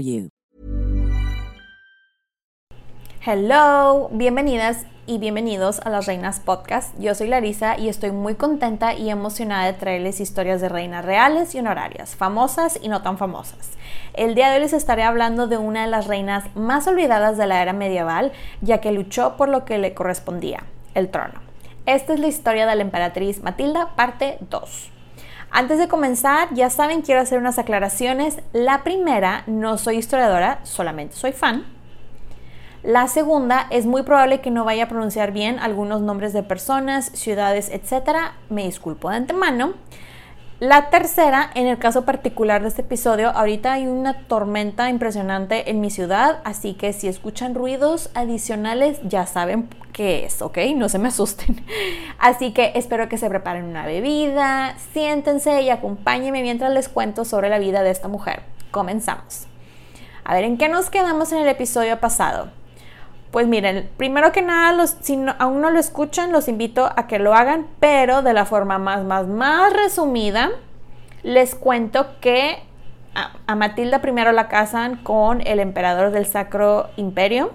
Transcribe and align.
you. 0.00 0.30
Hello, 3.26 4.10
bienvenidas 4.12 4.84
y 5.06 5.16
bienvenidos 5.16 5.80
a 5.80 5.88
las 5.88 6.04
Reinas 6.04 6.40
Podcast. 6.40 6.94
Yo 6.98 7.14
soy 7.14 7.28
Larisa 7.28 7.78
y 7.78 7.88
estoy 7.88 8.10
muy 8.10 8.34
contenta 8.34 8.92
y 8.92 9.08
emocionada 9.08 9.64
de 9.64 9.72
traerles 9.72 10.20
historias 10.20 10.60
de 10.60 10.68
reinas 10.68 11.04
reales 11.04 11.54
y 11.54 11.58
honorarias, 11.58 12.16
famosas 12.16 12.78
y 12.82 12.88
no 12.88 13.00
tan 13.00 13.16
famosas. 13.16 13.70
El 14.12 14.34
día 14.34 14.50
de 14.50 14.56
hoy 14.56 14.60
les 14.60 14.74
estaré 14.74 15.04
hablando 15.04 15.46
de 15.46 15.56
una 15.56 15.84
de 15.84 15.90
las 15.90 16.06
reinas 16.06 16.44
más 16.54 16.86
olvidadas 16.86 17.38
de 17.38 17.46
la 17.46 17.62
era 17.62 17.72
medieval, 17.72 18.32
ya 18.60 18.82
que 18.82 18.92
luchó 18.92 19.38
por 19.38 19.48
lo 19.48 19.64
que 19.64 19.78
le 19.78 19.94
correspondía, 19.94 20.64
el 20.94 21.10
trono. 21.10 21.40
Esta 21.86 22.12
es 22.14 22.20
la 22.20 22.28
historia 22.28 22.66
de 22.66 22.76
la 22.76 22.82
emperatriz 22.82 23.42
Matilda, 23.42 23.94
parte 23.96 24.38
2. 24.50 24.93
Antes 25.56 25.78
de 25.78 25.86
comenzar, 25.86 26.52
ya 26.52 26.68
saben, 26.68 27.02
quiero 27.02 27.20
hacer 27.20 27.38
unas 27.38 27.60
aclaraciones. 27.60 28.40
La 28.52 28.82
primera, 28.82 29.44
no 29.46 29.78
soy 29.78 29.98
historiadora, 29.98 30.58
solamente 30.64 31.14
soy 31.14 31.30
fan. 31.30 31.64
La 32.82 33.06
segunda, 33.06 33.68
es 33.70 33.86
muy 33.86 34.02
probable 34.02 34.40
que 34.40 34.50
no 34.50 34.64
vaya 34.64 34.82
a 34.82 34.88
pronunciar 34.88 35.30
bien 35.30 35.60
algunos 35.60 36.00
nombres 36.00 36.32
de 36.32 36.42
personas, 36.42 37.04
ciudades, 37.14 37.70
etc. 37.70 38.32
Me 38.50 38.64
disculpo 38.64 39.10
de 39.10 39.16
antemano. 39.18 39.74
La 40.64 40.88
tercera, 40.88 41.50
en 41.54 41.66
el 41.66 41.76
caso 41.76 42.06
particular 42.06 42.62
de 42.62 42.68
este 42.68 42.80
episodio, 42.80 43.28
ahorita 43.28 43.74
hay 43.74 43.86
una 43.86 44.26
tormenta 44.26 44.88
impresionante 44.88 45.70
en 45.70 45.82
mi 45.82 45.90
ciudad, 45.90 46.40
así 46.44 46.72
que 46.72 46.94
si 46.94 47.06
escuchan 47.06 47.54
ruidos 47.54 48.08
adicionales 48.14 48.98
ya 49.04 49.26
saben 49.26 49.68
qué 49.92 50.24
es, 50.24 50.40
¿ok? 50.40 50.56
No 50.74 50.88
se 50.88 50.98
me 50.98 51.08
asusten. 51.08 51.62
Así 52.18 52.54
que 52.54 52.72
espero 52.76 53.10
que 53.10 53.18
se 53.18 53.28
preparen 53.28 53.64
una 53.64 53.84
bebida, 53.84 54.74
siéntense 54.94 55.60
y 55.60 55.68
acompáñenme 55.68 56.40
mientras 56.40 56.72
les 56.72 56.88
cuento 56.88 57.26
sobre 57.26 57.50
la 57.50 57.58
vida 57.58 57.82
de 57.82 57.90
esta 57.90 58.08
mujer. 58.08 58.40
Comenzamos. 58.70 59.46
A 60.24 60.34
ver, 60.34 60.44
¿en 60.44 60.56
qué 60.56 60.70
nos 60.70 60.88
quedamos 60.88 61.30
en 61.32 61.40
el 61.40 61.48
episodio 61.48 62.00
pasado? 62.00 62.48
Pues 63.34 63.48
miren, 63.48 63.90
primero 63.96 64.30
que 64.30 64.42
nada, 64.42 64.70
los, 64.70 64.90
si 65.00 65.18
aún 65.40 65.60
no 65.60 65.70
lo 65.70 65.80
escuchan, 65.80 66.30
los 66.30 66.46
invito 66.46 66.88
a 66.94 67.08
que 67.08 67.18
lo 67.18 67.34
hagan, 67.34 67.66
pero 67.80 68.22
de 68.22 68.32
la 68.32 68.44
forma 68.44 68.78
más, 68.78 69.02
más, 69.02 69.26
más 69.26 69.72
resumida, 69.72 70.52
les 71.24 71.56
cuento 71.56 72.20
que 72.20 72.62
a, 73.16 73.32
a 73.48 73.56
Matilda 73.56 74.00
primero 74.00 74.30
la 74.30 74.46
casan 74.46 75.02
con 75.02 75.44
el 75.44 75.58
emperador 75.58 76.12
del 76.12 76.26
Sacro 76.26 76.90
Imperio. 76.94 77.50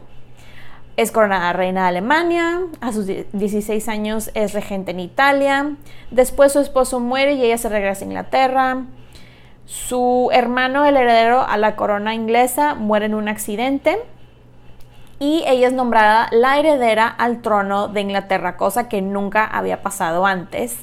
Es 0.98 1.14
coronada 1.14 1.54
reina 1.54 1.84
de 1.84 1.88
Alemania, 1.88 2.60
a 2.82 2.92
sus 2.92 3.06
16 3.06 3.88
años 3.88 4.32
es 4.34 4.52
regente 4.52 4.92
en 4.92 5.00
Italia, 5.00 5.78
después 6.12 6.52
su 6.52 6.60
esposo 6.60 7.00
muere 7.00 7.36
y 7.36 7.46
ella 7.46 7.58
se 7.58 7.70
regresa 7.70 8.04
a 8.04 8.08
Inglaterra. 8.08 8.84
Su 9.64 10.28
hermano, 10.34 10.84
el 10.84 10.98
heredero 10.98 11.40
a 11.40 11.56
la 11.56 11.78
corona 11.78 12.14
inglesa, 12.14 12.76
muere 12.76 13.06
en 13.06 13.14
un 13.14 13.30
accidente 13.30 13.98
y 15.20 15.44
ella 15.46 15.68
es 15.68 15.74
nombrada 15.74 16.28
la 16.32 16.58
heredera 16.58 17.08
al 17.08 17.42
trono 17.42 17.90
de 17.90 18.02
Inglaterra, 18.02 18.58
cosa 18.58 18.88
que 18.88 19.02
nunca 19.02 19.46
había 19.46 19.84
pasado 19.84 20.26
antes. 20.26 20.78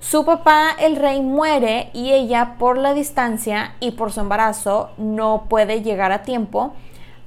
Su 0.00 0.24
papá, 0.24 0.70
el 0.78 0.96
rey, 0.96 1.20
muere 1.20 1.90
y 1.92 2.12
ella 2.12 2.56
por 2.58 2.78
la 2.78 2.94
distancia 2.94 3.74
y 3.78 3.92
por 3.92 4.12
su 4.12 4.20
embarazo 4.20 4.90
no 4.96 5.44
puede 5.48 5.82
llegar 5.82 6.10
a 6.10 6.22
tiempo 6.22 6.72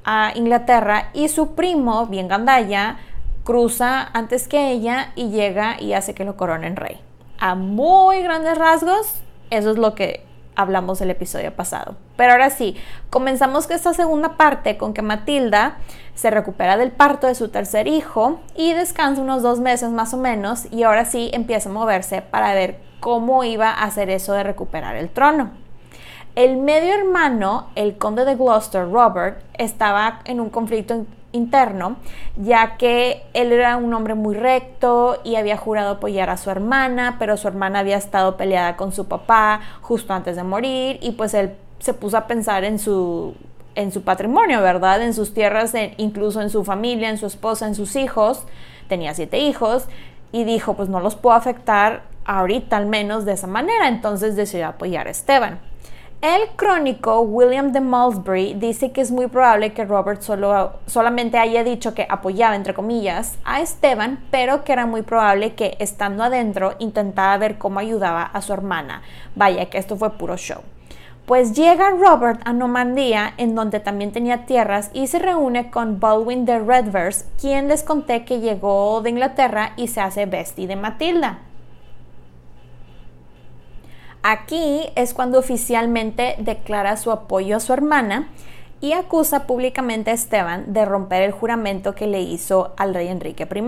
a 0.04 0.32
Inglaterra 0.36 1.10
y 1.14 1.30
su 1.30 1.56
primo, 1.56 2.08
bien 2.08 2.28
gandaya, 2.28 2.98
cruza 3.44 4.10
antes 4.14 4.48
que 4.48 4.72
ella 4.72 5.12
y 5.16 5.30
llega 5.30 5.80
y 5.80 5.94
hace 5.94 6.14
que 6.14 6.26
lo 6.26 6.36
coronen 6.36 6.76
rey. 6.76 7.00
A 7.40 7.56
muy 7.56 8.22
grandes 8.22 8.58
rasgos, 8.58 9.22
eso 9.50 9.72
es 9.72 9.78
lo 9.78 9.96
que 9.96 10.26
hablamos 10.56 11.02
el 11.02 11.10
episodio 11.10 11.54
pasado. 11.54 11.96
Pero 12.16 12.34
ahora 12.34 12.50
sí, 12.50 12.76
comenzamos 13.10 13.70
esta 13.70 13.94
segunda 13.94 14.38
parte 14.38 14.78
con 14.78 14.94
que 14.94 15.02
Matilda 15.02 15.78
se 16.16 16.32
recupera 16.32 16.78
del 16.78 16.92
parto 16.92 17.28
de 17.28 17.36
su 17.36 17.50
tercer 17.50 17.88
hijo 17.88 18.40
y 18.56 18.74
descansa 18.74 19.22
unos 19.22 19.44
dos 19.44 19.60
meses 19.60 19.90
más 19.90 20.14
o 20.14 20.18
menos 20.18 20.72
y 20.72 20.84
ahora 20.84 21.06
sí 21.06 21.30
empieza 21.34 21.70
a 21.70 21.74
moverse 21.74 22.22
para 22.22 22.54
ver 22.54 22.80
cómo 23.00 23.44
iba 23.44 23.70
a 23.70 23.84
hacer 23.84 24.10
eso 24.10 24.34
de 24.34 24.44
recuperar 24.44 24.96
el 24.96 25.10
trono. 25.10 25.52
El 26.36 26.58
medio 26.58 26.94
hermano, 26.94 27.70
el 27.76 27.98
conde 27.98 28.26
de 28.26 28.36
Gloucester, 28.36 28.90
Robert, 28.92 29.42
estaba 29.54 30.20
en 30.26 30.42
un 30.42 30.50
conflicto 30.50 31.06
interno, 31.36 31.98
ya 32.36 32.78
que 32.78 33.24
él 33.34 33.52
era 33.52 33.78
un 33.78 33.94
hombre 33.94 34.16
muy 34.16 34.36
recto 34.36 35.20
y 35.24 35.36
había 35.36 35.58
jurado 35.58 35.92
apoyar 35.92 36.30
a 36.30 36.38
su 36.38 36.50
hermana, 36.50 37.18
pero 37.20 37.38
su 37.38 37.48
hermana 37.48 37.80
había 37.80 37.98
estado 37.98 38.38
peleada 38.38 38.76
con 38.76 38.92
su 38.92 39.08
papá 39.08 39.62
justo 39.82 40.14
antes 40.14 40.36
de 40.36 40.44
morir 40.44 40.98
y 41.02 41.12
pues 41.12 41.34
él 41.34 41.56
se 41.80 41.94
puso 41.94 42.18
a 42.18 42.28
pensar 42.28 42.64
en 42.64 42.80
su 42.80 43.36
en 43.76 43.92
su 43.92 44.04
patrimonio, 44.04 44.62
¿verdad? 44.62 45.02
En 45.02 45.14
sus 45.14 45.34
tierras, 45.34 45.74
incluso 45.98 46.42
en 46.42 46.50
su 46.50 46.64
familia, 46.64 47.10
en 47.10 47.18
su 47.18 47.26
esposa, 47.26 47.68
en 47.68 47.76
sus 47.76 47.96
hijos. 47.96 48.46
Tenía 48.88 49.14
siete 49.14 49.38
hijos 49.40 49.88
y 50.32 50.46
dijo, 50.46 50.76
pues 50.76 50.90
no 50.90 51.00
los 51.02 51.16
puedo 51.16 51.36
afectar 51.36 52.04
ahorita 52.26 52.78
al 52.78 52.86
menos 52.86 53.26
de 53.26 53.34
esa 53.34 53.48
manera. 53.48 53.90
Entonces 53.90 54.36
decidió 54.36 54.68
apoyar 54.68 55.08
a 55.08 55.12
Esteban. 55.12 55.60
El 56.22 56.50
crónico 56.56 57.22
William 57.22 57.72
de 57.72 57.82
Malmesbury 57.82 58.56
dice 58.56 58.92
que 58.92 59.02
es 59.02 59.12
muy 59.12 59.28
probable 59.28 59.74
que 59.74 59.86
Robert 59.86 60.22
solo, 60.22 60.74
solamente 60.88 61.38
haya 61.38 61.64
dicho 61.64 61.94
que 61.94 62.08
apoyaba, 62.10 62.56
entre 62.56 62.74
comillas, 62.74 63.38
a 63.44 63.62
Esteban, 63.62 64.24
pero 64.32 64.64
que 64.64 64.74
era 64.74 64.88
muy 64.88 65.04
probable 65.04 65.54
que 65.54 65.78
estando 65.80 66.24
adentro 66.24 66.74
intentaba 66.80 67.38
ver 67.38 67.58
cómo 67.58 67.80
ayudaba 67.80 68.24
a 68.24 68.42
su 68.42 68.54
hermana. 68.54 69.04
Vaya, 69.36 69.70
que 69.70 69.78
esto 69.78 69.98
fue 69.98 70.18
puro 70.18 70.36
show. 70.36 70.62
Pues 71.26 71.54
llega 71.54 71.90
Robert 71.92 72.40
a 72.46 72.54
Normandía, 72.54 73.34
en 73.38 73.56
donde 73.56 73.80
también 73.80 74.12
tenía 74.12 74.46
tierras, 74.46 74.92
y 74.94 75.08
se 75.08 75.20
reúne 75.20 75.70
con 75.70 76.00
Baldwin 76.00 76.46
de 76.46 76.60
Redvers, 76.60 77.26
quien 77.40 77.68
les 77.68 77.84
conté 77.84 78.26
que 78.26 78.40
llegó 78.40 79.02
de 79.02 79.10
Inglaterra 79.10 79.74
y 79.76 79.88
se 79.88 80.02
hace 80.02 80.26
bestie 80.26 80.68
de 80.68 80.76
Matilda. 80.76 81.40
Aquí 84.28 84.90
es 84.96 85.14
cuando 85.14 85.38
oficialmente 85.38 86.34
declara 86.40 86.98
su 86.98 87.12
apoyo 87.12 87.58
a 87.58 87.60
su 87.60 87.74
hermana 87.74 88.30
y 88.82 88.94
acusa 88.94 89.46
públicamente 89.46 90.10
a 90.10 90.16
Esteban 90.16 90.74
de 90.74 90.84
romper 90.84 91.22
el 91.22 91.32
juramento 91.32 91.94
que 91.94 92.08
le 92.08 92.22
hizo 92.22 92.74
al 92.76 92.96
rey 92.96 93.08
Enrique 93.08 93.48
I. 93.48 93.64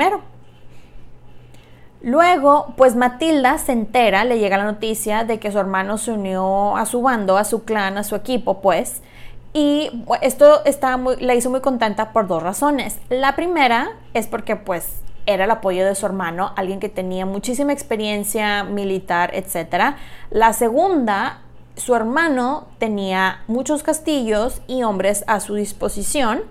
Luego, 2.01 2.74
pues 2.75 2.95
Matilda 2.95 3.59
se 3.59 3.71
entera, 3.71 4.24
le 4.24 4.39
llega 4.39 4.57
la 4.57 4.63
noticia 4.63 5.25
de 5.25 5.39
que 5.39 5.51
su 5.51 5.59
hermano 5.59 6.00
se 6.00 6.13
unió 6.13 6.75
a 6.75 6.88
su 6.88 7.03
bando, 7.03 7.38
a 7.38 7.44
su 7.44 7.63
clan, 7.63 8.00
a 8.00 8.03
su 8.03 8.15
equipo, 8.15 8.60
pues, 8.60 9.03
y 9.53 9.92
esto 10.24 10.63
la 11.19 11.36
hizo 11.36 11.51
muy 11.51 11.62
contenta 11.62 12.13
por 12.13 12.25
dos 12.25 12.42
razones. 12.42 12.98
La 13.10 13.36
primera 13.36 13.89
es 14.15 14.25
porque 14.25 14.56
pues 14.56 15.01
era 15.27 15.44
el 15.44 15.51
apoyo 15.51 15.85
de 15.85 15.94
su 15.94 16.06
hermano, 16.06 16.53
alguien 16.56 16.79
que 16.79 16.89
tenía 16.89 17.25
muchísima 17.25 17.74
experiencia 17.74 18.63
militar, 18.63 19.31
etc. 19.33 19.95
La 20.31 20.53
segunda, 20.53 21.41
su 21.75 21.94
hermano 21.94 22.68
tenía 22.79 23.44
muchos 23.47 23.83
castillos 23.83 24.62
y 24.68 24.81
hombres 24.81 25.24
a 25.27 25.39
su 25.39 25.53
disposición. 25.53 26.41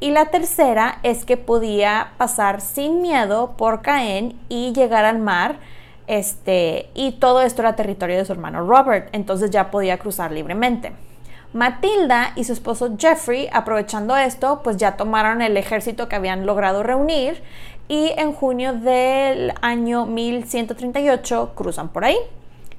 Y 0.00 0.10
la 0.10 0.26
tercera 0.26 0.98
es 1.02 1.24
que 1.24 1.36
podía 1.36 2.12
pasar 2.16 2.60
sin 2.60 3.00
miedo 3.00 3.54
por 3.56 3.82
Caen 3.82 4.38
y 4.48 4.72
llegar 4.72 5.04
al 5.04 5.18
mar. 5.18 5.58
Este, 6.06 6.90
y 6.94 7.12
todo 7.12 7.42
esto 7.42 7.62
era 7.62 7.76
territorio 7.76 8.16
de 8.16 8.24
su 8.24 8.32
hermano 8.32 8.66
Robert, 8.66 9.08
entonces 9.12 9.50
ya 9.50 9.70
podía 9.70 9.98
cruzar 9.98 10.32
libremente. 10.32 10.92
Matilda 11.54 12.32
y 12.34 12.42
su 12.42 12.52
esposo 12.52 12.96
Jeffrey, 12.98 13.48
aprovechando 13.52 14.16
esto, 14.16 14.60
pues 14.64 14.76
ya 14.76 14.96
tomaron 14.96 15.40
el 15.40 15.56
ejército 15.56 16.08
que 16.08 16.16
habían 16.16 16.46
logrado 16.46 16.82
reunir 16.82 17.42
y 17.86 18.12
en 18.16 18.32
junio 18.32 18.72
del 18.72 19.52
año 19.62 20.04
1138 20.04 21.52
cruzan 21.54 21.90
por 21.90 22.04
ahí. 22.04 22.16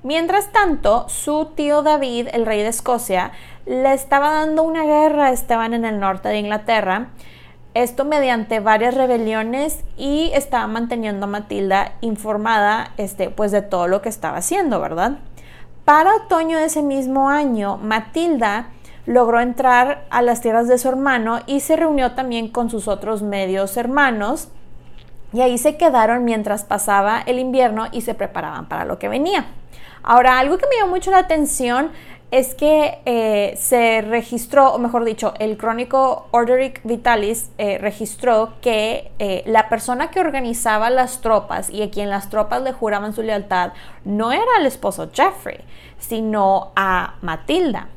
Mientras 0.03 0.51
tanto, 0.51 1.07
su 1.07 1.53
tío 1.55 1.83
David, 1.83 2.27
el 2.33 2.45
rey 2.45 2.63
de 2.63 2.67
Escocia, 2.67 3.31
le 3.65 3.93
estaba 3.93 4.31
dando 4.31 4.63
una 4.63 4.83
guerra 4.83 5.27
a 5.27 5.31
Esteban 5.31 5.73
en 5.73 5.85
el 5.85 6.01
norte 6.01 6.27
de 6.27 6.39
Inglaterra, 6.39 7.07
esto 7.75 8.03
mediante 8.03 8.59
varias 8.59 8.93
rebeliones 8.93 9.85
y 9.95 10.31
estaba 10.33 10.67
manteniendo 10.67 11.27
a 11.27 11.29
Matilda 11.29 11.93
informada 12.01 12.91
este, 12.97 13.29
pues 13.29 13.53
de 13.53 13.61
todo 13.61 13.87
lo 13.87 14.01
que 14.01 14.09
estaba 14.09 14.37
haciendo, 14.37 14.81
¿verdad? 14.81 15.19
Para 15.85 16.15
otoño 16.15 16.57
de 16.57 16.65
ese 16.65 16.81
mismo 16.81 17.29
año, 17.29 17.77
Matilda 17.77 18.69
logró 19.05 19.39
entrar 19.39 20.07
a 20.09 20.23
las 20.23 20.41
tierras 20.41 20.67
de 20.67 20.79
su 20.79 20.89
hermano 20.89 21.41
y 21.45 21.59
se 21.59 21.75
reunió 21.75 22.13
también 22.13 22.47
con 22.47 22.71
sus 22.71 22.87
otros 22.87 23.21
medios 23.21 23.77
hermanos 23.77 24.49
y 25.31 25.41
ahí 25.41 25.59
se 25.59 25.77
quedaron 25.77 26.25
mientras 26.25 26.63
pasaba 26.63 27.21
el 27.27 27.37
invierno 27.37 27.85
y 27.91 28.01
se 28.01 28.15
preparaban 28.15 28.67
para 28.67 28.83
lo 28.83 28.97
que 28.97 29.09
venía. 29.09 29.45
Ahora, 30.01 30.39
algo 30.39 30.57
que 30.57 30.65
me 30.67 30.77
llamó 30.77 30.93
mucho 30.93 31.11
la 31.11 31.19
atención 31.19 31.91
es 32.35 32.53
que 32.53 32.99
eh, 33.05 33.55
se 33.55 34.01
registró, 34.01 34.73
o 34.73 34.77
mejor 34.77 35.05
dicho, 35.05 35.33
el 35.39 35.55
crónico 35.55 36.27
Orderic 36.31 36.81
Vitalis 36.83 37.49
eh, 37.57 37.77
registró 37.77 38.55
que 38.59 39.09
eh, 39.19 39.41
la 39.45 39.69
persona 39.69 40.11
que 40.11 40.19
organizaba 40.19 40.89
las 40.89 41.21
tropas 41.21 41.69
y 41.69 41.81
a 41.81 41.89
quien 41.89 42.09
las 42.09 42.29
tropas 42.29 42.61
le 42.61 42.73
juraban 42.73 43.13
su 43.13 43.21
lealtad 43.21 43.71
no 44.03 44.33
era 44.33 44.43
el 44.59 44.65
esposo 44.65 45.09
Jeffrey, 45.13 45.59
sino 45.97 46.73
a 46.75 47.15
Matilda. 47.21 47.87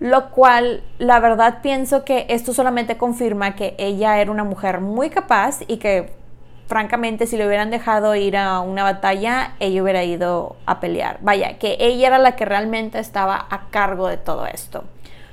Lo 0.00 0.30
cual, 0.30 0.82
la 0.98 1.20
verdad, 1.20 1.60
pienso 1.62 2.04
que 2.04 2.26
esto 2.28 2.52
solamente 2.52 2.96
confirma 2.96 3.54
que 3.54 3.76
ella 3.78 4.20
era 4.20 4.32
una 4.32 4.42
mujer 4.42 4.80
muy 4.80 5.08
capaz 5.08 5.60
y 5.68 5.76
que 5.76 6.23
francamente, 6.66 7.26
si 7.26 7.36
le 7.36 7.46
hubieran 7.46 7.70
dejado 7.70 8.14
ir 8.14 8.36
a 8.36 8.60
una 8.60 8.82
batalla, 8.82 9.52
ella 9.60 9.82
hubiera 9.82 10.04
ido 10.04 10.56
a 10.66 10.80
pelear. 10.80 11.18
Vaya, 11.20 11.58
que 11.58 11.76
ella 11.80 12.08
era 12.08 12.18
la 12.18 12.36
que 12.36 12.44
realmente 12.44 12.98
estaba 12.98 13.46
a 13.50 13.68
cargo 13.70 14.08
de 14.08 14.16
todo 14.16 14.46
esto. 14.46 14.84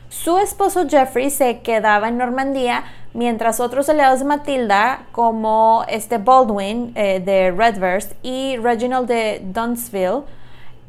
Su 0.10 0.40
esposo 0.40 0.90
Jeffrey 0.90 1.30
se 1.30 1.62
quedaba 1.62 2.10
en 2.10 2.18
Normandía 2.18 2.84
mientras 3.14 3.60
otros 3.60 3.88
aliados 3.88 4.20
de 4.20 4.26
Matilda, 4.26 5.04
como 5.12 5.86
este 5.88 6.18
Baldwin 6.18 6.92
eh, 6.96 7.22
de 7.24 7.52
Redverse 7.52 8.16
y 8.22 8.58
Reginald 8.58 9.08
de 9.08 9.42
Dunsville, 9.44 10.24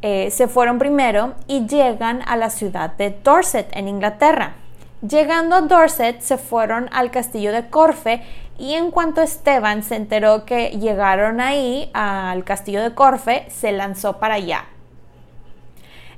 eh, 0.02 0.30
se 0.32 0.48
fueron 0.48 0.80
primero 0.80 1.34
y 1.46 1.66
llegan 1.66 2.22
a 2.26 2.36
la 2.36 2.50
ciudad 2.50 2.96
de 2.96 3.16
Dorset 3.22 3.68
en 3.76 3.86
Inglaterra. 3.86 4.54
Llegando 5.00 5.56
a 5.56 5.60
Dorset 5.60 6.20
se 6.20 6.38
fueron 6.38 6.88
al 6.92 7.10
castillo 7.10 7.52
de 7.52 7.68
Corfe 7.68 8.22
y 8.58 8.74
en 8.74 8.90
cuanto 8.90 9.22
Esteban 9.22 9.82
se 9.82 9.96
enteró 9.96 10.44
que 10.44 10.70
llegaron 10.70 11.40
ahí 11.40 11.90
al 11.94 12.44
castillo 12.44 12.82
de 12.82 12.94
Corfe, 12.94 13.46
se 13.48 13.72
lanzó 13.72 14.18
para 14.18 14.34
allá. 14.34 14.66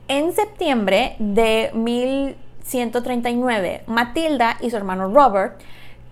En 0.09 0.33
septiembre 0.33 1.15
de 1.19 1.71
1139, 1.75 3.85
Matilda 3.87 4.57
y 4.61 4.71
su 4.71 4.77
hermano 4.77 5.13
Robert 5.13 5.61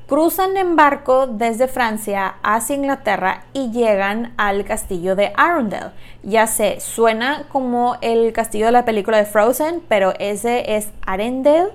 cruzan 0.06 0.56
en 0.56 0.76
barco 0.76 1.26
desde 1.26 1.68
Francia 1.68 2.34
hacia 2.42 2.76
Inglaterra 2.76 3.44
y 3.52 3.70
llegan 3.70 4.34
al 4.36 4.64
castillo 4.64 5.16
de 5.16 5.32
Arundel. 5.36 5.90
Ya 6.22 6.46
sé, 6.46 6.80
suena 6.80 7.46
como 7.50 7.96
el 8.00 8.32
castillo 8.32 8.66
de 8.66 8.72
la 8.72 8.84
película 8.84 9.18
de 9.18 9.24
Frozen, 9.24 9.82
pero 9.88 10.12
ese 10.18 10.76
es 10.76 10.90
Arundel 11.06 11.68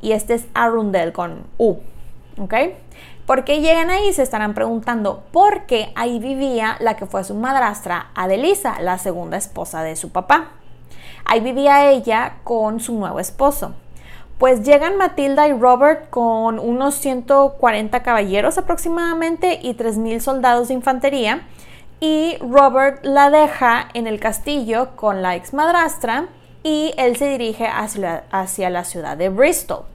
y 0.00 0.12
este 0.12 0.34
es 0.34 0.46
Arundel 0.54 1.12
con 1.12 1.44
U. 1.58 1.76
¿Ok? 2.38 2.54
¿Por 3.32 3.44
qué 3.44 3.62
llegan 3.62 3.88
ahí? 3.88 4.12
Se 4.12 4.22
estarán 4.22 4.52
preguntando, 4.52 5.22
porque 5.32 5.90
ahí 5.94 6.18
vivía 6.18 6.76
la 6.80 6.96
que 6.96 7.06
fue 7.06 7.24
su 7.24 7.34
madrastra, 7.34 8.10
Adelisa, 8.14 8.78
la 8.82 8.98
segunda 8.98 9.38
esposa 9.38 9.82
de 9.82 9.96
su 9.96 10.10
papá. 10.10 10.48
Ahí 11.24 11.40
vivía 11.40 11.90
ella 11.90 12.34
con 12.44 12.78
su 12.78 12.92
nuevo 12.92 13.20
esposo. 13.20 13.72
Pues 14.36 14.64
llegan 14.64 14.98
Matilda 14.98 15.48
y 15.48 15.54
Robert 15.54 16.10
con 16.10 16.58
unos 16.58 16.96
140 16.96 18.02
caballeros 18.02 18.58
aproximadamente 18.58 19.60
y 19.62 19.72
3.000 19.76 20.20
soldados 20.20 20.68
de 20.68 20.74
infantería. 20.74 21.48
Y 22.00 22.36
Robert 22.36 23.02
la 23.02 23.30
deja 23.30 23.88
en 23.94 24.06
el 24.06 24.20
castillo 24.20 24.94
con 24.94 25.22
la 25.22 25.36
ex 25.36 25.54
madrastra 25.54 26.26
y 26.62 26.92
él 26.98 27.16
se 27.16 27.30
dirige 27.30 27.66
hacia, 27.66 28.24
hacia 28.30 28.68
la 28.68 28.84
ciudad 28.84 29.16
de 29.16 29.30
Bristol. 29.30 29.86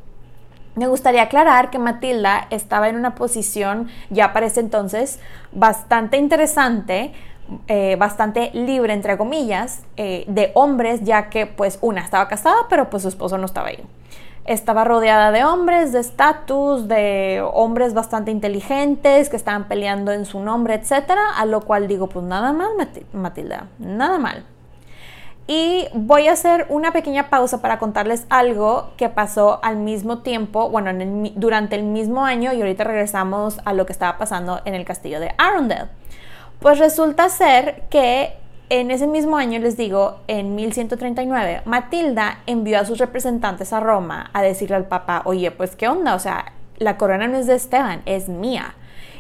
Me 0.78 0.86
gustaría 0.86 1.24
aclarar 1.24 1.72
que 1.72 1.80
Matilda 1.80 2.46
estaba 2.52 2.88
en 2.88 2.98
una 2.98 3.16
posición 3.16 3.90
ya 4.12 4.32
para 4.32 4.46
ese 4.46 4.60
entonces 4.60 5.20
bastante 5.52 6.18
interesante, 6.18 7.14
eh, 7.68 7.96
bastante 7.98 8.52
libre 8.54 8.94
entre 8.94 9.18
comillas, 9.18 9.82
eh, 9.98 10.24
de 10.28 10.52
hombres, 10.54 11.02
ya 11.04 11.30
que 11.30 11.48
pues 11.48 11.80
una 11.82 12.02
estaba 12.02 12.28
casada, 12.28 12.68
pero 12.70 12.92
pues 12.92 13.02
su 13.02 13.10
esposo 13.10 13.40
no 13.40 13.48
estaba 13.48 13.70
ahí. 13.70 13.84
Estaba 14.46 14.84
rodeada 14.84 15.32
de 15.32 15.44
hombres 15.44 15.94
de 15.94 16.00
estatus, 16.00 16.88
de 16.88 17.44
hombres 17.54 17.96
bastante 17.96 18.30
inteligentes 18.30 19.30
que 19.30 19.36
estaban 19.36 19.68
peleando 19.68 20.12
en 20.12 20.26
su 20.26 20.40
nombre, 20.42 20.76
etcétera, 20.76 21.32
a 21.38 21.46
lo 21.48 21.62
cual 21.62 21.88
digo, 21.88 22.08
pues 22.08 22.24
nada 22.24 22.54
mal, 22.54 22.70
Matilda, 23.14 23.66
nada 23.80 24.20
mal. 24.20 24.46
Y 25.48 25.88
voy 25.94 26.28
a 26.28 26.34
hacer 26.34 26.66
una 26.68 26.92
pequeña 26.92 27.30
pausa 27.30 27.62
para 27.62 27.80
contarles 27.80 28.26
algo 28.30 28.92
que 28.98 29.08
pasó 29.08 29.62
al 29.64 29.78
mismo 29.78 30.20
tiempo, 30.20 30.70
bueno, 30.70 30.92
durante 31.36 31.78
el 31.78 31.84
mismo 31.84 32.26
año 32.26 32.52
y 32.52 32.60
ahorita 32.60 32.84
regresamos 32.84 33.62
a 33.64 33.72
lo 33.72 33.86
que 33.86 33.94
estaba 33.94 34.18
pasando 34.18 34.60
en 34.66 34.76
el 34.76 34.84
castillo 34.84 35.22
de 35.22 35.34
Arundel. 35.38 35.88
Pues 36.60 36.80
resulta 36.80 37.30
ser 37.30 37.84
que 37.90 38.34
en 38.70 38.92
ese 38.92 39.08
mismo 39.08 39.38
año, 39.38 39.60
les 39.60 39.78
digo, 39.78 40.20
en 40.28 40.56
1139, 40.56 41.62
Matilda 41.64 42.40
envió 42.46 42.80
a 42.80 42.86
sus 42.86 42.98
representantes 42.98 43.72
a 43.72 43.80
Roma 43.80 44.30
a 44.34 44.42
decirle 44.42 44.76
al 44.76 44.88
Papa, 44.88 45.22
oye, 45.24 45.52
pues 45.52 45.78
qué 45.78 45.88
onda, 45.88 46.16
o 46.16 46.20
sea, 46.20 46.52
la 46.78 46.98
corona 46.98 47.28
no 47.30 47.38
es 47.38 47.48
de 47.48 47.56
Esteban, 47.56 48.02
es 48.06 48.28
mía. 48.28 48.76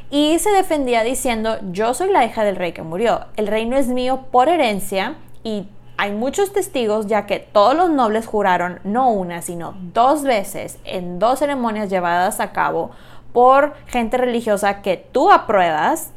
Y 0.10 0.40
se 0.40 0.50
defendía 0.50 1.04
diciendo, 1.04 1.58
yo 1.72 1.94
soy 1.94 2.12
la 2.12 2.26
hija 2.26 2.44
del 2.44 2.58
rey 2.58 2.74
que 2.74 2.82
murió, 2.82 3.28
el 3.38 3.48
reino 3.48 3.78
es 3.78 3.88
mío 3.88 4.26
por 4.32 4.50
herencia 4.50 5.16
y 5.44 5.68
hay 5.98 6.12
muchos 6.12 6.54
testigos 6.54 7.08
ya 7.08 7.26
que 7.26 7.40
todos 7.40 7.76
los 7.76 7.90
nobles 7.90 8.28
juraron 8.28 8.80
no 8.84 9.10
una, 9.10 9.42
sino 9.42 9.74
dos 9.94 10.24
veces 10.24 10.78
en 10.84 11.18
dos 11.18 11.40
ceremonias 11.40 11.90
llevadas 11.90 12.40
a 12.40 12.52
cabo 12.52 12.92
por 13.34 13.74
gente 13.88 14.18
religiosa 14.18 14.81
que 14.81 14.98
tú 14.98 15.31
apruebas, 15.31 16.12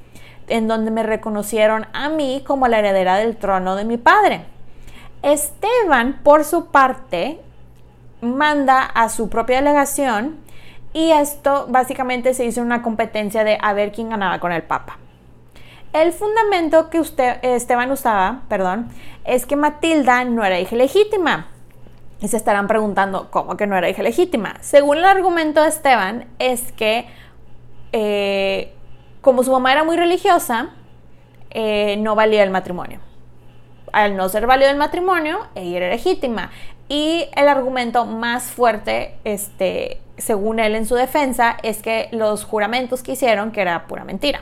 en 0.49 0.69
donde 0.69 0.91
me 0.91 1.03
reconocieron 1.03 1.87
a 1.93 2.09
mí 2.09 2.43
como 2.47 2.69
la 2.69 2.79
heredera 2.79 3.17
del 3.17 3.37
trono 3.37 3.77
de 3.77 3.85
mi 3.85 3.97
padre. 3.97 4.45
Esteban, 5.23 6.21
por 6.23 6.45
su 6.45 6.67
parte, 6.67 7.41
manda 8.21 8.83
a 8.83 9.09
su 9.09 9.29
propia 9.29 9.57
delegación 9.57 10.39
y 10.93 11.11
esto 11.13 11.67
básicamente 11.69 12.35
se 12.35 12.45
hizo 12.45 12.63
una 12.63 12.83
competencia 12.83 13.45
de 13.45 13.59
a 13.61 13.73
ver 13.73 13.93
quién 13.93 14.11
ganaba 14.11 14.41
con 14.41 14.53
el 14.53 14.63
Papa. 14.63 14.99
El 15.93 16.13
fundamento 16.13 16.89
que 16.89 17.03
Esteban 17.43 17.91
usaba, 17.91 18.43
perdón, 18.49 18.89
es 19.25 19.45
que 19.45 19.57
Matilda 19.57 20.25
no 20.25 20.45
era 20.45 20.61
hija 20.61 20.77
legítima. 20.77 21.49
Y 22.21 22.29
se 22.29 22.37
estarán 22.37 22.69
preguntando, 22.69 23.29
¿cómo 23.31 23.57
que 23.57 23.67
no 23.67 23.77
era 23.77 23.89
hija 23.89 24.03
legítima? 24.03 24.57
Según 24.61 24.99
el 24.99 25.05
argumento 25.05 25.63
de 25.63 25.69
Esteban, 25.69 26.27
es 26.39 26.71
que 26.73 27.07
eh, 27.93 28.73
como 29.21 29.43
su 29.43 29.51
mamá 29.51 29.73
era 29.73 29.83
muy 29.83 29.97
religiosa, 29.97 30.71
eh, 31.51 31.97
no 31.99 32.15
valía 32.15 32.45
el 32.45 32.51
matrimonio. 32.51 33.01
Al 33.93 34.17
no 34.17 34.29
ser 34.29 34.47
válido 34.47 34.71
el 34.71 34.77
matrimonio, 34.77 35.49
ella 35.57 35.79
era 35.79 35.89
legítima. 35.89 36.51
Y 36.89 37.29
el 37.35 37.49
argumento 37.49 38.07
más 38.07 38.45
fuerte, 38.45 39.17
este, 39.25 40.01
según 40.19 40.61
él 40.61 40.77
en 40.77 40.87
su 40.87 40.95
defensa, 40.95 41.57
es 41.65 41.83
que 41.83 42.09
los 42.13 42.45
juramentos 42.45 43.03
que 43.03 43.13
hicieron, 43.13 43.51
que 43.51 43.63
era 43.63 43.89
pura 43.89 44.05
mentira. 44.05 44.41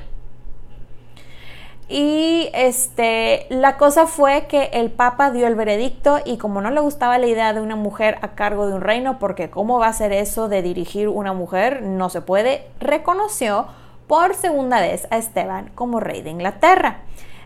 Y 1.88 2.50
este, 2.52 3.46
la 3.48 3.78
cosa 3.78 4.06
fue 4.06 4.46
que 4.46 4.64
el 4.74 4.90
Papa 4.90 5.30
dio 5.30 5.46
el 5.46 5.54
veredicto 5.54 6.18
y 6.22 6.36
como 6.36 6.60
no 6.60 6.70
le 6.70 6.80
gustaba 6.80 7.16
la 7.16 7.26
idea 7.26 7.54
de 7.54 7.62
una 7.62 7.76
mujer 7.76 8.18
a 8.20 8.34
cargo 8.34 8.66
de 8.66 8.74
un 8.74 8.82
reino, 8.82 9.18
porque 9.18 9.48
cómo 9.48 9.78
va 9.78 9.86
a 9.86 9.92
ser 9.94 10.12
eso 10.12 10.48
de 10.48 10.60
dirigir 10.60 11.08
una 11.08 11.32
mujer, 11.32 11.82
no 11.82 12.10
se 12.10 12.20
puede, 12.20 12.66
reconoció 12.78 13.66
por 14.06 14.34
segunda 14.34 14.80
vez 14.80 15.08
a 15.10 15.16
Esteban 15.16 15.70
como 15.74 15.98
rey 15.98 16.20
de 16.20 16.30
Inglaterra. 16.30 16.98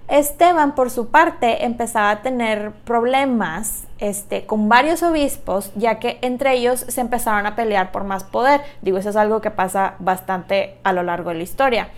Esteban, 0.08 0.74
por 0.74 0.90
su 0.90 1.08
parte, 1.08 1.64
empezaba 1.64 2.10
a 2.10 2.22
tener 2.22 2.72
problemas 2.84 3.84
este, 3.98 4.44
con 4.44 4.68
varios 4.68 5.02
obispos, 5.02 5.72
ya 5.76 6.00
que 6.00 6.18
entre 6.22 6.54
ellos 6.54 6.80
se 6.88 7.00
empezaron 7.00 7.46
a 7.46 7.54
pelear 7.54 7.92
por 7.92 8.04
más 8.04 8.24
poder. 8.24 8.60
Digo, 8.82 8.98
eso 8.98 9.10
es 9.10 9.16
algo 9.16 9.40
que 9.40 9.50
pasa 9.50 9.94
bastante 10.00 10.76
a 10.82 10.92
lo 10.92 11.04
largo 11.04 11.30
de 11.30 11.36
la 11.36 11.42
historia. 11.44 11.88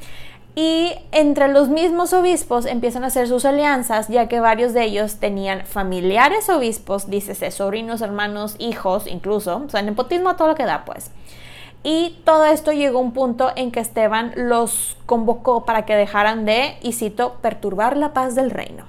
Y 0.57 0.93
entre 1.11 1.49
los 1.49 1.69
mismos 1.69 2.13
obispos 2.13 2.65
empiezan 2.65 3.03
a 3.03 3.09
hacer 3.09 3.27
sus 3.27 3.45
alianzas, 3.45 4.07
ya 4.07 4.29
que 4.29 4.39
varios 4.39 4.73
de 4.73 4.85
ellos 4.85 5.17
tenían 5.17 5.67
familiares 5.67 6.49
obispos, 6.49 7.11
dícese, 7.11 7.51
sobrinos, 7.51 8.03
hermanos, 8.03 8.55
hijos, 8.59 9.09
incluso, 9.09 9.65
o 9.67 9.69
sea, 9.69 9.83
nepotismo 9.83 10.31
a 10.31 10.37
todo 10.37 10.49
lo 10.49 10.55
que 10.55 10.65
da, 10.65 10.85
pues. 10.85 11.11
Y 11.83 12.21
todo 12.25 12.47
esto 12.47 12.73
llegó 12.73 12.99
a 12.99 13.03
un 13.03 13.13
punto 13.13 13.51
en 13.57 13.73
que 13.73 13.81
Esteban 13.81 14.33
los 14.37 14.97
convocó 15.07 15.65
para 15.65 15.85
que 15.85 15.97
dejaran 15.97 16.45
de, 16.45 16.79
y 16.81 16.93
cito, 16.93 17.35
perturbar 17.43 17.97
la 17.97 18.13
paz 18.13 18.37
del 18.37 18.51
reino. 18.51 18.85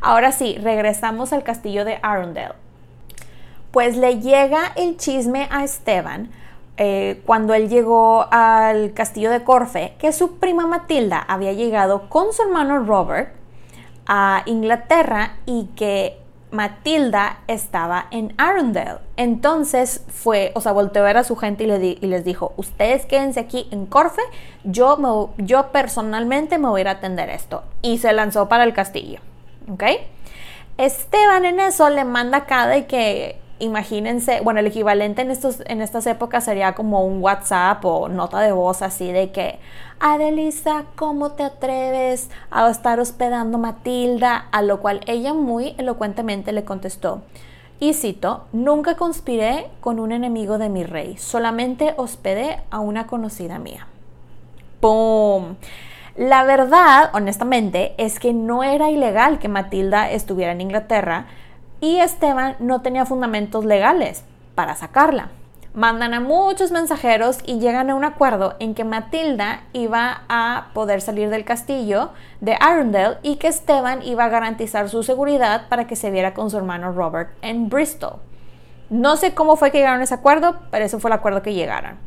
Ahora 0.00 0.32
sí, 0.32 0.58
regresamos 0.60 1.32
al 1.32 1.44
castillo 1.44 1.84
de 1.84 1.98
Arundel. 2.02 2.52
Pues 3.70 3.96
le 3.96 4.20
llega 4.20 4.72
el 4.74 4.96
chisme 4.96 5.48
a 5.50 5.64
Esteban 5.64 6.30
eh, 6.76 7.22
cuando 7.24 7.54
él 7.54 7.68
llegó 7.68 8.26
al 8.30 8.92
castillo 8.92 9.30
de 9.30 9.44
Corfe, 9.44 9.94
que 9.98 10.12
su 10.12 10.38
prima 10.38 10.66
Matilda 10.66 11.18
había 11.18 11.52
llegado 11.52 12.08
con 12.08 12.32
su 12.32 12.42
hermano 12.42 12.84
Robert 12.84 13.30
a 14.06 14.42
Inglaterra 14.46 15.36
y 15.46 15.70
que 15.74 16.18
Matilda 16.50 17.40
estaba 17.48 18.06
en 18.10 18.34
Arundel. 18.38 18.98
Entonces 19.16 20.04
fue, 20.08 20.52
o 20.54 20.60
sea, 20.60 20.72
volteó 20.72 21.02
a 21.02 21.06
ver 21.06 21.16
a 21.16 21.24
su 21.24 21.36
gente 21.36 21.64
y, 21.64 22.06
les 22.06 22.24
dijo, 22.24 22.52
ustedes 22.56 23.06
quédense 23.06 23.40
aquí 23.40 23.68
en 23.70 23.86
Corfe, 23.86 24.22
yo, 24.64 24.98
personalmente 25.72 26.58
me 26.58 26.68
voy 26.68 26.80
a 26.80 26.82
ir 26.82 26.88
a 26.88 26.92
atender 26.92 27.30
esto. 27.30 27.62
Y 27.82 27.98
se 27.98 28.12
lanzó 28.12 28.48
para 28.48 28.64
el 28.64 28.74
castillo, 28.74 29.20
¿ok? 29.70 29.84
Esteban 30.78 31.44
en 31.46 31.60
eso 31.60 31.88
le 31.88 32.04
manda 32.04 32.44
cada 32.44 32.68
de 32.68 32.86
que 32.86 33.38
imagínense, 33.58 34.40
bueno, 34.40 34.60
el 34.60 34.66
equivalente 34.66 35.22
en, 35.22 35.30
estos, 35.30 35.62
en 35.66 35.80
estas 35.80 36.06
épocas 36.06 36.44
sería 36.44 36.74
como 36.74 37.04
un 37.04 37.22
WhatsApp 37.22 37.84
o 37.84 38.08
nota 38.08 38.40
de 38.40 38.52
voz 38.52 38.82
así 38.82 39.12
de 39.12 39.30
que, 39.32 39.58
Adelisa, 39.98 40.84
¿cómo 40.94 41.32
te 41.32 41.42
atreves 41.42 42.30
a 42.50 42.68
estar 42.68 43.00
hospedando 43.00 43.58
Matilda? 43.58 44.46
A 44.52 44.62
lo 44.62 44.80
cual 44.80 45.00
ella 45.06 45.32
muy 45.32 45.74
elocuentemente 45.78 46.52
le 46.52 46.64
contestó, 46.64 47.22
y 47.78 47.92
cito, 47.92 48.46
nunca 48.52 48.96
conspiré 48.96 49.68
con 49.80 50.00
un 50.00 50.12
enemigo 50.12 50.58
de 50.58 50.68
mi 50.68 50.84
rey, 50.84 51.16
solamente 51.18 51.94
hospedé 51.96 52.62
a 52.70 52.80
una 52.80 53.06
conocida 53.06 53.58
mía. 53.58 53.86
¡Pum! 54.80 55.56
La 56.16 56.44
verdad, 56.44 57.10
honestamente, 57.12 57.94
es 57.98 58.18
que 58.18 58.32
no 58.32 58.64
era 58.64 58.90
ilegal 58.90 59.38
que 59.38 59.48
Matilda 59.48 60.10
estuviera 60.10 60.52
en 60.52 60.62
Inglaterra, 60.62 61.26
y 61.86 62.00
Esteban 62.00 62.56
no 62.58 62.82
tenía 62.82 63.06
fundamentos 63.06 63.64
legales 63.64 64.24
para 64.56 64.74
sacarla. 64.74 65.28
Mandan 65.72 66.14
a 66.14 66.20
muchos 66.20 66.72
mensajeros 66.72 67.38
y 67.46 67.60
llegan 67.60 67.90
a 67.90 67.94
un 67.94 68.02
acuerdo 68.02 68.56
en 68.58 68.74
que 68.74 68.82
Matilda 68.82 69.60
iba 69.72 70.22
a 70.28 70.70
poder 70.74 71.00
salir 71.00 71.30
del 71.30 71.44
castillo 71.44 72.10
de 72.40 72.56
Arundel 72.58 73.18
y 73.22 73.36
que 73.36 73.46
Esteban 73.46 74.02
iba 74.02 74.24
a 74.24 74.28
garantizar 74.28 74.88
su 74.88 75.04
seguridad 75.04 75.68
para 75.68 75.86
que 75.86 75.94
se 75.94 76.10
viera 76.10 76.34
con 76.34 76.50
su 76.50 76.56
hermano 76.56 76.90
Robert 76.90 77.30
en 77.42 77.68
Bristol. 77.68 78.16
No 78.90 79.16
sé 79.16 79.34
cómo 79.34 79.54
fue 79.54 79.70
que 79.70 79.78
llegaron 79.78 80.00
a 80.00 80.04
ese 80.04 80.14
acuerdo, 80.14 80.56
pero 80.72 80.84
eso 80.84 80.98
fue 80.98 81.10
el 81.10 81.14
acuerdo 81.14 81.42
que 81.42 81.54
llegaron. 81.54 81.98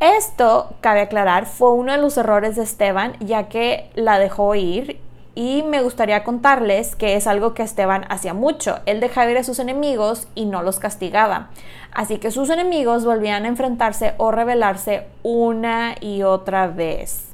Esto, 0.00 0.76
cabe 0.80 1.02
aclarar, 1.02 1.44
fue 1.44 1.72
uno 1.72 1.92
de 1.92 1.98
los 1.98 2.16
errores 2.16 2.56
de 2.56 2.62
Esteban, 2.62 3.16
ya 3.20 3.48
que 3.48 3.90
la 3.96 4.18
dejó 4.18 4.54
ir 4.54 4.98
y 5.38 5.62
me 5.62 5.82
gustaría 5.82 6.24
contarles 6.24 6.96
que 6.96 7.14
es 7.14 7.28
algo 7.28 7.54
que 7.54 7.62
Esteban 7.62 8.06
hacía 8.08 8.34
mucho. 8.34 8.80
Él 8.86 8.98
dejaba 8.98 9.30
ir 9.30 9.38
a 9.38 9.44
sus 9.44 9.60
enemigos 9.60 10.26
y 10.34 10.46
no 10.46 10.64
los 10.64 10.80
castigaba. 10.80 11.50
Así 11.92 12.18
que 12.18 12.32
sus 12.32 12.50
enemigos 12.50 13.04
volvían 13.04 13.44
a 13.44 13.48
enfrentarse 13.48 14.14
o 14.18 14.32
rebelarse 14.32 15.06
una 15.22 15.94
y 16.00 16.24
otra 16.24 16.66
vez. 16.66 17.28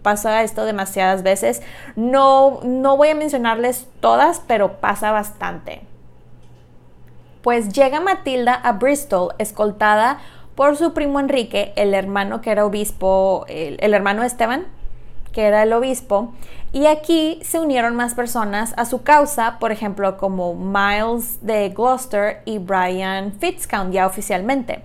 Pasa 0.00 0.42
esto 0.42 0.64
demasiadas 0.64 1.22
veces. 1.22 1.60
No, 1.96 2.60
no 2.62 2.96
voy 2.96 3.08
a 3.08 3.14
mencionarles 3.14 3.88
todas, 4.00 4.40
pero 4.46 4.80
pasa 4.80 5.12
bastante. 5.12 5.82
Pues 7.42 7.74
llega 7.74 8.00
Matilda 8.00 8.54
a 8.54 8.72
Bristol 8.72 9.34
escoltada 9.36 10.18
por 10.54 10.78
su 10.78 10.94
primo 10.94 11.20
Enrique, 11.20 11.74
el 11.76 11.92
hermano 11.92 12.40
que 12.40 12.52
era 12.52 12.64
obispo, 12.64 13.44
el, 13.48 13.76
el 13.80 13.92
hermano 13.92 14.22
de 14.22 14.28
Esteban, 14.28 14.64
que 15.34 15.42
era 15.42 15.64
el 15.64 15.72
obispo, 15.72 16.32
y 16.74 16.86
aquí 16.86 17.38
se 17.42 17.60
unieron 17.60 17.94
más 17.94 18.14
personas 18.14 18.74
a 18.76 18.84
su 18.84 19.02
causa, 19.02 19.58
por 19.60 19.70
ejemplo, 19.70 20.16
como 20.16 20.54
Miles 20.54 21.38
de 21.40 21.68
Gloucester 21.68 22.42
y 22.44 22.58
Brian 22.58 23.32
Fitzcount 23.32 23.92
ya 23.92 24.06
oficialmente. 24.06 24.82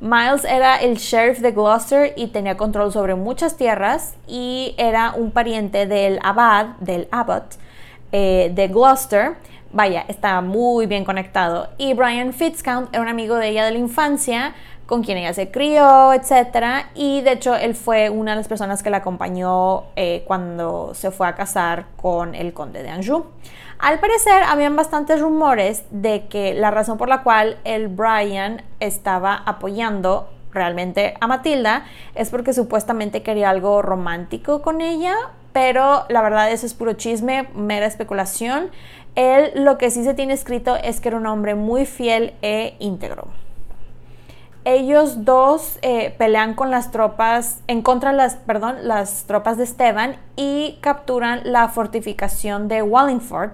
Miles 0.00 0.44
era 0.44 0.76
el 0.76 0.96
sheriff 0.96 1.40
de 1.40 1.50
Gloucester 1.50 2.12
y 2.16 2.28
tenía 2.28 2.56
control 2.56 2.92
sobre 2.92 3.16
muchas 3.16 3.56
tierras 3.56 4.14
y 4.28 4.76
era 4.78 5.14
un 5.16 5.32
pariente 5.32 5.86
del 5.86 6.20
abad, 6.22 6.76
del 6.78 7.08
abbot 7.10 7.56
eh, 8.12 8.52
de 8.54 8.68
Gloucester. 8.68 9.36
Vaya, 9.72 10.04
estaba 10.06 10.42
muy 10.42 10.86
bien 10.86 11.04
conectado. 11.04 11.70
Y 11.76 11.94
Brian 11.94 12.32
Fitzcount 12.32 12.88
era 12.92 13.02
un 13.02 13.08
amigo 13.08 13.34
de 13.36 13.48
ella 13.48 13.64
de 13.64 13.72
la 13.72 13.78
infancia 13.78 14.54
con 14.92 15.02
quien 15.02 15.16
ella 15.16 15.32
se 15.32 15.50
crió, 15.50 16.12
etc. 16.12 16.84
Y 16.94 17.22
de 17.22 17.32
hecho 17.32 17.54
él 17.54 17.74
fue 17.74 18.10
una 18.10 18.32
de 18.32 18.36
las 18.36 18.46
personas 18.46 18.82
que 18.82 18.90
la 18.90 18.98
acompañó 18.98 19.84
eh, 19.96 20.22
cuando 20.26 20.92
se 20.92 21.10
fue 21.10 21.26
a 21.26 21.34
casar 21.34 21.86
con 21.96 22.34
el 22.34 22.52
conde 22.52 22.82
de 22.82 22.90
Anjou. 22.90 23.24
Al 23.78 24.00
parecer 24.00 24.42
habían 24.42 24.76
bastantes 24.76 25.18
rumores 25.18 25.84
de 25.90 26.26
que 26.26 26.52
la 26.52 26.70
razón 26.70 26.98
por 26.98 27.08
la 27.08 27.22
cual 27.22 27.56
el 27.64 27.88
Brian 27.88 28.64
estaba 28.80 29.34
apoyando 29.46 30.28
realmente 30.52 31.14
a 31.22 31.26
Matilda 31.26 31.86
es 32.14 32.28
porque 32.28 32.52
supuestamente 32.52 33.22
quería 33.22 33.48
algo 33.48 33.80
romántico 33.80 34.60
con 34.60 34.82
ella, 34.82 35.14
pero 35.54 36.04
la 36.10 36.20
verdad 36.20 36.52
eso 36.52 36.66
es 36.66 36.74
puro 36.74 36.92
chisme, 36.92 37.48
mera 37.54 37.86
especulación. 37.86 38.70
Él 39.14 39.52
lo 39.54 39.78
que 39.78 39.90
sí 39.90 40.04
se 40.04 40.12
tiene 40.12 40.34
escrito 40.34 40.76
es 40.76 41.00
que 41.00 41.08
era 41.08 41.16
un 41.16 41.26
hombre 41.26 41.54
muy 41.54 41.86
fiel 41.86 42.34
e 42.42 42.76
íntegro 42.78 43.28
ellos 44.64 45.24
dos 45.24 45.78
eh, 45.82 46.14
pelean 46.18 46.54
con 46.54 46.70
las 46.70 46.90
tropas, 46.90 47.60
en 47.66 47.82
contra 47.82 48.12
las, 48.12 48.36
perdón, 48.36 48.76
las 48.82 49.24
tropas 49.24 49.56
de 49.58 49.64
Esteban 49.64 50.16
y 50.36 50.78
capturan 50.80 51.40
la 51.44 51.68
fortificación 51.68 52.68
de 52.68 52.82
Wallingford, 52.82 53.50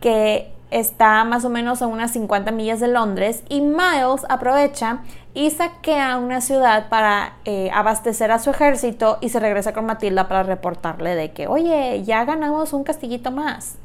que 0.00 0.52
está 0.70 1.24
más 1.24 1.44
o 1.44 1.50
menos 1.50 1.82
a 1.82 1.86
unas 1.86 2.12
50 2.12 2.50
millas 2.52 2.80
de 2.80 2.88
Londres, 2.88 3.42
y 3.48 3.60
Miles 3.60 4.24
aprovecha 4.28 5.00
y 5.34 5.50
saquea 5.50 6.16
una 6.16 6.40
ciudad 6.40 6.88
para 6.88 7.34
eh, 7.44 7.70
abastecer 7.74 8.30
a 8.30 8.38
su 8.38 8.50
ejército 8.50 9.18
y 9.20 9.28
se 9.28 9.38
regresa 9.38 9.74
con 9.74 9.84
Matilda 9.84 10.28
para 10.28 10.42
reportarle 10.42 11.14
de 11.14 11.32
que, 11.32 11.46
oye, 11.46 12.02
ya 12.04 12.24
ganamos 12.24 12.72
un 12.72 12.84
castillito 12.84 13.30
más. 13.30 13.76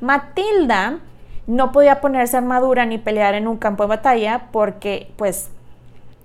Matilda 0.00 0.98
no 1.46 1.72
podía 1.72 2.00
ponerse 2.00 2.36
armadura 2.36 2.86
ni 2.86 2.98
pelear 2.98 3.34
en 3.34 3.46
un 3.46 3.58
campo 3.58 3.84
de 3.84 3.88
batalla 3.88 4.48
porque, 4.50 5.12
pues, 5.16 5.50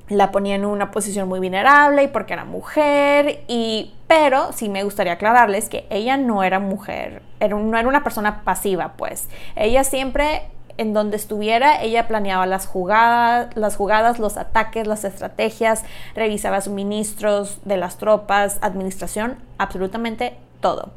la 0.09 0.31
ponía 0.31 0.55
en 0.55 0.65
una 0.65 0.91
posición 0.91 1.27
muy 1.27 1.39
vulnerable 1.39 2.03
y 2.03 2.07
porque 2.07 2.33
era 2.33 2.45
mujer 2.45 3.43
y 3.47 3.93
pero 4.07 4.51
sí 4.53 4.69
me 4.69 4.83
gustaría 4.83 5.13
aclararles 5.13 5.67
que 5.67 5.88
ella 5.89 6.15
no 6.17 6.43
era 6.43 6.59
mujer, 6.59 7.24
era, 7.39 7.57
no 7.57 7.77
era 7.77 7.88
una 7.88 8.03
persona 8.03 8.43
pasiva, 8.43 8.93
pues. 8.97 9.27
Ella 9.55 9.83
siempre 9.83 10.43
en 10.77 10.93
donde 10.93 11.15
estuviera, 11.15 11.81
ella 11.81 12.07
planeaba 12.07 12.45
las 12.45 12.67
jugadas, 12.67 13.55
las 13.55 13.75
jugadas, 13.75 14.19
los 14.19 14.38
ataques, 14.38 14.88
las 14.88 15.05
estrategias, 15.05 15.83
revisaba 16.15 16.62
suministros 16.62 17.59
de 17.65 17.77
las 17.77 17.97
tropas, 17.97 18.59
administración, 18.62 19.38
absolutamente 19.57 20.38
todo. 20.59 20.91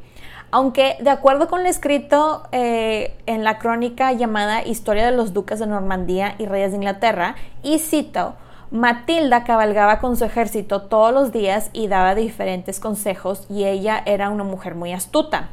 Aunque 0.50 0.96
de 1.00 1.10
acuerdo 1.10 1.48
con 1.48 1.62
lo 1.62 1.68
escrito 1.68 2.44
eh, 2.52 3.14
en 3.26 3.44
la 3.44 3.58
crónica 3.58 4.12
llamada 4.12 4.66
Historia 4.66 5.04
de 5.04 5.12
los 5.12 5.34
Duques 5.34 5.58
de 5.58 5.66
Normandía 5.66 6.34
y 6.38 6.46
Reyes 6.46 6.70
de 6.70 6.78
Inglaterra, 6.78 7.36
y 7.62 7.78
cito, 7.78 8.34
Matilda 8.70 9.44
cabalgaba 9.44 9.98
con 9.98 10.16
su 10.16 10.26
ejército 10.26 10.82
todos 10.82 11.12
los 11.12 11.32
días 11.32 11.70
y 11.72 11.88
daba 11.88 12.14
diferentes 12.14 12.80
consejos 12.80 13.46
y 13.48 13.64
ella 13.64 14.02
era 14.04 14.28
una 14.28 14.44
mujer 14.44 14.75
muy 14.75 14.92
astuta. 14.92 15.48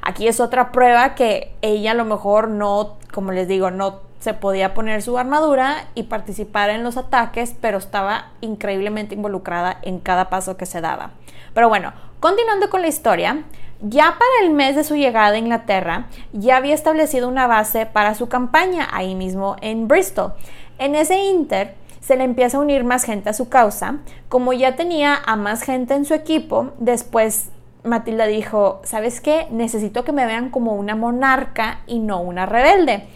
Aquí 0.00 0.28
es 0.28 0.38
otra 0.38 0.70
prueba 0.70 1.16
que 1.16 1.54
ella 1.60 1.90
a 1.90 1.94
lo 1.94 2.04
mejor 2.04 2.48
no, 2.48 2.98
como 3.12 3.32
les 3.32 3.48
digo, 3.48 3.70
no 3.70 4.00
se 4.20 4.34
podía 4.34 4.74
poner 4.74 5.02
su 5.02 5.18
armadura 5.18 5.88
y 5.96 6.04
participar 6.04 6.70
en 6.70 6.84
los 6.84 6.96
ataques, 6.96 7.56
pero 7.60 7.78
estaba 7.78 8.30
increíblemente 8.40 9.16
involucrada 9.16 9.78
en 9.82 9.98
cada 9.98 10.30
paso 10.30 10.56
que 10.56 10.66
se 10.66 10.80
daba. 10.80 11.10
Pero 11.54 11.68
bueno, 11.68 11.92
continuando 12.20 12.70
con 12.70 12.82
la 12.82 12.88
historia, 12.88 13.42
ya 13.80 14.04
para 14.04 14.46
el 14.46 14.50
mes 14.50 14.76
de 14.76 14.84
su 14.84 14.94
llegada 14.94 15.34
a 15.34 15.38
Inglaterra, 15.38 16.06
ya 16.32 16.58
había 16.58 16.74
establecido 16.74 17.28
una 17.28 17.48
base 17.48 17.86
para 17.86 18.14
su 18.14 18.28
campaña 18.28 18.88
ahí 18.92 19.16
mismo 19.16 19.56
en 19.60 19.88
Bristol. 19.88 20.34
En 20.78 20.94
ese 20.94 21.24
inter, 21.24 21.74
se 22.02 22.16
le 22.16 22.24
empieza 22.24 22.58
a 22.58 22.60
unir 22.60 22.84
más 22.84 23.04
gente 23.04 23.30
a 23.30 23.32
su 23.32 23.48
causa. 23.48 23.98
Como 24.28 24.52
ya 24.52 24.76
tenía 24.76 25.16
a 25.24 25.36
más 25.36 25.62
gente 25.62 25.94
en 25.94 26.04
su 26.04 26.12
equipo, 26.14 26.72
después 26.78 27.48
Matilda 27.84 28.26
dijo, 28.26 28.80
¿sabes 28.84 29.20
qué? 29.20 29.46
Necesito 29.50 30.04
que 30.04 30.12
me 30.12 30.26
vean 30.26 30.50
como 30.50 30.74
una 30.74 30.96
monarca 30.96 31.80
y 31.86 32.00
no 32.00 32.20
una 32.20 32.44
rebelde. 32.44 33.06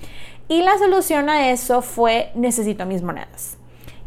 Y 0.48 0.62
la 0.62 0.78
solución 0.78 1.28
a 1.28 1.50
eso 1.50 1.82
fue, 1.82 2.30
necesito 2.34 2.86
mis 2.86 3.02
monedas. 3.02 3.58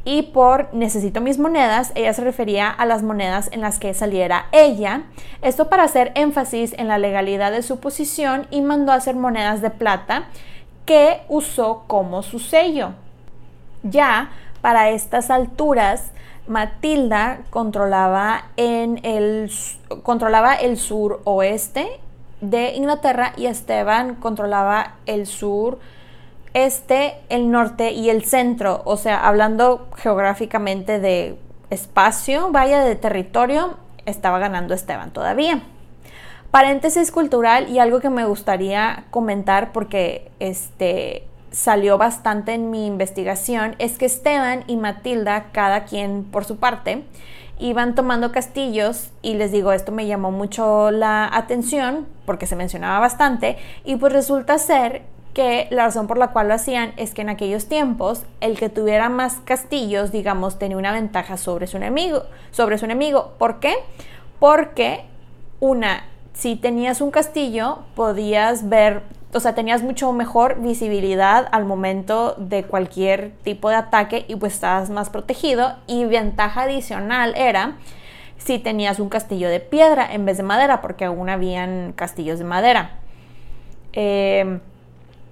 y 0.06 0.24
por 0.24 0.74
necesito 0.74 1.22
mis 1.22 1.38
monedas, 1.38 1.92
ella 1.94 2.14
se 2.14 2.24
refería 2.24 2.70
a 2.70 2.86
las 2.86 3.04
monedas 3.04 3.50
en 3.52 3.62
las 3.62 3.80
que 3.80 3.94
saliera 3.94 4.46
ella. 4.54 5.04
Esto 5.42 5.70
para 5.70 5.84
hacer 5.84 6.14
énfasis 6.16 6.74
en 6.78 6.88
la 6.88 6.98
legalidad 6.98 7.52
de 7.52 7.62
su 7.62 7.80
posición 7.80 8.48
y 8.50 8.62
mandó 8.62 8.92
a 8.92 8.96
hacer 8.96 9.16
monedas 9.16 9.62
de 9.62 9.70
plata 9.70 10.30
que 10.86 11.22
usó 11.28 11.84
como 11.86 12.24
su 12.24 12.40
sello. 12.40 12.94
Ya 13.84 14.32
para 14.62 14.90
estas 14.90 15.30
alturas, 15.30 16.12
Matilda 16.48 17.42
controlaba, 17.50 18.46
el, 18.58 19.52
controlaba 20.04 20.56
el 20.56 20.78
suroeste 20.78 21.88
de 22.42 22.74
Inglaterra 22.74 23.34
y 23.38 23.46
Esteban 23.46 24.16
controlaba 24.16 24.96
el 25.06 25.28
sur 25.28 25.80
este, 26.54 27.16
el 27.30 27.52
norte 27.52 27.92
y 27.92 28.10
el 28.10 28.24
centro, 28.24 28.82
o 28.86 28.98
sea, 28.98 29.28
hablando 29.28 29.88
geográficamente 29.98 31.00
de 31.00 31.38
espacio, 31.70 32.52
vaya 32.52 32.84
de 32.84 32.96
territorio, 32.96 33.78
estaba 34.06 34.40
ganando 34.40 34.74
Esteban 34.74 35.12
todavía. 35.12 35.62
Paréntesis 36.50 37.12
cultural 37.12 37.70
y 37.70 37.78
algo 37.78 38.00
que 38.00 38.10
me 38.10 38.26
gustaría 38.26 39.06
comentar 39.12 39.72
porque 39.72 40.32
este 40.40 41.29
salió 41.52 41.98
bastante 41.98 42.54
en 42.54 42.70
mi 42.72 42.86
investigación 42.86 43.76
es 43.80 43.98
que 43.98 44.06
Esteban 44.06 44.64
y 44.68 44.78
Matilda, 44.78 45.52
cada 45.52 45.86
quien 45.86 46.24
por 46.24 46.46
su 46.46 46.58
parte, 46.58 47.04
iban 47.60 47.94
tomando 47.96 48.32
castillos 48.32 49.10
y 49.22 49.34
les 49.34 49.52
digo, 49.52 49.72
esto 49.74 49.92
me 49.92 50.08
llamó 50.08 50.32
mucho 50.32 50.92
la 50.92 51.30
atención 51.32 52.08
porque 52.26 52.46
se 52.46 52.56
mencionaba 52.56 53.00
bastante 53.00 53.58
y 53.84 53.98
pues 53.98 54.14
resulta 54.14 54.58
ser 54.58 55.04
que 55.34 55.68
la 55.70 55.86
razón 55.86 56.08
por 56.08 56.18
la 56.18 56.30
cual 56.30 56.48
lo 56.48 56.54
hacían 56.54 56.94
es 56.98 57.14
que 57.14 57.22
en 57.22 57.30
aquellos 57.30 57.68
tiempos 57.68 58.24
el 58.42 58.58
que 58.58 58.70
tuviera 58.70 59.10
más 59.10 59.36
castillos, 59.46 60.12
digamos, 60.12 60.58
tenía 60.58 60.78
una 60.78 60.92
ventaja 60.92 61.38
sobre 61.38 61.68
su 61.68 61.78
enemigo, 61.78 62.24
sobre 62.52 62.78
su 62.78 62.86
enemigo. 62.86 63.34
¿Por 63.38 63.60
qué? 63.60 63.76
Porque 64.40 65.06
una, 65.60 66.06
si 66.34 66.56
tenías 66.56 67.02
un 67.02 67.12
castillo, 67.12 67.80
podías 67.96 68.70
ver, 68.70 69.04
o 69.32 69.40
sea, 69.40 69.54
tenías 69.54 69.84
mucho 69.84 70.12
mejor 70.12 70.60
visibilidad 70.60 71.48
al 71.52 71.66
momento 71.66 72.36
de 72.38 72.64
cualquier 72.64 73.32
tipo 73.44 73.70
de 73.70 73.76
ataque 73.76 74.26
y 74.28 74.36
pues 74.36 74.54
estabas 74.54 74.90
más 74.90 75.10
protegido. 75.10 75.76
Y 75.86 76.06
ventaja 76.06 76.64
adicional 76.64 77.34
era 77.36 77.76
si 78.38 78.58
tenías 78.58 79.00
un 79.00 79.10
castillo 79.10 79.50
de 79.50 79.60
piedra 79.60 80.12
en 80.14 80.26
vez 80.26 80.38
de 80.38 80.44
madera, 80.44 80.82
porque 80.82 81.06
aún 81.06 81.30
habían 81.30 81.94
castillos 81.94 82.40
de 82.40 82.46
madera. 82.46 82.92
Eh, 83.94 84.60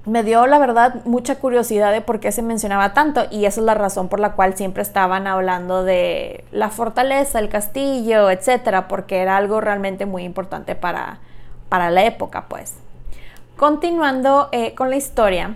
me 0.06 0.24
dio 0.24 0.48
la 0.48 0.58
verdad 0.58 1.04
mucha 1.06 1.36
curiosidad 1.36 1.92
de 1.92 2.02
por 2.02 2.20
qué 2.20 2.32
se 2.32 2.42
mencionaba 2.42 2.94
tanto 2.94 3.26
y 3.30 3.46
esa 3.46 3.60
es 3.60 3.66
la 3.66 3.74
razón 3.74 4.08
por 4.08 4.22
la 4.22 4.34
cual 4.34 4.56
siempre 4.56 4.82
estaban 4.82 5.28
hablando 5.28 5.84
de 5.84 6.46
la 6.52 6.70
fortaleza, 6.70 7.40
el 7.40 7.50
castillo, 7.50 8.30
etcétera, 8.30 8.88
porque 8.88 9.18
era 9.18 9.36
algo 9.36 9.60
realmente 9.60 10.06
muy 10.06 10.24
importante 10.24 10.76
para, 10.76 11.20
para 11.68 11.90
la 11.90 12.06
época, 12.06 12.46
pues. 12.48 12.76
Continuando 13.58 14.50
eh, 14.52 14.76
con 14.76 14.92
la 14.92 14.98
historia, 14.98 15.56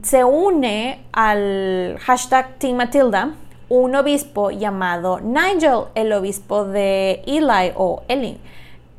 se 0.00 0.22
une 0.22 1.04
al 1.10 1.98
hashtag 1.98 2.56
Team 2.58 2.76
Matilda 2.76 3.34
un 3.68 3.96
obispo 3.96 4.52
llamado 4.52 5.18
Nigel, 5.18 5.86
el 5.96 6.12
obispo 6.12 6.64
de 6.64 7.24
Eli 7.26 7.72
o 7.74 8.04
Eli 8.06 8.38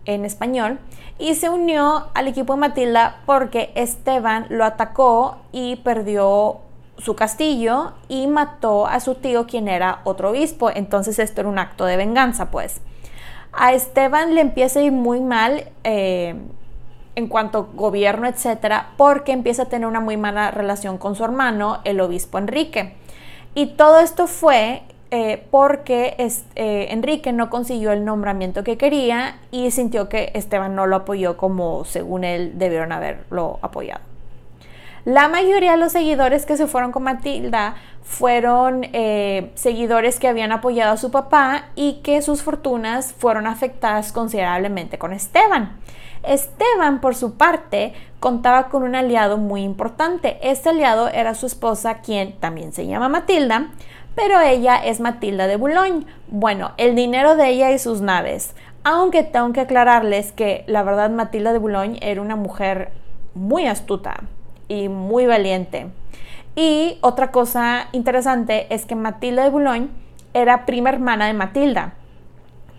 en 0.03 0.25
español, 0.25 0.77
y 1.19 1.35
se 1.35 1.47
unió 1.47 2.07
al 2.13 2.27
equipo 2.27 2.55
de 2.55 2.59
Matilda 2.59 3.21
porque 3.25 3.71
Esteban 3.75 4.47
lo 4.49 4.65
atacó 4.65 5.37
y 5.53 5.77
perdió 5.77 6.57
su 6.97 7.15
castillo 7.15 7.93
y 8.09 8.27
mató 8.27 8.87
a 8.87 8.99
su 8.99 9.15
tío 9.15 9.47
quien 9.47 9.69
era 9.69 10.01
otro 10.03 10.31
obispo. 10.31 10.69
Entonces 10.69 11.17
esto 11.17 11.39
era 11.39 11.49
un 11.49 11.59
acto 11.59 11.85
de 11.85 11.95
venganza 11.95 12.51
pues. 12.51 12.81
A 13.53 13.71
Esteban 13.71 14.35
le 14.35 14.41
empieza 14.41 14.79
a 14.79 14.83
ir 14.83 14.91
muy 14.91 15.21
mal 15.21 15.63
eh, 15.85 16.35
en 17.19 17.27
cuanto 17.27 17.69
gobierno, 17.75 18.27
etcétera, 18.27 18.93
porque 18.97 19.31
empieza 19.31 19.63
a 19.63 19.65
tener 19.65 19.87
una 19.87 19.99
muy 19.99 20.17
mala 20.17 20.49
relación 20.49 20.97
con 20.97 21.15
su 21.15 21.23
hermano, 21.23 21.79
el 21.83 22.01
obispo 22.01 22.39
Enrique. 22.39 22.95
Y 23.53 23.67
todo 23.67 23.99
esto 23.99 24.25
fue 24.25 24.81
eh, 25.11 25.45
porque 25.49 26.15
eh, 26.55 26.87
Enrique 26.91 27.33
no 27.33 27.49
consiguió 27.49 27.91
el 27.91 28.05
nombramiento 28.05 28.63
que 28.63 28.77
quería 28.77 29.39
y 29.49 29.71
sintió 29.71 30.07
que 30.07 30.31
Esteban 30.35 30.75
no 30.75 30.85
lo 30.85 30.97
apoyó 30.97 31.35
como 31.35 31.83
según 31.83 32.23
él 32.23 32.59
debieron 32.59 32.91
haberlo 32.91 33.57
apoyado. 33.61 34.01
La 35.05 35.27
mayoría 35.27 35.71
de 35.71 35.77
los 35.77 35.93
seguidores 35.93 36.45
que 36.45 36.57
se 36.57 36.67
fueron 36.67 36.91
con 36.91 37.03
Matilda 37.03 37.75
fueron 38.03 38.85
eh, 38.93 39.51
seguidores 39.55 40.19
que 40.19 40.27
habían 40.27 40.51
apoyado 40.51 40.93
a 40.93 40.97
su 40.97 41.09
papá 41.09 41.69
y 41.75 42.01
que 42.03 42.21
sus 42.21 42.43
fortunas 42.43 43.13
fueron 43.13 43.47
afectadas 43.47 44.11
considerablemente 44.11 44.99
con 44.99 45.13
Esteban. 45.13 45.78
Esteban, 46.23 47.01
por 47.01 47.15
su 47.15 47.35
parte, 47.37 47.93
contaba 48.19 48.69
con 48.69 48.83
un 48.83 48.95
aliado 48.95 49.37
muy 49.37 49.63
importante. 49.63 50.37
Este 50.41 50.69
aliado 50.69 51.07
era 51.07 51.35
su 51.35 51.45
esposa, 51.45 51.99
quien 51.99 52.33
también 52.39 52.73
se 52.73 52.87
llama 52.87 53.09
Matilda, 53.09 53.71
pero 54.15 54.39
ella 54.41 54.75
es 54.77 54.99
Matilda 54.99 55.47
de 55.47 55.55
Boulogne. 55.55 56.05
Bueno, 56.27 56.71
el 56.77 56.95
dinero 56.95 57.35
de 57.35 57.49
ella 57.49 57.71
y 57.71 57.79
sus 57.79 58.01
naves. 58.01 58.53
Aunque 58.83 59.23
tengo 59.23 59.53
que 59.53 59.61
aclararles 59.61 60.31
que 60.31 60.63
la 60.67 60.83
verdad 60.83 61.09
Matilda 61.09 61.53
de 61.53 61.59
Boulogne 61.59 61.99
era 62.01 62.21
una 62.21 62.35
mujer 62.35 62.91
muy 63.33 63.65
astuta 63.65 64.23
y 64.67 64.89
muy 64.89 65.25
valiente. 65.25 65.87
Y 66.55 66.97
otra 67.01 67.31
cosa 67.31 67.87
interesante 67.91 68.73
es 68.73 68.85
que 68.85 68.95
Matilda 68.95 69.43
de 69.43 69.49
Boulogne 69.49 69.89
era 70.33 70.65
prima 70.65 70.89
hermana 70.89 71.27
de 71.27 71.33
Matilda 71.33 71.93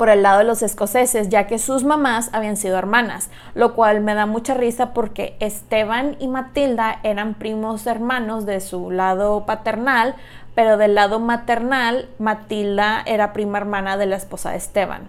por 0.01 0.09
el 0.09 0.23
lado 0.23 0.39
de 0.39 0.45
los 0.45 0.63
escoceses, 0.63 1.29
ya 1.29 1.47
que 1.47 1.59
sus 1.59 1.85
mamás 1.85 2.31
habían 2.33 2.57
sido 2.57 2.79
hermanas, 2.79 3.29
lo 3.55 3.75
cual 3.75 4.01
me 4.01 4.15
da 4.15 4.25
mucha 4.25 4.55
risa 4.55 4.95
porque 4.95 5.37
Esteban 5.41 6.17
y 6.21 6.27
Matilda 6.27 7.01
eran 7.03 7.35
primos 7.35 7.87
hermanos 7.87 8.47
de 8.47 8.61
su 8.61 8.91
lado 8.91 9.45
paternal, 9.45 10.15
pero 10.55 10.79
del 10.79 10.95
lado 10.95 11.21
maternal, 11.21 12.09
Matilda 12.19 13.03
era 13.05 13.35
prima 13.35 13.59
hermana 13.59 13.99
de 13.99 14.07
la 14.07 14.17
esposa 14.17 14.53
de 14.53 14.57
Esteban. 14.57 15.03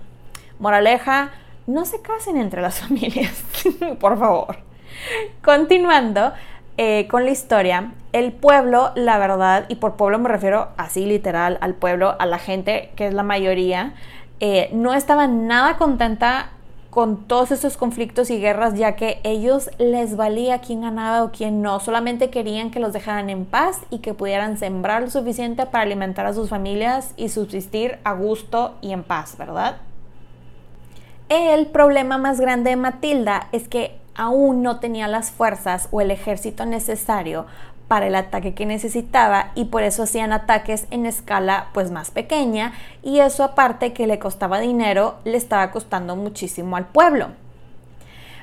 Moraleja, 0.60 1.30
no 1.68 1.86
se 1.86 2.02
casen 2.02 2.36
entre 2.36 2.62
las 2.62 2.80
familias, 2.82 3.46
por 3.98 4.20
favor. 4.20 4.58
Continuando 5.42 6.34
eh, 6.76 7.08
con 7.10 7.24
la 7.24 7.32
historia, 7.32 7.94
el 8.12 8.34
pueblo, 8.34 8.92
la 8.96 9.18
verdad, 9.20 9.68
y 9.70 9.76
por 9.76 9.96
pueblo 9.96 10.20
me 10.20 10.28
refiero 10.28 10.68
así 10.76 11.06
literal 11.06 11.58
al 11.62 11.76
pueblo, 11.76 12.18
a 12.20 12.26
la 12.26 12.40
gente 12.40 12.92
que 12.98 13.08
es 13.08 13.14
la 13.14 13.24
mayoría, 13.24 13.94
eh, 14.42 14.70
no 14.74 14.96
estaba 14.96 15.28
nada 15.28 15.78
contenta 15.78 16.50
con 16.90 17.26
todos 17.28 17.52
esos 17.52 17.78
conflictos 17.78 18.30
y 18.32 18.40
guerras, 18.40 18.74
ya 18.74 18.96
que 18.96 19.22
ellos 19.24 19.70
les 19.78 20.18
valía 20.18 20.60
quién 20.60 20.82
ganaba 20.82 21.24
o 21.24 21.32
quién 21.32 21.62
no, 21.62 21.80
solamente 21.80 22.32
querían 22.32 22.72
que 22.72 22.80
los 22.80 22.92
dejaran 22.92 23.30
en 23.30 23.46
paz 23.46 23.80
y 23.92 24.00
que 24.00 24.14
pudieran 24.14 24.58
sembrar 24.58 25.04
lo 25.04 25.10
suficiente 25.10 25.68
para 25.68 25.84
alimentar 25.84 26.26
a 26.26 26.34
sus 26.34 26.50
familias 26.50 27.14
y 27.16 27.30
subsistir 27.30 28.00
a 28.04 28.14
gusto 28.14 28.76
y 28.82 28.92
en 28.92 29.04
paz, 29.04 29.38
¿verdad? 29.38 29.78
El 31.30 31.68
problema 31.68 32.18
más 32.18 32.42
grande 32.42 32.72
de 32.72 32.76
Matilda 32.76 33.48
es 33.52 33.70
que 33.70 33.96
aún 34.16 34.64
no 34.64 34.80
tenía 34.80 35.08
las 35.08 35.32
fuerzas 35.32 35.88
o 35.92 36.02
el 36.02 36.12
ejército 36.12 36.66
necesario 36.66 37.46
para 37.92 38.08
el 38.08 38.16
ataque 38.16 38.54
que 38.54 38.66
necesitaba 38.66 39.52
y 39.54 39.66
por 39.66 39.84
eso 39.84 40.04
hacían 40.04 40.32
ataques 40.32 40.88
en 40.92 41.06
escala 41.06 41.68
pues 41.74 41.92
más 41.92 42.10
pequeña 42.10 42.72
y 43.04 43.20
eso 43.20 43.44
aparte 43.44 43.92
que 43.92 44.08
le 44.08 44.18
costaba 44.18 44.62
dinero 44.62 45.16
le 45.26 45.36
estaba 45.36 45.72
costando 45.72 46.16
muchísimo 46.16 46.78
al 46.78 46.86
pueblo. 46.86 47.32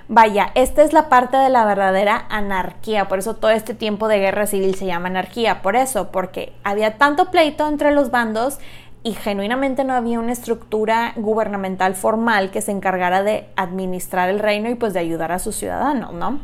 Vaya, 0.06 0.50
esta 0.54 0.82
es 0.82 0.92
la 0.92 1.08
parte 1.08 1.38
de 1.38 1.48
la 1.48 1.64
verdadera 1.64 2.26
anarquía, 2.28 3.08
por 3.08 3.20
eso 3.20 3.36
todo 3.36 3.50
este 3.50 3.72
tiempo 3.72 4.06
de 4.06 4.18
guerra 4.18 4.46
civil 4.46 4.74
se 4.74 4.84
llama 4.84 5.08
anarquía, 5.08 5.62
por 5.62 5.76
eso, 5.76 6.10
porque 6.12 6.52
había 6.62 6.98
tanto 6.98 7.30
pleito 7.30 7.66
entre 7.68 7.92
los 7.92 8.10
bandos 8.10 8.58
y 9.02 9.14
genuinamente 9.14 9.82
no 9.82 9.94
había 9.94 10.18
una 10.18 10.32
estructura 10.32 11.14
gubernamental 11.16 11.94
formal 11.94 12.50
que 12.50 12.60
se 12.60 12.72
encargara 12.72 13.22
de 13.22 13.46
administrar 13.56 14.28
el 14.28 14.40
reino 14.40 14.68
y 14.68 14.74
pues 14.74 14.92
de 14.92 15.00
ayudar 15.00 15.32
a 15.32 15.38
sus 15.38 15.56
ciudadanos, 15.56 16.12
¿no? 16.12 16.40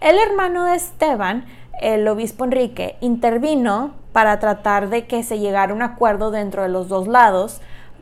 El 0.00 0.16
hermano 0.18 0.64
de 0.64 0.76
Esteban 0.76 1.44
el 1.80 2.06
obispo 2.08 2.44
Enrique 2.44 2.96
intervino 3.00 3.94
para 4.12 4.38
tratar 4.38 4.88
de 4.88 5.06
que 5.06 5.22
se 5.22 5.38
llegara 5.38 5.74
un 5.74 5.82
acuerdo 5.82 6.30
dentro 6.30 6.62
de 6.62 6.68
los 6.68 6.88
dos 6.88 7.08
lados, 7.08 7.60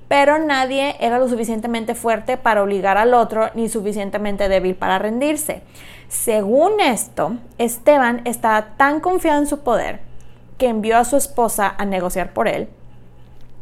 pero 0.09 0.39
nadie 0.39 0.97
era 1.01 1.19
lo 1.19 1.29
suficientemente 1.29 1.95
fuerte 1.95 2.37
para 2.37 2.63
obligar 2.63 2.97
al 2.97 3.15
otro 3.15 3.51
ni 3.55 3.69
suficientemente 3.69 4.49
débil 4.49 4.75
para 4.75 4.99
rendirse. 4.99 5.63
Según 6.09 6.81
esto, 6.81 7.37
Esteban 7.59 8.23
estaba 8.25 8.77
tan 8.77 9.01
confiado 9.01 9.41
en 9.41 9.47
su 9.47 9.61
poder 9.61 10.01
que 10.57 10.69
envió 10.69 10.97
a 10.99 11.05
su 11.05 11.17
esposa 11.17 11.75
a 11.77 11.85
negociar 11.85 12.33
por 12.33 12.49
él 12.49 12.69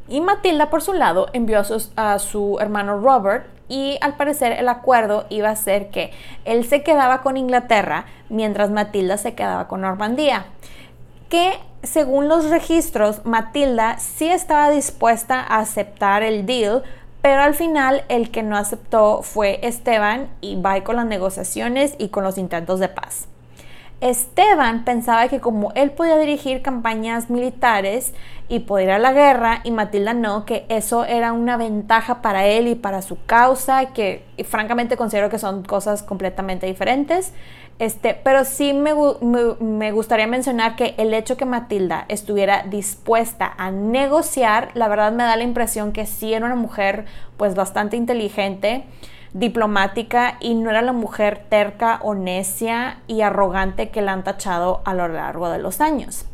y 0.09 0.21
Matilda 0.21 0.71
por 0.71 0.83
su 0.83 0.93
lado 0.93 1.29
envió 1.33 1.63
a 1.97 2.19
su, 2.19 2.59
hermano 2.61 3.01
Robert 3.01 3.47
y 3.69 3.99
al 4.01 4.17
parecer 4.17 4.53
el 4.53 4.69
acuerdo 4.69 5.27
iba 5.29 5.51
a 5.51 5.57
ser 5.57 5.91
que 5.91 6.13
él 6.45 6.65
se 6.65 6.83
quedaba 6.83 7.23
con 7.23 7.37
Inglaterra 7.37 8.07
mientras 8.29 8.71
Matilda 8.71 9.17
se 9.17 9.35
quedaba 9.35 9.69
con 9.69 9.81
Normandía. 9.81 10.47
que 11.29 11.59
según 11.83 12.29
los 12.29 12.51
registros, 12.51 13.25
Matilda 13.25 13.99
sí 13.99 14.29
estaba 14.29 14.71
dispuesta 14.71 15.41
a 15.41 15.59
aceptar 15.59 16.23
el 16.23 16.47
deal, 16.47 16.83
pero 17.23 17.43
al 17.43 17.55
final 17.55 18.05
el 18.09 18.31
que 18.31 18.43
no 18.43 18.57
aceptó 18.57 19.23
fue 19.23 19.61
Esteban 19.63 20.29
y 20.41 20.61
va 20.61 20.83
con 20.83 20.97
las 20.97 21.07
negociaciones 21.07 21.95
y 21.99 22.09
con 22.09 22.25
los 22.25 22.39
intentos 22.39 22.81
de 22.81 22.89
paz. 22.89 23.29
Esteban 24.01 24.85
pensaba 24.85 25.29
que 25.29 25.41
como 25.41 25.73
él 25.75 25.91
podía 25.91 26.19
dirigir 26.19 26.61
campañas 26.61 27.31
militares 27.31 28.13
y 28.49 28.61
poder 28.61 28.89
ir 28.89 28.91
a 28.93 28.99
la 28.99 29.13
guerra 29.13 29.61
y 29.65 29.71
Matilda 29.71 30.13
no, 30.13 30.45
que 30.45 30.67
eso 30.69 31.05
era 31.05 31.33
una 31.33 31.57
ventaja 31.57 32.21
para 32.21 32.47
él 32.47 32.69
y 32.69 32.75
para 32.75 33.01
su 33.01 33.17
causa, 33.25 33.87
que 33.87 34.23
francamente 34.45 34.97
considero 34.97 35.31
que 35.31 35.39
son 35.39 35.63
cosas 35.63 36.03
completamente 36.03 36.67
diferentes. 36.67 37.33
Este, 37.79 38.15
pero 38.15 38.45
sí 38.45 38.73
me, 38.73 38.95
me, 39.61 39.93
gustaría 39.93 40.27
mencionar 40.27 40.77
que 40.77 40.95
el 40.97 41.13
hecho 41.13 41.37
que 41.37 41.45
Matilda 41.45 42.07
estuviera 42.09 42.63
dispuesta 42.63 43.53
a 43.59 43.71
negociar, 43.71 44.71
la 44.73 44.89
verdad 44.89 45.13
me 45.13 45.25
da 45.25 45.37
la 45.37 45.43
impresión 45.43 45.93
que 45.93 46.07
sí 46.07 46.33
era 46.33 46.47
una 46.47 46.55
mujer 46.55 47.05
pues 47.37 47.55
bastante 47.55 47.99
inteligente 47.99 48.85
diplomática 49.39 50.39
y 50.41 50.55
no 50.55 50.71
era 50.71 50.81
la 50.81 50.93
mujer 50.93 51.45
terca 51.49 52.01
o 52.03 52.15
necia 52.15 52.99
y 53.07 53.21
arrogante 53.21 53.91
que 53.91 54.01
la 54.01 54.13
han 54.13 54.25
tachado 54.25 54.81
a 54.85 54.95
lo 54.95 55.09
largo 55.09 55.51
de 55.51 55.59
los 55.59 55.81
años. 55.81 56.25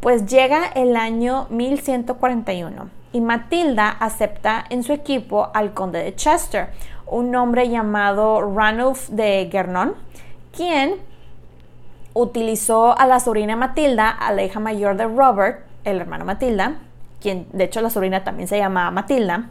Pues 0.00 0.26
llega 0.26 0.66
el 0.74 0.96
año 0.96 1.46
1141 1.50 2.88
y 3.12 3.20
Matilda 3.20 3.88
acepta 3.88 4.64
en 4.70 4.82
su 4.82 4.92
equipo 4.92 5.50
al 5.54 5.72
conde 5.72 6.02
de 6.02 6.16
Chester, 6.16 6.70
un 7.06 7.34
hombre 7.36 7.68
llamado 7.68 8.40
Ranulf 8.52 9.08
de 9.10 9.48
Guernon, 9.50 9.94
quien 10.56 10.96
utilizó 12.14 12.98
a 12.98 13.06
la 13.06 13.20
sobrina 13.20 13.54
Matilda, 13.54 14.10
a 14.10 14.32
la 14.32 14.42
hija 14.42 14.58
mayor 14.58 14.96
de 14.96 15.04
Robert, 15.04 15.64
el 15.84 16.00
hermano 16.00 16.24
Matilda, 16.24 16.78
quien 17.20 17.46
de 17.52 17.64
hecho 17.64 17.80
la 17.80 17.90
sobrina 17.90 18.24
también 18.24 18.48
se 18.48 18.58
llamaba 18.58 18.90
Matilda, 18.90 19.50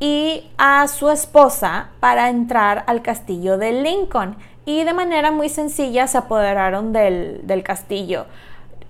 y 0.00 0.50
a 0.58 0.86
su 0.88 1.10
esposa 1.10 1.88
para 2.00 2.28
entrar 2.28 2.84
al 2.86 3.02
castillo 3.02 3.58
de 3.58 3.72
Lincoln. 3.72 4.36
Y 4.66 4.84
de 4.84 4.94
manera 4.94 5.30
muy 5.30 5.48
sencilla 5.48 6.06
se 6.06 6.18
apoderaron 6.18 6.92
del, 6.92 7.62
castillo. 7.64 8.26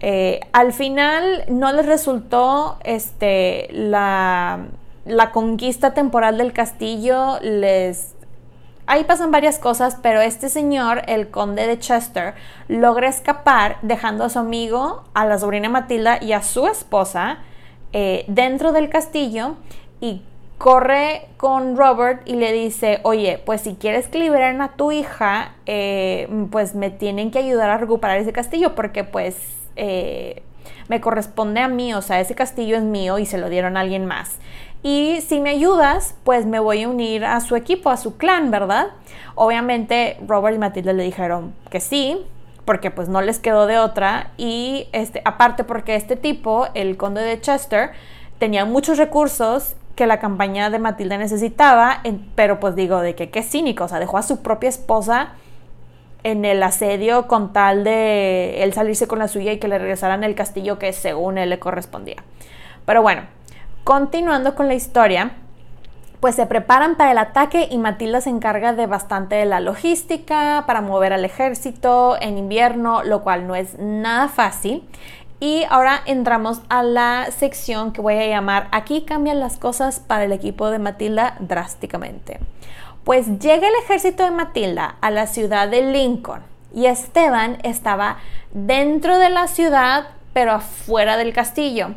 Eh, 0.01 0.40
al 0.53 0.73
final 0.73 1.45
no 1.49 1.73
les 1.73 1.87
resultó 1.87 2.79
este, 2.85 3.69
la, 3.73 4.67
la 5.05 5.33
conquista 5.33 5.95
temporal 5.95 6.38
del 6.38 6.53
castillo, 6.53 7.38
les 7.40 8.14
Ahí 8.87 9.05
pasan 9.05 9.31
varias 9.31 9.59
cosas, 9.59 9.97
pero 10.03 10.21
este 10.21 10.51
señor, 10.51 11.03
el 11.07 11.31
conde 11.31 11.67
de 11.67 11.79
Chester, 11.79 12.35
logra 12.69 13.09
escapar 13.09 13.79
dejando 13.81 14.25
a 14.25 14.29
su 14.29 14.38
amigo, 14.38 15.05
a 15.14 15.25
la 15.25 15.38
sobrina 15.38 15.71
Matilda 15.71 16.23
y 16.23 16.33
a 16.33 16.43
su 16.43 16.67
esposa 16.67 17.38
eh, 17.95 18.27
dentro 18.29 18.73
del 18.73 18.90
castillo 18.90 19.57
y 20.03 20.21
corre 20.59 21.27
con 21.37 21.77
Robert 21.77 22.23
y 22.27 22.37
le 22.37 22.53
dice, 22.53 23.01
oye, 23.03 23.40
pues 23.45 23.62
si 23.62 23.75
quieres 23.75 24.09
que 24.09 24.19
liberen 24.19 24.61
a 24.62 24.73
tu 24.77 24.93
hija, 24.93 25.53
eh, 25.67 26.29
pues 26.51 26.75
me 26.75 26.90
tienen 26.90 27.31
que 27.31 27.38
ayudar 27.38 27.71
a 27.71 27.79
recuperar 27.79 28.19
ese 28.19 28.33
castillo 28.33 28.75
porque 28.75 29.05
pues 29.05 29.37
eh, 29.77 30.43
me 30.88 31.01
corresponde 31.01 31.61
a 31.61 31.69
mí, 31.69 31.95
o 31.95 32.03
sea, 32.03 32.21
ese 32.21 32.35
castillo 32.35 32.77
es 32.77 32.83
mío 32.83 33.19
y 33.19 33.27
se 33.27 33.38
lo 33.38 33.49
dieron 33.49 33.77
a 33.77 33.81
alguien 33.81 34.07
más. 34.07 34.38
Y 34.83 35.23
si 35.23 35.40
me 35.40 35.51
ayudas, 35.51 36.14
pues 36.25 36.45
me 36.45 36.61
voy 36.61 36.83
a 36.83 36.88
unir 36.88 37.25
a 37.25 37.40
su 37.40 37.57
equipo, 37.57 37.90
a 37.90 37.97
su 37.97 38.17
clan, 38.17 38.51
¿verdad? 38.51 38.88
Obviamente 39.35 40.19
Robert 40.27 40.55
y 40.55 40.59
Matilda 40.59 40.93
le 40.93 41.05
dijeron 41.05 41.55
que 41.71 41.81
sí, 41.81 42.25
porque 42.64 42.90
pues 42.90 43.09
no 43.09 43.21
les 43.21 43.38
quedó 43.38 43.67
de 43.67 43.79
otra 43.79 44.33
y 44.37 44.88
este 44.93 45.23
aparte 45.25 45.64
porque 45.64 45.97
este 45.97 46.17
tipo, 46.17 46.69
el 46.75 46.97
conde 46.97 47.23
de 47.23 47.40
Chester, 47.40 47.93
tenía 48.38 48.64
muchos 48.64 48.99
recursos 48.99 49.75
que 49.94 50.07
la 50.07 50.18
campaña 50.18 50.70
de 50.70 50.78
Matilda 50.78 51.18
necesitaba, 51.18 52.02
pero 52.35 52.61
pues 52.61 52.74
digo, 52.74 53.00
de 53.00 53.14
que 53.14 53.30
qué 53.30 53.42
cínico, 53.42 53.85
o 53.85 53.88
sea, 53.88 54.00
dejó 54.00 54.18
a 54.18 54.22
su 54.22 54.42
propia 54.42 54.68
esposa 54.68 55.30
en 56.24 56.44
el 56.44 56.62
asedio 56.62 57.28
con 57.28 57.52
tal 57.52 57.85
de 57.85 58.62
él 58.62 58.72
salirse 58.72 59.07
con 59.07 59.18
la 59.18 59.28
suya 59.28 59.52
y 59.52 59.59
que 59.59 59.68
le 59.68 59.78
regresaran 59.78 60.24
el 60.24 60.35
castillo 60.35 60.78
que 60.78 60.92
según 60.92 61.38
él 61.38 61.50
le 61.50 61.59
correspondía. 61.59 62.16
Pero 62.87 63.02
bueno, 63.02 63.22
continuando 63.85 64.54
con 64.54 64.66
la 64.66 64.74
historia, 64.74 65.33
pues 66.20 66.37
se 66.37 66.46
preparan 66.46 66.96
para 66.96 67.12
el 67.12 67.18
ataque 67.18 67.68
y 67.70 67.76
Matilda 67.76 68.22
se 68.22 68.30
encarga 68.30 68.72
de 68.72 68.87
bastante 68.87 69.35
de 69.35 69.44
la 69.44 69.61
logística 69.61 70.64
para 70.66 70.80
mover 70.80 71.12
al 71.12 71.24
ejército 71.26 72.16
en 72.18 72.38
invierno, 72.38 73.04
lo 73.04 73.22
cual 73.22 73.46
no 73.46 73.54
es 73.54 73.78
nada 73.78 74.28
fácil. 74.28 74.83
Y 75.44 75.66
ahora 75.68 76.00
entramos 76.07 76.62
a 76.70 76.83
la 76.83 77.26
sección 77.30 77.92
que 77.92 78.00
voy 78.00 78.14
a 78.14 78.26
llamar 78.26 78.68
Aquí 78.72 79.02
cambian 79.02 79.40
las 79.40 79.59
cosas 79.59 80.00
para 80.00 80.24
el 80.24 80.33
equipo 80.33 80.70
de 80.70 80.78
Matilda 80.78 81.37
drásticamente. 81.38 82.40
Pues 83.04 83.26
llega 83.40 83.68
el 83.68 83.74
ejército 83.85 84.22
de 84.22 84.30
Matilda 84.30 84.96
a 85.02 85.11
la 85.11 85.26
ciudad 85.26 85.68
de 85.68 85.83
Lincoln 85.83 86.40
y 86.74 86.87
Esteban 86.87 87.59
estaba 87.62 88.16
dentro 88.54 89.18
de 89.18 89.28
la 89.28 89.46
ciudad 89.46 90.07
pero 90.33 90.52
afuera 90.52 91.18
del 91.18 91.35
castillo 91.35 91.88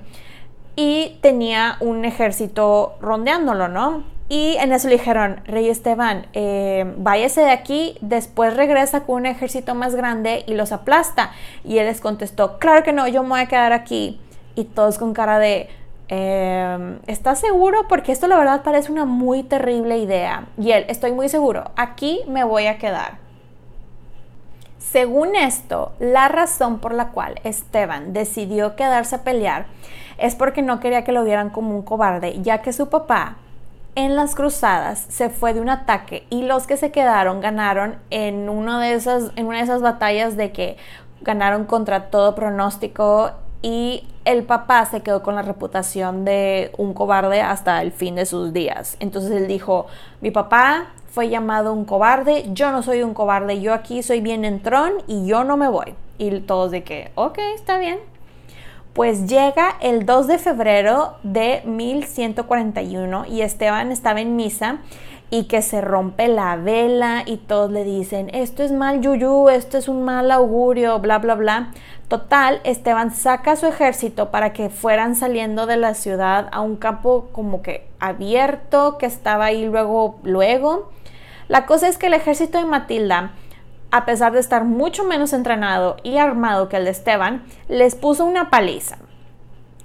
y 0.76 1.18
tenía 1.22 1.78
un 1.80 2.04
ejército 2.04 2.98
rondeándolo, 3.00 3.70
¿no? 3.70 4.04
Y 4.30 4.58
en 4.60 4.74
eso 4.74 4.90
le 4.90 4.96
dijeron, 4.96 5.40
Rey 5.46 5.70
Esteban, 5.70 6.26
eh, 6.34 6.94
váyase 6.98 7.42
de 7.42 7.52
aquí, 7.52 7.98
después 8.02 8.56
regresa 8.58 9.06
con 9.06 9.22
un 9.22 9.26
ejército 9.26 9.74
más 9.74 9.96
grande 9.96 10.44
y 10.48 10.54
los 10.54 10.74
aplasta. 10.74 11.32
Y 11.64 11.78
él 11.78 11.86
les 11.86 12.02
contestó, 12.02 12.60
claro 12.60 12.84
que 12.84 12.92
no, 12.92 13.08
yo 13.08 13.24
me 13.24 13.30
voy 13.30 13.40
a 13.40 13.46
quedar 13.48 13.72
aquí. 13.72 14.20
Y 14.56 14.66
todos 14.66 14.98
con 14.98 15.14
cara 15.14 15.40
de, 15.40 15.70
eh, 16.10 17.00
¿estás 17.08 17.40
seguro? 17.40 17.88
Porque 17.88 18.12
esto 18.12 18.28
la 18.28 18.38
verdad 18.38 18.64
parece 18.64 18.92
una 18.92 19.06
muy 19.06 19.44
terrible 19.44 19.98
idea. 19.98 20.48
Y 20.58 20.72
él, 20.72 20.86
estoy 20.90 21.14
muy 21.14 21.30
seguro, 21.30 21.72
aquí 21.78 22.22
me 22.28 22.44
voy 22.44 22.68
a 22.68 22.78
quedar. 22.78 23.26
Según 24.78 25.36
esto, 25.36 25.94
la 26.00 26.28
razón 26.28 26.80
por 26.80 26.94
la 26.94 27.10
cual 27.10 27.40
Esteban 27.44 28.14
decidió 28.14 28.76
quedarse 28.76 29.16
a 29.16 29.24
pelear 29.24 29.68
es 30.18 30.36
porque 30.36 30.62
no 30.62 30.80
quería 30.80 31.04
que 31.04 31.12
lo 31.12 31.24
vieran 31.24 31.50
como 31.50 31.76
un 31.76 31.82
cobarde, 31.82 32.42
ya 32.42 32.62
que 32.62 32.74
su 32.74 32.90
papá 32.90 33.38
en 33.98 34.16
las 34.16 34.36
cruzadas 34.36 35.08
se 35.10 35.32
fue 35.32 35.56
de 35.56 35.60
un 35.60 35.70
ataque 35.70 36.28
y 36.30 36.44
los 36.44 36.68
que 36.68 36.78
se 36.78 36.92
quedaron 36.92 37.42
ganaron 37.42 37.96
en, 38.12 38.48
uno 38.48 38.80
de 38.80 38.94
esas, 38.94 39.32
en 39.36 39.48
una 39.48 39.58
de 39.58 39.64
esas 39.64 39.82
batallas 39.82 40.38
de 40.38 40.52
que 40.52 40.78
ganaron 41.22 41.66
contra 41.66 42.12
todo 42.12 42.36
pronóstico 42.36 43.32
y 43.64 44.08
el 44.24 44.44
papá 44.44 44.86
se 44.86 45.02
quedó 45.02 45.24
con 45.24 45.34
la 45.34 45.42
reputación 45.42 46.26
de 46.26 46.72
un 46.78 46.94
cobarde 46.94 47.42
hasta 47.42 47.82
el 47.82 47.92
fin 47.92 48.14
de 48.14 48.28
sus 48.28 48.54
días. 48.54 48.98
Entonces 49.00 49.32
él 49.32 49.48
dijo, 49.48 49.88
mi 50.22 50.30
papá 50.30 50.90
fue 51.10 51.30
llamado 51.30 51.74
un 51.74 51.84
cobarde, 51.84 52.46
yo 52.54 52.72
no 52.72 52.84
soy 52.84 53.02
un 53.02 53.16
cobarde, 53.16 53.62
yo 53.62 53.74
aquí 53.74 54.04
soy 54.04 54.22
bien 54.22 54.46
entrón 54.46 54.94
y 55.08 55.26
yo 55.26 55.44
no 55.44 55.58
me 55.58 55.70
voy. 55.70 55.96
Y 56.20 56.42
todos 56.42 56.70
de 56.70 56.84
que, 56.84 57.12
ok, 57.16 57.40
está 57.56 57.80
bien, 57.80 57.98
pues 58.98 59.28
llega 59.28 59.76
el 59.80 60.08
2 60.08 60.26
de 60.26 60.38
febrero 60.40 61.18
de 61.22 61.62
1141 61.66 63.28
y 63.28 63.42
Esteban 63.42 63.92
estaba 63.92 64.22
en 64.22 64.36
misa 64.36 64.80
y 65.30 65.44
que 65.44 65.62
se 65.62 65.82
rompe 65.82 66.28
la 66.28 66.56
vela 66.56 67.22
y 67.24 67.38
todos 67.38 67.70
le 67.70 67.84
dicen, 67.84 68.32
esto 68.34 68.64
es 68.64 68.72
mal 68.72 69.00
yuyu, 69.02 69.50
esto 69.50 69.78
es 69.78 69.88
un 69.88 70.02
mal 70.04 70.32
augurio, 70.32 70.98
bla, 70.98 71.20
bla, 71.20 71.36
bla. 71.36 71.74
Total, 72.08 72.60
Esteban 72.64 73.14
saca 73.14 73.52
a 73.52 73.56
su 73.56 73.68
ejército 73.68 74.32
para 74.32 74.52
que 74.52 74.72
fueran 74.72 75.16
saliendo 75.16 75.68
de 75.68 75.78
la 75.78 75.94
ciudad 75.94 76.50
a 76.52 76.62
un 76.62 76.76
campo 76.76 77.30
como 77.34 77.62
que 77.62 77.88
abierto 78.00 78.98
que 78.98 79.06
estaba 79.06 79.46
ahí 79.46 79.68
luego, 79.68 80.18
luego. 80.24 80.90
La 81.50 81.68
cosa 81.68 81.88
es 81.88 82.00
que 82.00 82.08
el 82.08 82.16
ejército 82.16 82.58
de 82.58 82.66
Matilda 82.66 83.34
a 83.92 84.06
pesar 84.06 84.34
de 84.34 84.40
estar 84.40 84.64
mucho 84.64 85.04
menos 85.04 85.34
entrenado 85.34 85.98
y 86.04 86.18
armado 86.18 86.70
que 86.70 86.78
el 86.78 86.86
de 86.86 86.92
Esteban, 86.92 87.44
les 87.70 87.96
puso 87.96 88.26
una 88.26 88.50
paliza. 88.50 88.98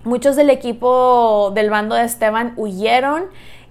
Muchos 0.05 0.35
del 0.35 0.51
equipo 0.51 1.53
del 1.55 1.71
bando 1.71 1.95
de 1.95 2.05
Esteban 2.05 2.55
huyeron 2.57 3.25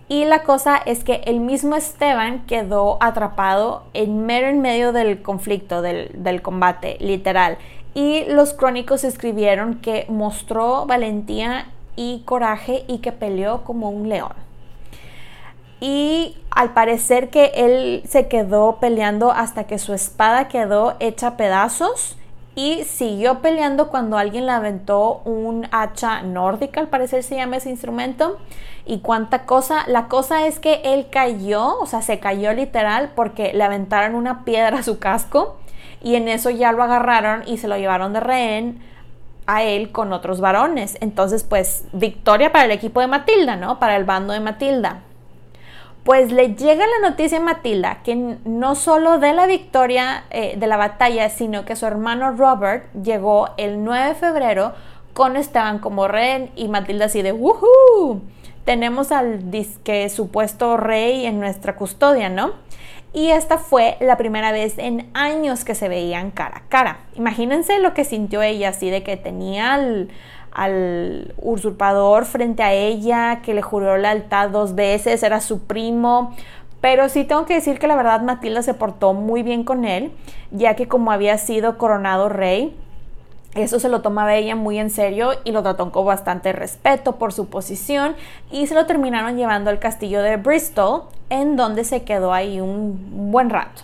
y 0.07 0.25
la 0.25 0.43
cosa 0.43 0.77
es 0.77 1.03
que 1.03 1.21
el 1.25 1.39
mismo 1.39 1.75
Esteban 1.75 2.45
quedó 2.45 2.97
atrapado 3.01 3.83
en 3.93 4.25
mero 4.25 4.47
en 4.47 4.61
medio 4.61 4.93
del 4.93 5.21
conflicto, 5.21 5.81
del, 5.81 6.11
del 6.13 6.41
combate, 6.41 6.97
literal. 6.99 7.57
Y 7.93 8.25
los 8.25 8.53
crónicos 8.53 9.03
escribieron 9.03 9.75
que 9.75 10.05
mostró 10.07 10.85
valentía 10.85 11.67
y 11.95 12.23
coraje 12.23 12.85
y 12.87 12.99
que 12.99 13.11
peleó 13.11 13.63
como 13.63 13.89
un 13.89 14.07
león 14.07 14.50
y 15.81 16.37
al 16.51 16.73
parecer 16.73 17.29
que 17.29 17.51
él 17.55 18.03
se 18.07 18.27
quedó 18.27 18.77
peleando 18.79 19.31
hasta 19.31 19.65
que 19.65 19.79
su 19.79 19.93
espada 19.93 20.47
quedó 20.47 20.95
hecha 20.99 21.35
pedazos 21.35 22.17
y 22.53 22.83
siguió 22.83 23.39
peleando 23.39 23.87
cuando 23.87 24.17
alguien 24.17 24.45
le 24.45 24.51
aventó 24.51 25.21
un 25.25 25.67
hacha 25.71 26.21
nórdica, 26.21 26.79
al 26.79 26.89
parecer 26.89 27.23
se 27.23 27.35
llama 27.35 27.57
ese 27.57 27.71
instrumento. 27.71 28.37
Y 28.85 28.99
cuánta 28.99 29.45
cosa, 29.45 29.83
la 29.87 30.07
cosa 30.07 30.45
es 30.45 30.59
que 30.59 30.81
él 30.83 31.07
cayó, 31.09 31.79
o 31.79 31.85
sea, 31.87 32.01
se 32.01 32.19
cayó 32.19 32.53
literal 32.53 33.11
porque 33.15 33.51
le 33.53 33.63
aventaron 33.63 34.15
una 34.15 34.45
piedra 34.45 34.79
a 34.79 34.83
su 34.83 34.99
casco 34.99 35.57
y 36.03 36.15
en 36.15 36.27
eso 36.27 36.51
ya 36.51 36.71
lo 36.73 36.83
agarraron 36.83 37.43
y 37.47 37.57
se 37.57 37.67
lo 37.67 37.77
llevaron 37.77 38.13
de 38.13 38.19
rehén 38.19 38.83
a 39.47 39.63
él 39.63 39.91
con 39.91 40.13
otros 40.13 40.41
varones. 40.41 40.97
Entonces, 41.01 41.43
pues, 41.43 41.85
victoria 41.91 42.51
para 42.51 42.65
el 42.65 42.71
equipo 42.71 42.99
de 42.99 43.07
Matilda, 43.07 43.55
¿no? 43.55 43.79
Para 43.79 43.95
el 43.95 44.03
bando 44.03 44.33
de 44.33 44.41
Matilda. 44.41 45.01
Pues 46.03 46.31
le 46.31 46.55
llega 46.55 46.85
la 46.87 47.09
noticia 47.09 47.37
a 47.37 47.41
Matilda 47.41 48.01
que 48.03 48.15
no 48.15 48.73
solo 48.75 49.19
de 49.19 49.33
la 49.33 49.45
victoria 49.45 50.23
eh, 50.31 50.55
de 50.57 50.67
la 50.67 50.77
batalla, 50.77 51.29
sino 51.29 51.63
que 51.63 51.75
su 51.75 51.85
hermano 51.85 52.31
Robert 52.31 52.91
llegó 52.93 53.49
el 53.57 53.83
9 53.83 54.09
de 54.09 54.15
febrero 54.15 54.73
con 55.13 55.35
Esteban 55.35 55.77
como 55.77 56.07
rey 56.07 56.51
y 56.55 56.69
Matilda 56.69 57.05
así 57.05 57.21
de 57.21 57.33
¡Woohoo! 57.33 58.21
Tenemos 58.65 59.11
al 59.11 59.51
disque 59.51 60.09
supuesto 60.09 60.77
rey 60.77 61.25
en 61.25 61.39
nuestra 61.39 61.75
custodia, 61.75 62.29
¿no? 62.29 62.53
Y 63.13 63.31
esta 63.31 63.57
fue 63.57 63.97
la 63.99 64.17
primera 64.17 64.51
vez 64.51 64.77
en 64.77 65.09
años 65.13 65.65
que 65.65 65.75
se 65.75 65.89
veían 65.89 66.31
cara 66.31 66.59
a 66.59 66.69
cara. 66.69 66.99
Imagínense 67.15 67.79
lo 67.79 67.93
que 67.93 68.05
sintió 68.05 68.41
ella 68.41 68.69
así 68.69 68.89
de 68.89 69.03
que 69.03 69.17
tenía 69.17 69.73
al, 69.73 70.09
al 70.51 71.33
usurpador 71.37 72.25
frente 72.25 72.63
a 72.63 72.73
ella, 72.73 73.41
que 73.43 73.53
le 73.53 73.61
juró 73.61 73.97
lealtad 73.97 74.49
dos 74.49 74.75
veces, 74.75 75.23
era 75.23 75.41
su 75.41 75.61
primo. 75.61 76.35
Pero 76.81 77.09
sí 77.09 77.23
tengo 77.23 77.45
que 77.45 77.53
decir 77.53 77.79
que 77.79 77.87
la 77.87 77.95
verdad 77.95 78.21
Matilda 78.21 78.63
se 78.63 78.73
portó 78.73 79.13
muy 79.13 79.43
bien 79.43 79.63
con 79.63 79.85
él, 79.85 80.11
ya 80.51 80.75
que 80.75 80.87
como 80.87 81.11
había 81.11 81.37
sido 81.37 81.77
coronado 81.77 82.27
rey, 82.27 82.75
eso 83.53 83.79
se 83.79 83.89
lo 83.89 84.01
tomaba 84.01 84.35
ella 84.35 84.55
muy 84.55 84.79
en 84.79 84.89
serio 84.89 85.31
y 85.43 85.51
lo 85.51 85.61
trató 85.61 85.91
con 85.91 86.05
bastante 86.05 86.53
respeto 86.53 87.17
por 87.17 87.33
su 87.33 87.47
posición 87.47 88.15
y 88.49 88.67
se 88.67 88.75
lo 88.75 88.85
terminaron 88.85 89.35
llevando 89.35 89.69
al 89.69 89.79
castillo 89.79 90.21
de 90.21 90.37
Bristol, 90.37 91.03
en 91.29 91.57
donde 91.57 91.83
se 91.83 92.03
quedó 92.03 92.33
ahí 92.33 92.61
un 92.61 93.31
buen 93.31 93.49
rato. 93.49 93.83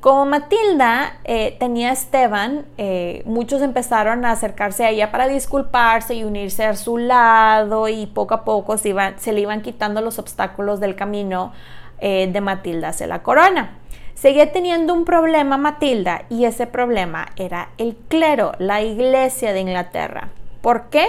Como 0.00 0.24
Matilda 0.24 1.18
eh, 1.24 1.56
tenía 1.60 1.90
a 1.90 1.92
Esteban, 1.92 2.64
eh, 2.78 3.22
muchos 3.26 3.60
empezaron 3.60 4.24
a 4.24 4.32
acercarse 4.32 4.86
a 4.86 4.88
ella 4.88 5.12
para 5.12 5.28
disculparse 5.28 6.14
y 6.14 6.24
unirse 6.24 6.64
a 6.64 6.74
su 6.74 6.96
lado 6.96 7.86
y 7.86 8.06
poco 8.06 8.32
a 8.32 8.44
poco 8.44 8.78
se, 8.78 8.94
se 9.18 9.32
le 9.34 9.40
iban 9.40 9.60
quitando 9.60 10.00
los 10.00 10.18
obstáculos 10.18 10.80
del 10.80 10.96
camino 10.96 11.52
eh, 11.98 12.30
de 12.32 12.40
Matilda 12.40 12.88
hacia 12.88 13.06
la 13.06 13.22
corona. 13.22 13.76
Seguía 14.14 14.52
teniendo 14.52 14.94
un 14.94 15.04
problema 15.04 15.58
Matilda 15.58 16.22
y 16.30 16.46
ese 16.46 16.66
problema 16.66 17.26
era 17.36 17.68
el 17.76 17.94
clero, 18.08 18.52
la 18.58 18.80
iglesia 18.80 19.52
de 19.52 19.60
Inglaterra. 19.60 20.30
¿Por 20.62 20.84
qué? 20.84 21.08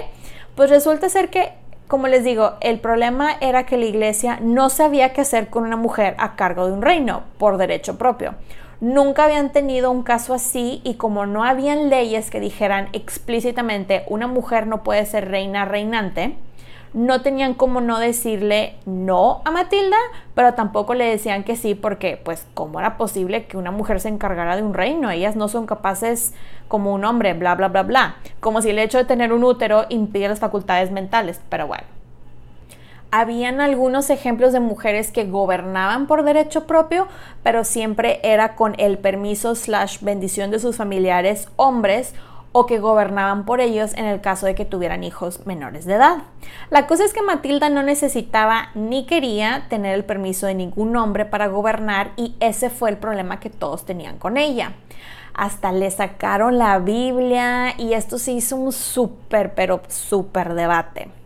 Pues 0.56 0.69
resulta 0.69 1.08
ser 1.08 1.30
que, 1.30 1.54
como 1.88 2.08
les 2.08 2.25
digo, 2.25 2.56
el 2.60 2.82
problema 2.82 3.38
era 3.39 3.65
que 3.65 3.77
la 3.77 3.86
iglesia 3.86 4.39
no 4.41 4.69
sabía 4.69 5.13
qué 5.13 5.21
hacer 5.21 5.49
con 5.49 5.63
una 5.63 5.77
mujer 5.77 6.13
a 6.17 6.36
cargo 6.36 6.67
de 6.67 6.73
un 6.73 6.82
reino 6.82 7.23
por 7.38 7.56
derecho 7.56 7.97
propio. 7.97 8.36
Nunca 8.82 9.26
habían 9.26 9.52
tenido 9.52 9.91
un 9.91 10.02
caso 10.02 10.34
así 10.34 10.82
y 10.84 10.96
como 10.96 11.28
no 11.28 11.44
habían 11.44 11.91
leyes 11.91 12.32
que 12.32 12.39
dijeran 12.39 12.89
explícitamente 12.94 14.06
una 14.08 14.26
mujer 14.26 14.65
no 14.65 14.82
puede 14.82 15.06
ser 15.06 15.30
reina 15.30 15.65
reinante, 15.65 16.36
no 16.96 17.22
tenían 17.22 17.54
como 17.54 17.80
no 17.80 18.00
decirle 18.00 18.74
no 18.88 19.44
a 19.46 19.52
Matilda, 19.52 19.98
pero 20.34 20.56
tampoco 20.56 20.96
le 20.96 21.06
decían 21.06 21.44
que 21.44 21.58
sí 21.58 21.76
porque 21.76 22.17
pues 22.17 22.48
cómo 22.56 22.80
era 22.80 22.98
posible 22.98 23.46
que 23.46 23.56
una 23.56 23.70
mujer 23.70 24.00
se 24.00 24.10
encargara 24.10 24.56
de 24.56 24.63
un 24.63 24.74
reino, 24.74 25.12
ellas 25.12 25.36
no 25.36 25.48
son 25.48 25.67
capaces 25.67 26.34
como 26.67 26.91
un 26.91 27.06
hombre, 27.06 27.36
bla, 27.36 27.54
bla, 27.54 27.67
bla, 27.67 27.84
bla, 27.84 28.15
como 28.39 28.63
si 28.63 28.72
el 28.72 28.80
hecho 28.80 28.98
de 28.98 29.06
tener 29.06 29.32
un 29.32 29.44
útero 29.44 29.86
impide 29.89 30.28
las 30.28 30.39
facultades 30.39 30.89
mentales, 30.89 31.39
pero 31.50 31.67
bueno 31.67 32.01
habían 33.12 33.60
algunos 33.60 34.10
ejemplos 34.10 34.54
de 34.54 34.62
mujeres 34.62 35.12
que 35.12 35.26
gobernaban 35.26 36.08
por 36.08 36.24
derecho 36.24 36.65
propio, 36.65 37.08
pero 37.43 37.65
siempre 37.65 38.21
era 38.24 38.56
con 38.56 38.74
el 38.78 38.97
permiso 38.97 39.54
slash 39.54 40.00
bendición 40.02 40.50
de 40.50 40.60
sus 40.60 40.78
familiares 40.78 41.50
hombres 41.58 42.13
o 42.54 42.65
que 42.65 42.80
gobernaban 42.80 43.45
por 43.45 43.62
ellos 43.62 43.93
en 43.95 44.06
el 44.06 44.19
caso 44.21 44.45
de 44.45 44.56
que 44.56 44.65
tuvieran 44.65 45.04
hijos 45.04 45.45
menores 45.45 45.86
de 45.86 45.93
edad. 45.93 46.17
La 46.69 46.88
cosa 46.88 47.06
es 47.06 47.13
que 47.13 47.21
Matilda 47.21 47.69
no 47.69 47.84
necesitaba 47.84 48.69
ni 48.76 49.06
quería 49.06 49.67
tener 49.69 49.95
el 49.95 50.06
permiso 50.06 50.47
de 50.47 50.56
ningún 50.56 50.95
hombre 50.95 51.26
para 51.26 51.47
gobernar 51.47 52.12
y 52.17 52.36
ese 52.39 52.69
fue 52.69 52.89
el 52.89 52.97
problema 52.97 53.39
que 53.39 53.50
todos 53.50 53.86
tenían 53.86 54.17
con 54.17 54.38
ella. 54.38 54.74
Hasta 55.34 55.71
le 55.71 55.89
sacaron 55.91 56.58
la 56.58 56.78
Biblia 56.80 57.74
y 57.78 57.93
esto 57.93 58.17
se 58.17 58.34
hizo 58.34 58.58
un 58.58 58.74
súper, 58.74 59.54
pero 59.54 59.82
súper 59.88 60.54
debate. 60.54 61.21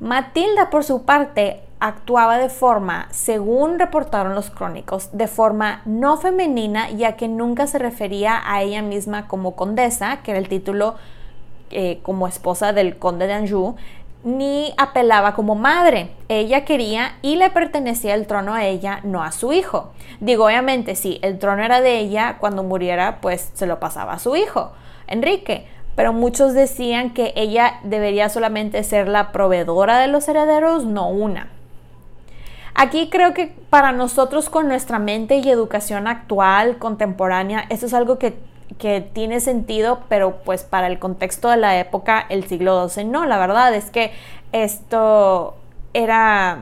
Matilda, 0.00 0.70
por 0.70 0.82
su 0.82 1.04
parte, 1.04 1.60
actuaba 1.78 2.38
de 2.38 2.48
forma, 2.48 3.08
según 3.10 3.78
reportaron 3.78 4.34
los 4.34 4.50
crónicos, 4.50 5.10
de 5.12 5.26
forma 5.26 5.82
no 5.84 6.16
femenina, 6.16 6.90
ya 6.90 7.16
que 7.16 7.28
nunca 7.28 7.66
se 7.66 7.78
refería 7.78 8.40
a 8.44 8.62
ella 8.62 8.82
misma 8.82 9.28
como 9.28 9.56
condesa, 9.56 10.22
que 10.22 10.30
era 10.30 10.40
el 10.40 10.48
título 10.48 10.96
eh, 11.70 12.00
como 12.02 12.26
esposa 12.26 12.72
del 12.72 12.98
conde 12.98 13.26
de 13.26 13.34
Anjou, 13.34 13.76
ni 14.24 14.74
apelaba 14.76 15.34
como 15.34 15.54
madre. 15.54 16.10
Ella 16.28 16.64
quería 16.64 17.16
y 17.22 17.36
le 17.36 17.50
pertenecía 17.50 18.14
el 18.14 18.26
trono 18.26 18.54
a 18.54 18.64
ella, 18.64 19.00
no 19.02 19.22
a 19.22 19.32
su 19.32 19.52
hijo. 19.52 19.92
Digo, 20.20 20.46
obviamente, 20.46 20.94
si 20.94 21.18
el 21.22 21.38
trono 21.38 21.62
era 21.62 21.80
de 21.80 21.98
ella, 21.98 22.36
cuando 22.38 22.62
muriera, 22.62 23.20
pues 23.20 23.50
se 23.54 23.66
lo 23.66 23.80
pasaba 23.80 24.14
a 24.14 24.18
su 24.18 24.36
hijo, 24.36 24.72
Enrique 25.06 25.66
pero 26.00 26.14
muchos 26.14 26.54
decían 26.54 27.10
que 27.10 27.34
ella 27.36 27.74
debería 27.82 28.30
solamente 28.30 28.82
ser 28.84 29.06
la 29.06 29.32
proveedora 29.32 29.98
de 29.98 30.06
los 30.06 30.26
herederos, 30.28 30.86
no 30.86 31.10
una. 31.10 31.48
Aquí 32.74 33.10
creo 33.10 33.34
que 33.34 33.54
para 33.68 33.92
nosotros 33.92 34.48
con 34.48 34.66
nuestra 34.66 34.98
mente 34.98 35.36
y 35.36 35.50
educación 35.50 36.06
actual, 36.06 36.78
contemporánea, 36.78 37.66
esto 37.68 37.84
es 37.84 37.92
algo 37.92 38.18
que, 38.18 38.34
tiene 39.12 39.40
sentido, 39.40 40.00
pero 40.08 40.36
pues 40.36 40.64
para 40.64 40.86
el 40.86 40.98
contexto 40.98 41.50
de 41.50 41.58
la 41.58 41.78
época, 41.78 42.24
el 42.30 42.48
siglo 42.48 42.88
XII, 42.88 43.04
no, 43.04 43.26
la 43.26 43.36
verdad 43.36 43.74
es 43.74 43.90
que 43.90 44.10
esto 44.52 45.54
era, 45.92 46.60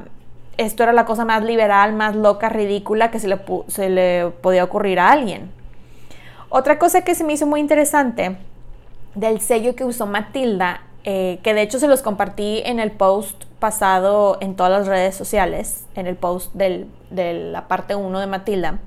esto 0.57 0.83
era 0.83 0.93
la 0.93 1.05
cosa 1.05 1.25
más 1.25 1.45
liberal, 1.45 1.93
más 1.93 2.17
loca, 2.17 2.49
ridícula 2.49 3.13
que 3.13 3.21
se 3.21 3.29
le, 3.29 3.39
se 3.69 3.89
le 3.89 4.33
podía 4.43 4.65
ocurrir 4.65 4.99
a 4.99 5.13
alguien. 5.13 5.53
Otra 6.49 6.81
cosa 6.81 7.03
que 7.03 7.15
se 7.15 7.23
me 7.23 7.35
hizo 7.35 7.47
muy 7.47 7.61
interesante 7.61 8.37
del 9.15 9.41
sello 9.41 9.75
que 9.75 9.85
usó 9.85 10.07
Matilda, 10.07 10.83
eh, 11.05 11.41
que 11.43 11.55
de 11.55 11.63
hecho 11.63 11.79
se 11.79 11.89
los 11.89 12.03
compartí 12.03 12.63
en 12.65 12.81
el 12.81 12.91
post 12.91 13.45
pasado 13.59 14.39
en 14.41 14.57
todas 14.57 14.73
las 14.73 14.87
redes 14.87 15.15
sociales, 15.15 15.87
en 15.95 16.07
el 16.07 16.17
post 16.17 16.55
de 16.55 16.87
la 17.53 17.69
parte 17.69 17.95
1 17.95 18.21
de 18.21 18.27
Matilda. 18.27 18.79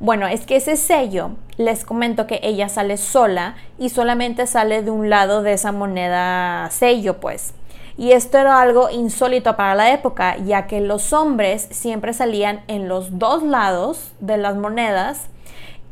Bueno, 0.00 0.26
es 0.26 0.44
que 0.44 0.56
ese 0.56 0.76
sello, 0.76 1.30
les 1.56 1.84
comento 1.84 2.26
que 2.26 2.40
ella 2.42 2.68
sale 2.68 2.96
sola 2.96 3.54
y 3.78 3.90
solamente 3.90 4.46
sale 4.46 4.82
de 4.82 4.90
un 4.90 5.08
lado 5.08 5.42
de 5.42 5.52
esa 5.52 5.72
moneda 5.72 6.68
sello, 6.70 7.20
pues. 7.20 7.54
Y 7.96 8.10
esto 8.10 8.38
era 8.38 8.60
algo 8.60 8.90
insólito 8.90 9.56
para 9.56 9.76
la 9.76 9.92
época, 9.92 10.36
ya 10.38 10.66
que 10.66 10.80
los 10.80 11.12
hombres 11.12 11.68
siempre 11.70 12.12
salían 12.12 12.62
en 12.66 12.88
los 12.88 13.20
dos 13.20 13.44
lados 13.44 14.12
de 14.18 14.36
las 14.36 14.56
monedas 14.56 15.28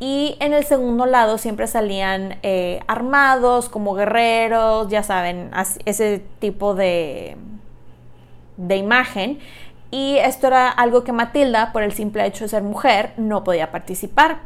y 0.03 0.37
en 0.41 0.53
el 0.53 0.65
segundo 0.65 1.07
lado 1.07 1.39
siempre 1.39 1.69
salían 1.69 2.37
eh, 2.43 2.81
armados 2.89 3.69
como 3.69 3.95
guerreros, 3.95 4.89
ya 4.89 5.05
saben, 5.05 5.53
ese 5.85 6.25
tipo 6.41 6.75
de, 6.75 7.37
de 8.57 8.77
imagen. 8.77 9.39
Y 9.93 10.17
esto 10.17 10.49
era 10.49 10.69
algo 10.71 11.05
que 11.05 11.13
Matilda, 11.13 11.71
por 11.73 11.85
el 11.85 11.93
simple 11.93 12.27
hecho 12.27 12.43
de 12.43 12.49
ser 12.49 12.65
mujer, 12.65 13.13
no 13.17 13.45
podía 13.45 13.71
participar. 13.71 14.41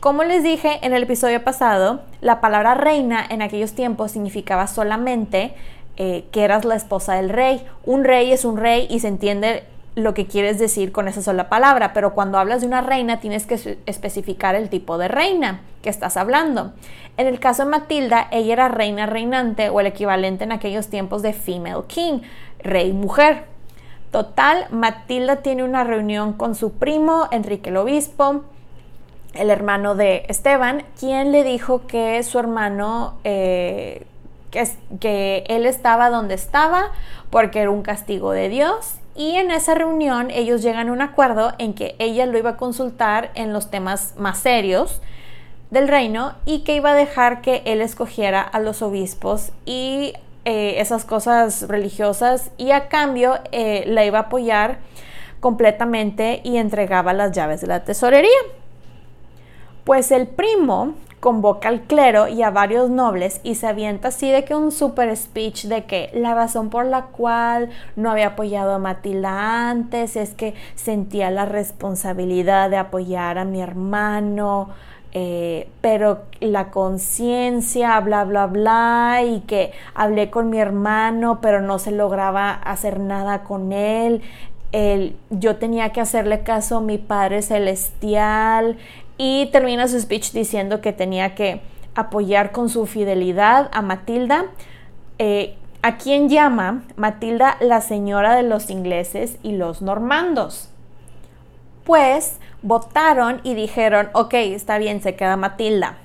Como 0.00 0.24
les 0.24 0.42
dije 0.42 0.80
en 0.82 0.92
el 0.92 1.04
episodio 1.04 1.44
pasado, 1.44 2.00
la 2.20 2.40
palabra 2.40 2.74
reina 2.74 3.24
en 3.30 3.42
aquellos 3.42 3.74
tiempos 3.74 4.10
significaba 4.10 4.66
solamente 4.66 5.54
eh, 5.98 6.24
que 6.32 6.42
eras 6.42 6.64
la 6.64 6.74
esposa 6.74 7.14
del 7.14 7.30
rey. 7.30 7.64
Un 7.84 8.02
rey 8.02 8.32
es 8.32 8.44
un 8.44 8.56
rey 8.56 8.88
y 8.90 8.98
se 8.98 9.06
entiende 9.06 9.62
lo 9.96 10.12
que 10.12 10.26
quieres 10.26 10.58
decir 10.58 10.92
con 10.92 11.08
esa 11.08 11.22
sola 11.22 11.48
palabra, 11.48 11.94
pero 11.94 12.12
cuando 12.12 12.38
hablas 12.38 12.60
de 12.60 12.66
una 12.66 12.82
reina 12.82 13.18
tienes 13.18 13.46
que 13.46 13.78
especificar 13.86 14.54
el 14.54 14.68
tipo 14.68 14.98
de 14.98 15.08
reina 15.08 15.62
que 15.82 15.88
estás 15.88 16.18
hablando. 16.18 16.74
En 17.16 17.26
el 17.26 17.40
caso 17.40 17.64
de 17.64 17.70
Matilda, 17.70 18.28
ella 18.30 18.52
era 18.52 18.68
reina 18.68 19.06
reinante 19.06 19.70
o 19.70 19.80
el 19.80 19.86
equivalente 19.86 20.44
en 20.44 20.52
aquellos 20.52 20.88
tiempos 20.88 21.22
de 21.22 21.32
female 21.32 21.84
king, 21.88 22.20
rey 22.58 22.92
mujer. 22.92 23.44
Total, 24.10 24.66
Matilda 24.70 25.36
tiene 25.36 25.64
una 25.64 25.82
reunión 25.82 26.34
con 26.34 26.54
su 26.54 26.72
primo, 26.72 27.26
Enrique 27.30 27.70
el 27.70 27.78
Obispo, 27.78 28.42
el 29.32 29.48
hermano 29.48 29.94
de 29.94 30.26
Esteban, 30.28 30.84
quien 31.00 31.32
le 31.32 31.42
dijo 31.42 31.86
que 31.86 32.22
su 32.22 32.38
hermano, 32.38 33.14
eh, 33.24 34.04
que, 34.50 34.68
que 35.00 35.44
él 35.48 35.64
estaba 35.64 36.10
donde 36.10 36.34
estaba 36.34 36.92
porque 37.30 37.60
era 37.60 37.70
un 37.70 37.80
castigo 37.80 38.32
de 38.32 38.50
Dios 38.50 38.98
y 39.16 39.36
en 39.36 39.50
esa 39.50 39.74
reunión 39.74 40.30
ellos 40.30 40.62
llegan 40.62 40.88
a 40.88 40.92
un 40.92 41.02
acuerdo 41.02 41.52
en 41.58 41.74
que 41.74 41.96
ella 41.98 42.26
lo 42.26 42.38
iba 42.38 42.50
a 42.50 42.56
consultar 42.56 43.30
en 43.34 43.52
los 43.52 43.70
temas 43.70 44.14
más 44.18 44.38
serios 44.38 45.00
del 45.70 45.88
reino 45.88 46.34
y 46.44 46.60
que 46.60 46.76
iba 46.76 46.90
a 46.90 46.94
dejar 46.94 47.40
que 47.40 47.62
él 47.64 47.80
escogiera 47.80 48.40
a 48.42 48.60
los 48.60 48.82
obispos 48.82 49.52
y 49.64 50.12
eh, 50.44 50.80
esas 50.80 51.04
cosas 51.04 51.66
religiosas 51.68 52.50
y 52.56 52.70
a 52.70 52.88
cambio 52.88 53.38
eh, 53.50 53.84
la 53.86 54.04
iba 54.04 54.18
a 54.18 54.22
apoyar 54.22 54.78
completamente 55.40 56.40
y 56.44 56.58
entregaba 56.58 57.12
las 57.12 57.32
llaves 57.32 57.60
de 57.60 57.66
la 57.66 57.84
tesorería. 57.84 58.30
Pues 59.84 60.10
el 60.10 60.26
primo, 60.26 60.94
convoca 61.20 61.68
al 61.68 61.82
clero 61.82 62.28
y 62.28 62.42
a 62.42 62.50
varios 62.50 62.90
nobles 62.90 63.40
y 63.42 63.54
se 63.54 63.66
avienta 63.66 64.08
así 64.08 64.30
de 64.30 64.44
que 64.44 64.54
un 64.54 64.70
super 64.70 65.14
speech 65.16 65.64
de 65.64 65.84
que 65.84 66.10
la 66.12 66.34
razón 66.34 66.70
por 66.70 66.84
la 66.86 67.06
cual 67.06 67.70
no 67.96 68.10
había 68.10 68.28
apoyado 68.28 68.74
a 68.74 68.78
Matilda 68.78 69.70
antes 69.70 70.16
es 70.16 70.34
que 70.34 70.54
sentía 70.74 71.30
la 71.30 71.46
responsabilidad 71.46 72.70
de 72.70 72.76
apoyar 72.76 73.38
a 73.38 73.44
mi 73.44 73.60
hermano, 73.60 74.68
eh, 75.12 75.68
pero 75.80 76.24
la 76.40 76.70
conciencia, 76.70 77.98
bla, 78.00 78.24
bla, 78.24 78.46
bla, 78.46 79.22
y 79.24 79.40
que 79.40 79.72
hablé 79.94 80.28
con 80.28 80.50
mi 80.50 80.58
hermano, 80.58 81.40
pero 81.40 81.62
no 81.62 81.78
se 81.78 81.90
lograba 81.90 82.52
hacer 82.52 83.00
nada 83.00 83.42
con 83.42 83.72
él. 83.72 84.22
yo 85.30 85.56
tenía 85.56 85.90
que 85.90 86.02
hacerle 86.02 86.42
caso 86.42 86.76
a 86.76 86.80
mi 86.82 86.98
Padre 86.98 87.40
Celestial 87.40 88.76
y 89.18 89.46
termina 89.46 89.88
su 89.88 90.00
speech 90.00 90.32
diciendo 90.32 90.80
que 90.80 90.92
tenía 90.92 91.34
que 91.34 91.60
apoyar 91.94 92.52
con 92.52 92.68
su 92.68 92.86
fidelidad 92.86 93.70
a 93.72 93.82
Matilda, 93.82 94.46
eh, 95.18 95.56
a 95.82 95.96
quien 95.96 96.28
llama 96.28 96.82
Matilda 96.96 97.56
la 97.60 97.80
señora 97.80 98.34
de 98.34 98.42
los 98.42 98.70
ingleses 98.70 99.38
y 99.42 99.52
los 99.52 99.82
normandos. 99.82 100.68
Pues 101.84 102.38
votaron 102.62 103.40
y 103.44 103.54
dijeron, 103.54 104.10
ok, 104.12 104.34
está 104.34 104.78
bien, 104.78 105.00
se 105.00 105.14
queda 105.14 105.36
Matilda. 105.36 105.98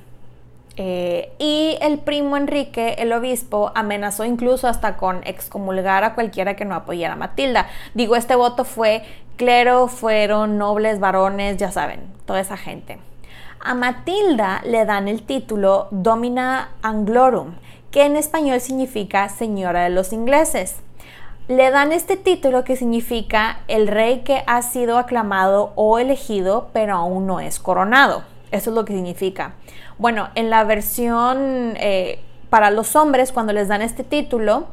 Eh, 0.77 1.33
y 1.37 1.77
el 1.81 1.99
primo 1.99 2.37
Enrique, 2.37 2.95
el 2.99 3.11
obispo, 3.11 3.71
amenazó 3.75 4.23
incluso 4.23 4.67
hasta 4.67 4.95
con 4.95 5.21
excomulgar 5.25 6.03
a 6.03 6.15
cualquiera 6.15 6.55
que 6.55 6.63
no 6.63 6.75
apoyara 6.75 7.15
a 7.15 7.17
Matilda. 7.17 7.67
Digo, 7.93 8.15
este 8.15 8.35
voto 8.35 8.63
fue 8.63 9.03
clero, 9.37 9.87
fueron 9.87 10.57
nobles, 10.57 10.99
varones, 10.99 11.57
ya 11.57 11.71
saben, 11.71 12.01
toda 12.25 12.39
esa 12.39 12.57
gente. 12.57 12.99
A 13.59 13.73
Matilda 13.73 14.61
le 14.65 14.85
dan 14.85 15.07
el 15.07 15.23
título 15.23 15.87
Domina 15.91 16.69
Anglorum, 16.81 17.55
que 17.91 18.05
en 18.05 18.15
español 18.15 18.59
significa 18.61 19.29
Señora 19.29 19.83
de 19.83 19.89
los 19.89 20.13
Ingleses 20.13 20.77
le 21.51 21.69
dan 21.69 21.91
este 21.91 22.15
título 22.15 22.63
que 22.63 22.77
significa 22.77 23.59
el 23.67 23.87
rey 23.87 24.19
que 24.19 24.43
ha 24.47 24.61
sido 24.61 24.97
aclamado 24.97 25.73
o 25.75 25.99
elegido 25.99 26.69
pero 26.71 26.95
aún 26.95 27.27
no 27.27 27.39
es 27.41 27.59
coronado. 27.59 28.23
Eso 28.51 28.69
es 28.69 28.75
lo 28.75 28.85
que 28.85 28.93
significa. 28.93 29.53
Bueno, 29.97 30.29
en 30.35 30.49
la 30.49 30.63
versión 30.63 31.73
eh, 31.77 32.21
para 32.49 32.71
los 32.71 32.95
hombres, 32.95 33.31
cuando 33.31 33.53
les 33.53 33.67
dan 33.67 33.81
este 33.81 34.03
título, 34.03 34.67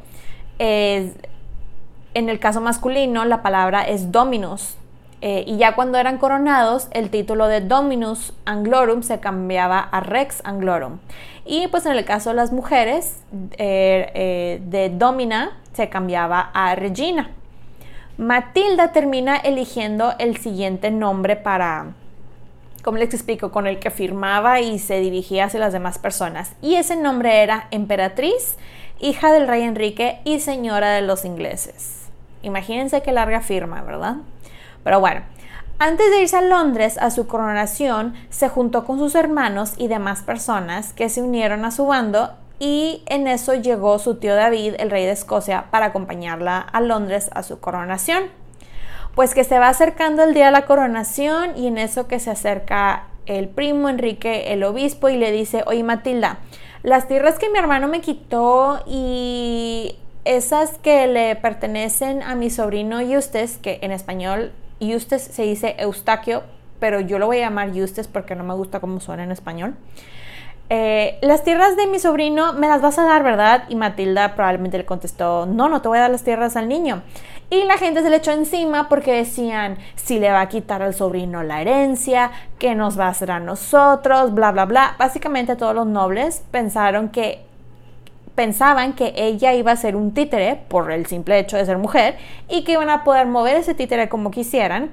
en 2.13 2.29
el 2.29 2.39
caso 2.39 2.61
masculino 2.61 3.25
la 3.25 3.41
palabra 3.41 3.83
es 3.83 4.11
dominus. 4.11 4.75
Eh, 5.21 5.43
y 5.45 5.57
ya 5.57 5.75
cuando 5.75 5.97
eran 5.97 6.17
coronados, 6.17 6.87
el 6.91 7.09
título 7.09 7.47
de 7.47 7.59
Dominus 7.59 8.33
Anglorum 8.45 9.03
se 9.03 9.19
cambiaba 9.19 9.79
a 9.79 9.99
Rex 9.99 10.41
Anglorum. 10.45 10.99
Y 11.45 11.67
pues 11.67 11.85
en 11.85 11.93
el 11.93 12.05
caso 12.05 12.29
de 12.29 12.35
las 12.35 12.53
mujeres, 12.53 13.21
eh, 13.57 14.61
de 14.63 14.89
Domina 14.89 15.57
se 15.73 15.89
cambiaba 15.89 16.51
a 16.53 16.75
Regina. 16.75 17.31
Matilda 18.17 18.91
termina 18.91 19.37
eligiendo 19.37 20.13
el 20.19 20.37
siguiente 20.37 20.91
nombre 20.91 21.37
para, 21.37 21.93
como 22.83 22.97
les 22.97 23.13
explico, 23.13 23.51
con 23.51 23.65
el 23.65 23.79
que 23.79 23.91
firmaba 23.91 24.59
y 24.59 24.77
se 24.77 24.99
dirigía 24.99 25.45
hacia 25.45 25.59
las 25.59 25.73
demás 25.73 25.99
personas. 25.99 26.53
Y 26.61 26.75
ese 26.75 26.95
nombre 26.95 27.41
era 27.41 27.67
Emperatriz, 27.71 28.57
hija 28.99 29.31
del 29.31 29.47
rey 29.47 29.63
Enrique 29.63 30.19
y 30.25 30.41
señora 30.41 30.91
de 30.91 31.01
los 31.01 31.25
ingleses. 31.25 31.98
Imagínense 32.41 33.01
qué 33.01 33.11
larga 33.11 33.41
firma, 33.41 33.81
¿verdad? 33.81 34.17
Pero 34.83 34.99
bueno, 34.99 35.21
antes 35.77 36.09
de 36.11 36.21
irse 36.21 36.37
a 36.37 36.41
Londres 36.41 36.97
a 36.97 37.09
su 37.09 37.27
coronación, 37.27 38.13
se 38.29 38.49
juntó 38.49 38.85
con 38.85 38.99
sus 38.99 39.15
hermanos 39.15 39.73
y 39.77 39.87
demás 39.87 40.23
personas 40.23 40.93
que 40.93 41.09
se 41.09 41.21
unieron 41.21 41.63
a 41.63 41.71
su 41.71 41.85
bando 41.85 42.31
y 42.59 43.01
en 43.05 43.27
eso 43.27 43.53
llegó 43.53 43.97
su 43.99 44.15
tío 44.15 44.35
David, 44.35 44.75
el 44.79 44.91
rey 44.91 45.05
de 45.05 45.11
Escocia, 45.11 45.67
para 45.71 45.87
acompañarla 45.87 46.59
a 46.59 46.81
Londres 46.81 47.29
a 47.33 47.43
su 47.43 47.61
coronación. 47.61 48.23
Pues 49.15 49.33
que 49.33 49.45
se 49.45 49.57
va 49.57 49.69
acercando 49.69 50.23
el 50.23 50.33
día 50.33 50.47
de 50.47 50.51
la 50.51 50.65
coronación 50.65 51.57
y 51.57 51.67
en 51.67 51.77
eso 51.77 52.07
que 52.07 52.19
se 52.19 52.31
acerca 52.31 53.05
el 53.25 53.47
primo 53.47 53.87
Enrique, 53.87 54.51
el 54.51 54.63
obispo, 54.63 55.07
y 55.07 55.17
le 55.17 55.31
dice, 55.31 55.63
oye 55.65 55.83
Matilda, 55.83 56.39
las 56.83 57.07
tierras 57.07 57.39
que 57.39 57.49
mi 57.49 57.57
hermano 57.57 57.87
me 57.87 58.01
quitó 58.01 58.83
y 58.85 59.95
esas 60.25 60.77
que 60.77 61.07
le 61.07 61.35
pertenecen 61.35 62.23
a 62.23 62.35
mi 62.35 62.49
sobrino 62.49 62.99
Eustace, 62.99 63.59
que 63.61 63.79
en 63.81 63.91
español 63.91 64.51
Eustace 64.79 65.31
se 65.31 65.43
dice 65.43 65.75
Eustaquio, 65.79 66.43
pero 66.79 66.99
yo 66.99 67.19
lo 67.19 67.27
voy 67.27 67.37
a 67.37 67.41
llamar 67.41 67.75
Eustace 67.75 68.09
porque 68.11 68.35
no 68.35 68.43
me 68.43 68.53
gusta 68.53 68.79
cómo 68.79 68.99
suena 68.99 69.23
en 69.23 69.31
español. 69.31 69.75
Eh, 70.71 71.17
las 71.21 71.43
tierras 71.43 71.75
de 71.75 71.87
mi 71.87 71.97
sobrino 71.97 72.53
me 72.53 72.67
las 72.67 72.81
vas 72.81 72.99
a 72.99 73.03
dar, 73.03 73.23
¿verdad? 73.23 73.63
Y 73.69 73.75
Matilda 73.75 74.35
probablemente 74.35 74.77
le 74.77 74.85
contestó, 74.85 75.47
no, 75.47 75.67
no 75.67 75.81
te 75.81 75.87
voy 75.87 75.97
a 75.97 76.01
dar 76.01 76.11
las 76.11 76.23
tierras 76.23 76.55
al 76.55 76.67
niño. 76.67 77.01
Y 77.49 77.63
la 77.63 77.79
gente 77.79 78.03
se 78.03 78.11
le 78.11 78.17
echó 78.17 78.31
encima 78.31 78.87
porque 78.87 79.11
decían, 79.13 79.79
si 79.95 80.19
le 80.19 80.29
va 80.29 80.41
a 80.41 80.49
quitar 80.49 80.83
al 80.83 80.93
sobrino 80.93 81.41
la 81.41 81.61
herencia, 81.61 82.29
¿qué 82.59 82.75
nos 82.75 82.99
va 82.99 83.07
a 83.07 83.09
hacer 83.09 83.31
a 83.31 83.39
nosotros? 83.39 84.35
Bla, 84.35 84.51
bla, 84.51 84.65
bla. 84.65 84.95
Básicamente 84.99 85.55
todos 85.55 85.73
los 85.73 85.87
nobles 85.87 86.43
pensaron 86.51 87.09
que 87.09 87.48
pensaban 88.39 88.93
que 88.93 89.11
ella 89.17 89.53
iba 89.53 89.73
a 89.73 89.75
ser 89.75 89.97
un 89.97 90.13
títere 90.13 90.55
por 90.69 90.93
el 90.93 91.07
simple 91.07 91.37
hecho 91.39 91.57
de 91.57 91.65
ser 91.65 91.77
mujer 91.77 92.15
y 92.47 92.63
que 92.63 92.71
iban 92.71 92.89
a 92.89 93.03
poder 93.03 93.27
mover 93.27 93.57
ese 93.57 93.73
títere 93.73 94.07
como 94.07 94.31
quisieran 94.31 94.91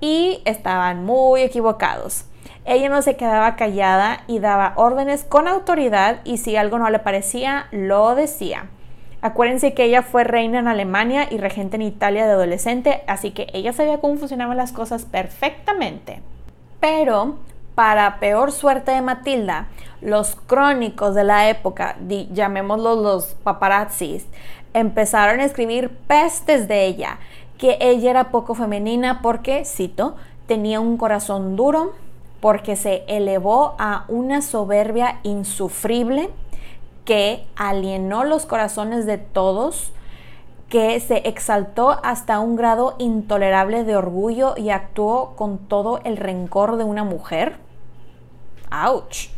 y 0.00 0.40
estaban 0.46 1.04
muy 1.04 1.42
equivocados. 1.42 2.24
Ella 2.64 2.88
no 2.88 3.02
se 3.02 3.14
quedaba 3.14 3.56
callada 3.56 4.22
y 4.26 4.38
daba 4.38 4.72
órdenes 4.76 5.24
con 5.24 5.48
autoridad 5.48 6.20
y 6.24 6.38
si 6.38 6.56
algo 6.56 6.78
no 6.78 6.88
le 6.88 6.98
parecía, 6.98 7.66
lo 7.72 8.14
decía. 8.14 8.70
Acuérdense 9.20 9.74
que 9.74 9.84
ella 9.84 10.00
fue 10.00 10.24
reina 10.24 10.58
en 10.58 10.66
Alemania 10.66 11.28
y 11.30 11.36
regente 11.36 11.76
en 11.76 11.82
Italia 11.82 12.24
de 12.24 12.32
adolescente, 12.32 13.02
así 13.06 13.32
que 13.32 13.48
ella 13.52 13.74
sabía 13.74 13.98
cómo 13.98 14.16
funcionaban 14.16 14.56
las 14.56 14.72
cosas 14.72 15.04
perfectamente. 15.04 16.22
Pero, 16.80 17.36
para 17.78 18.18
peor 18.18 18.50
suerte 18.50 18.90
de 18.90 19.02
Matilda, 19.02 19.68
los 20.00 20.34
crónicos 20.34 21.14
de 21.14 21.22
la 21.22 21.48
época, 21.48 21.96
llamémoslos 22.32 22.98
los 22.98 23.24
paparazzis, 23.44 24.26
empezaron 24.74 25.38
a 25.38 25.44
escribir 25.44 25.90
pestes 26.08 26.66
de 26.66 26.86
ella, 26.86 27.20
que 27.56 27.78
ella 27.80 28.10
era 28.10 28.30
poco 28.32 28.56
femenina 28.56 29.22
porque, 29.22 29.64
cito, 29.64 30.16
tenía 30.48 30.80
un 30.80 30.96
corazón 30.96 31.54
duro, 31.54 31.92
porque 32.40 32.74
se 32.74 33.04
elevó 33.06 33.76
a 33.78 34.06
una 34.08 34.42
soberbia 34.42 35.20
insufrible 35.22 36.30
que 37.04 37.46
alienó 37.54 38.24
los 38.24 38.44
corazones 38.44 39.06
de 39.06 39.18
todos, 39.18 39.92
que 40.68 40.98
se 40.98 41.18
exaltó 41.28 42.00
hasta 42.02 42.40
un 42.40 42.56
grado 42.56 42.96
intolerable 42.98 43.84
de 43.84 43.94
orgullo 43.94 44.54
y 44.56 44.70
actuó 44.70 45.36
con 45.36 45.58
todo 45.58 46.00
el 46.02 46.16
rencor 46.16 46.76
de 46.76 46.82
una 46.82 47.04
mujer. 47.04 47.67
¡Auch! 48.70 49.30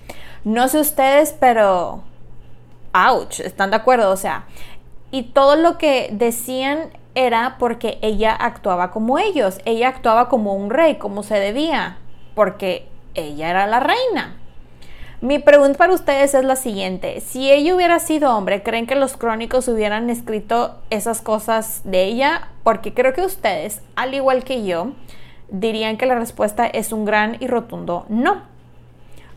No 0.45 0.69
sé 0.69 0.79
ustedes, 0.79 1.35
pero... 1.39 2.03
¡Auch! 2.93 3.41
¿Están 3.41 3.71
de 3.71 3.77
acuerdo? 3.77 4.11
O 4.11 4.17
sea, 4.17 4.45
y 5.11 5.25
todo 5.25 5.57
lo 5.57 5.79
que 5.79 6.11
decían 6.13 6.91
era 7.15 7.57
porque 7.59 7.99
ella 8.03 8.33
actuaba 8.33 8.91
como 8.91 9.19
ellos, 9.19 9.61
ella 9.65 9.89
actuaba 9.89 10.29
como 10.29 10.55
un 10.55 10.71
rey, 10.71 10.97
como 10.97 11.23
se 11.23 11.39
debía, 11.39 11.99
porque 12.35 12.89
ella 13.15 13.51
era 13.51 13.67
la 13.67 13.81
reina. 13.81 14.37
Mi 15.21 15.39
pregunta 15.39 15.77
para 15.77 15.93
ustedes 15.93 16.33
es 16.33 16.45
la 16.45 16.57
siguiente. 16.57 17.21
Si 17.21 17.51
ella 17.51 17.75
hubiera 17.75 17.99
sido 17.99 18.35
hombre, 18.35 18.63
¿creen 18.63 18.87
que 18.87 18.95
los 18.95 19.19
crónicos 19.19 19.69
hubieran 19.69 20.09
escrito 20.09 20.79
esas 20.89 21.21
cosas 21.21 21.83
de 21.85 22.05
ella? 22.05 22.49
Porque 22.63 22.95
creo 22.95 23.13
que 23.13 23.21
ustedes, 23.21 23.83
al 23.97 24.15
igual 24.15 24.45
que 24.45 24.65
yo, 24.65 24.93
dirían 25.51 25.99
que 25.99 26.07
la 26.07 26.15
respuesta 26.15 26.67
es 26.67 26.93
un 26.93 27.05
gran 27.05 27.37
y 27.41 27.49
rotundo 27.49 28.07
no. 28.09 28.50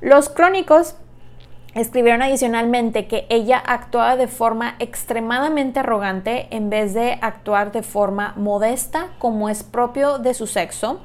Los 0.04 0.28
crónicos 0.28 0.98
escribieron 1.76 2.22
adicionalmente 2.22 3.08
que 3.08 3.26
ella 3.30 3.58
actuaba 3.58 4.18
de 4.18 4.28
forma 4.28 4.76
extremadamente 4.80 5.80
arrogante 5.80 6.48
en 6.52 6.70
vez 6.70 6.94
de 6.94 7.18
actuar 7.22 7.72
de 7.72 7.84
forma 7.84 8.34
modesta 8.36 9.12
como 9.18 9.48
es 9.48 9.64
propio 9.64 10.18
de 10.20 10.34
su 10.34 10.46
sexo 10.46 11.00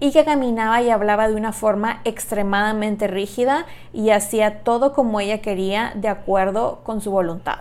y 0.00 0.10
que 0.10 0.24
caminaba 0.24 0.82
y 0.82 0.90
hablaba 0.90 1.28
de 1.28 1.36
una 1.36 1.52
forma 1.52 2.00
extremadamente 2.02 3.06
rígida 3.06 3.66
y 3.92 4.10
hacía 4.10 4.64
todo 4.64 4.94
como 4.94 5.20
ella 5.20 5.40
quería 5.40 5.92
de 5.94 6.08
acuerdo 6.08 6.80
con 6.82 7.00
su 7.00 7.12
voluntad. 7.12 7.58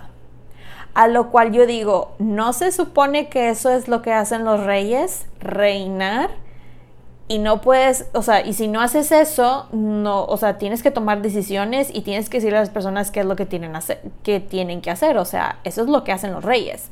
A 0.95 1.07
lo 1.07 1.29
cual 1.29 1.51
yo 1.51 1.67
digo, 1.67 2.15
¿no 2.17 2.51
se 2.51 2.71
supone 2.71 3.29
que 3.29 3.49
eso 3.49 3.69
es 3.69 3.87
lo 3.87 4.01
que 4.01 4.11
hacen 4.11 4.43
los 4.43 4.63
reyes? 4.63 5.27
Reinar. 5.39 6.31
Y 7.29 7.37
no 7.37 7.61
puedes, 7.61 8.07
o 8.13 8.23
sea, 8.23 8.45
y 8.45 8.53
si 8.53 8.67
no 8.67 8.81
haces 8.81 9.11
eso, 9.11 9.67
no, 9.71 10.25
o 10.25 10.35
sea, 10.35 10.57
tienes 10.57 10.81
que 10.81 10.89
tomar 10.89 11.21
decisiones 11.21 11.89
y 11.93 12.01
tienes 12.01 12.27
que 12.27 12.37
decirle 12.37 12.57
a 12.57 12.61
las 12.61 12.71
personas 12.71 13.11
qué 13.11 13.19
es 13.19 13.25
lo 13.27 13.35
que 13.35 13.45
tienen, 13.45 13.71
que 14.23 14.39
tienen 14.39 14.81
que 14.81 14.89
hacer. 14.89 15.15
O 15.17 15.25
sea, 15.25 15.59
eso 15.63 15.83
es 15.83 15.87
lo 15.87 16.03
que 16.03 16.11
hacen 16.11 16.33
los 16.33 16.43
reyes. 16.43 16.89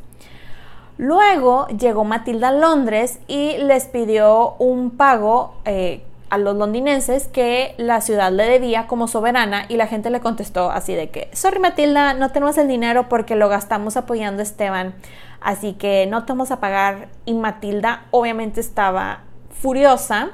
Luego 1.00 1.68
llegó 1.70 2.04
Matilda 2.04 2.50
a 2.50 2.52
Londres 2.52 3.20
y 3.28 3.58
les 3.58 3.86
pidió 3.86 4.54
un 4.60 4.92
pago, 4.92 5.56
eh, 5.66 6.04
a 6.30 6.38
los 6.38 6.56
londinenses 6.56 7.28
que 7.28 7.74
la 7.78 8.02
ciudad 8.02 8.32
le 8.32 8.44
debía 8.48 8.88
como 8.88 9.08
soberana 9.08 9.66
y 9.70 9.78
la 9.78 9.88
gente 9.88 10.10
le 10.10 10.20
contestó 10.20 10.72
así 10.72 10.94
de 10.94 11.10
que, 11.10 11.30
sorry 11.34 11.60
Matilda, 11.60 12.14
no 12.14 12.32
tenemos 12.32 12.58
el 12.58 12.68
dinero 12.68 13.08
porque 13.10 13.36
lo 13.36 13.48
gastamos 13.50 13.98
apoyando 13.98 14.42
a 14.42 14.44
Esteban, 14.44 14.94
así 15.40 15.74
que 15.74 16.06
no 16.08 16.26
te 16.26 16.34
vamos 16.34 16.52
a 16.52 16.60
pagar. 16.60 17.08
Y 17.26 17.34
Matilda 17.34 18.06
obviamente 18.12 18.60
estaba 18.60 19.22
furiosa 19.62 20.30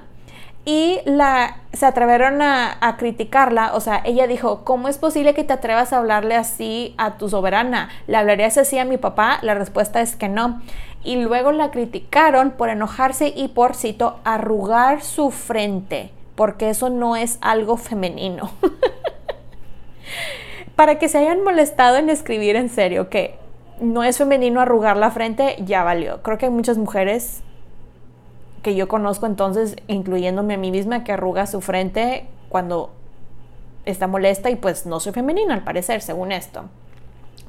y 0.65 1.01
la, 1.05 1.57
se 1.73 1.85
atrevieron 1.85 2.41
a, 2.41 2.77
a, 2.79 2.95
criticarla, 2.95 3.73
o 3.73 3.81
sea, 3.81 4.01
ella 4.05 4.27
dijo, 4.27 4.63
¿cómo 4.63 4.87
es 4.87 4.97
posible 4.97 5.33
que 5.33 5.43
te 5.43 5.51
atrevas 5.51 5.91
a 5.91 5.97
hablarle 5.97 6.35
así 6.35 6.95
a 6.97 7.17
tu 7.17 7.27
soberana? 7.27 7.89
¿Le 8.07 8.15
hablarías 8.15 8.57
así 8.57 8.79
a 8.79 8.85
mi 8.85 8.97
papá? 8.97 9.39
La 9.41 9.55
respuesta 9.55 10.01
es 10.01 10.15
que 10.15 10.29
no 10.29 10.61
y 11.03 11.17
luego 11.17 11.51
la 11.51 11.71
criticaron 11.71 12.51
por 12.51 12.69
enojarse 12.69 13.33
y 13.35 13.49
por, 13.49 13.75
cito, 13.75 14.19
arrugar 14.23 15.01
su 15.01 15.31
frente, 15.31 16.11
porque 16.35 16.69
eso 16.69 16.89
no 16.89 17.15
es 17.15 17.37
algo 17.41 17.77
femenino. 17.77 18.51
Para 20.75 20.97
que 20.97 21.09
se 21.09 21.19
hayan 21.19 21.43
molestado 21.43 21.97
en 21.97 22.09
escribir 22.09 22.55
en 22.55 22.69
serio 22.69 23.09
que 23.09 23.35
no 23.79 24.03
es 24.03 24.17
femenino 24.17 24.61
arrugar 24.61 24.97
la 24.97 25.11
frente, 25.11 25.55
ya 25.59 25.83
valió. 25.83 26.23
Creo 26.23 26.37
que 26.37 26.45
hay 26.45 26.51
muchas 26.51 26.77
mujeres 26.77 27.43
que 28.63 28.73
yo 28.75 28.87
conozco 28.87 29.27
entonces, 29.27 29.75
incluyéndome 29.87 30.55
a 30.55 30.57
mí 30.57 30.71
misma, 30.71 31.03
que 31.03 31.11
arruga 31.11 31.45
su 31.45 31.61
frente 31.61 32.25
cuando 32.49 32.91
está 33.85 34.07
molesta 34.07 34.49
y 34.49 34.55
pues 34.55 34.85
no 34.85 34.99
soy 34.99 35.11
femenina 35.11 35.53
al 35.53 35.63
parecer, 35.63 36.01
según 36.01 36.31
esto. 36.31 36.63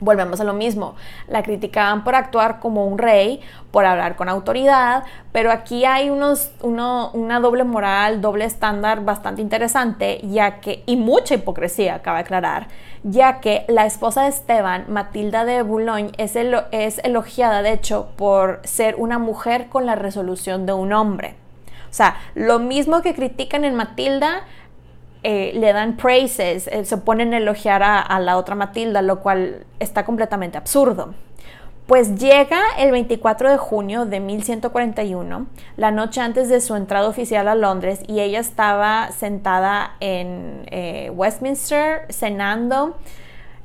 Volvemos 0.00 0.40
a 0.40 0.44
lo 0.44 0.54
mismo, 0.54 0.96
la 1.28 1.42
criticaban 1.42 2.02
por 2.02 2.14
actuar 2.14 2.58
como 2.58 2.84
un 2.84 2.98
rey, 2.98 3.40
por 3.70 3.86
hablar 3.86 4.16
con 4.16 4.28
autoridad, 4.28 5.04
pero 5.32 5.52
aquí 5.52 5.84
hay 5.84 6.10
unos, 6.10 6.50
una 6.62 7.40
doble 7.40 7.64
moral, 7.64 8.20
doble 8.20 8.44
estándar 8.44 9.04
bastante 9.04 9.40
interesante, 9.40 10.20
ya 10.22 10.60
que, 10.60 10.82
y 10.86 10.96
mucha 10.96 11.34
hipocresía, 11.34 12.02
cabe 12.02 12.20
aclarar, 12.20 12.68
ya 13.04 13.40
que 13.40 13.64
la 13.68 13.86
esposa 13.86 14.22
de 14.22 14.28
Esteban, 14.28 14.86
Matilda 14.88 15.44
de 15.44 15.62
Boulogne, 15.62 16.12
es, 16.18 16.36
es 16.36 16.98
elogiada, 17.04 17.62
de 17.62 17.72
hecho, 17.72 18.08
por 18.16 18.60
ser 18.64 18.96
una 18.96 19.18
mujer 19.18 19.68
con 19.68 19.86
la 19.86 19.94
resolución 19.94 20.66
de 20.66 20.72
un 20.72 20.92
hombre. 20.92 21.36
O 21.94 21.96
sea, 21.96 22.16
lo 22.34 22.58
mismo 22.58 23.02
que 23.02 23.14
critican 23.14 23.64
en 23.64 23.76
Matilda, 23.76 24.42
eh, 25.26 25.52
le 25.54 25.72
dan 25.72 25.96
praises, 25.96 26.66
eh, 26.66 26.84
se 26.84 26.98
ponen 26.98 27.32
a 27.32 27.38
elogiar 27.38 27.82
a, 27.82 28.20
la 28.20 28.36
otra 28.36 28.54
Matilda, 28.54 29.00
lo 29.00 29.20
cual 29.20 29.64
está 29.80 30.04
completamente 30.04 30.58
absurdo. 30.58 31.14
Pues 31.86 32.16
llega 32.16 32.60
el 32.76 32.90
24 32.90 33.50
de 33.50 33.56
junio 33.56 34.04
de 34.04 34.20
1141, 34.20 35.46
la 35.78 35.90
noche 35.90 36.20
antes 36.20 36.50
de 36.50 36.60
su 36.60 36.76
entrada 36.76 37.08
oficial 37.08 37.48
a 37.48 37.54
Londres, 37.54 38.00
y 38.06 38.20
ella 38.20 38.38
estaba 38.38 39.12
sentada 39.12 39.96
en 40.00 40.66
eh, 40.66 41.10
Westminster 41.14 42.06
cenando. 42.10 42.96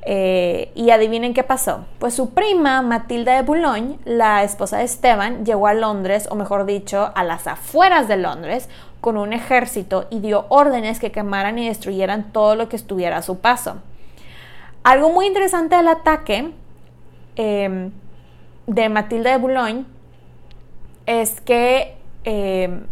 y 0.02 0.90
adivinen 0.90 1.34
qué 1.34 1.42
pasó. 1.42 1.84
Pues 1.98 2.14
su 2.14 2.30
prima 2.30 2.80
Matilda 2.80 3.36
de 3.36 3.42
Boulogne, 3.42 3.98
la 4.06 4.42
esposa 4.44 4.78
de 4.78 4.84
Esteban, 4.84 5.44
llegó 5.44 5.66
a 5.66 5.74
Londres, 5.74 6.26
o 6.30 6.36
mejor 6.36 6.64
dicho, 6.64 7.12
a 7.14 7.22
las 7.22 7.46
afueras 7.46 8.08
de 8.08 8.16
Londres, 8.16 8.70
con 9.00 9.16
un 9.16 9.32
ejército 9.32 10.06
y 10.10 10.20
dio 10.20 10.46
órdenes 10.48 11.00
que 11.00 11.10
quemaran 11.12 11.58
y 11.58 11.68
destruyeran 11.68 12.32
todo 12.32 12.54
lo 12.54 12.68
que 12.68 12.76
estuviera 12.76 13.18
a 13.18 13.22
su 13.22 13.38
paso. 13.38 13.76
Algo 14.82 15.10
muy 15.10 15.26
interesante 15.26 15.76
del 15.76 15.88
ataque 15.88 16.52
em, 17.36 17.90
de 18.66 18.88
Matilda 18.88 19.30
de 19.30 19.36
Boulogne 19.38 19.84
es 21.06 21.40
que 21.40 21.96
em, 22.24 22.86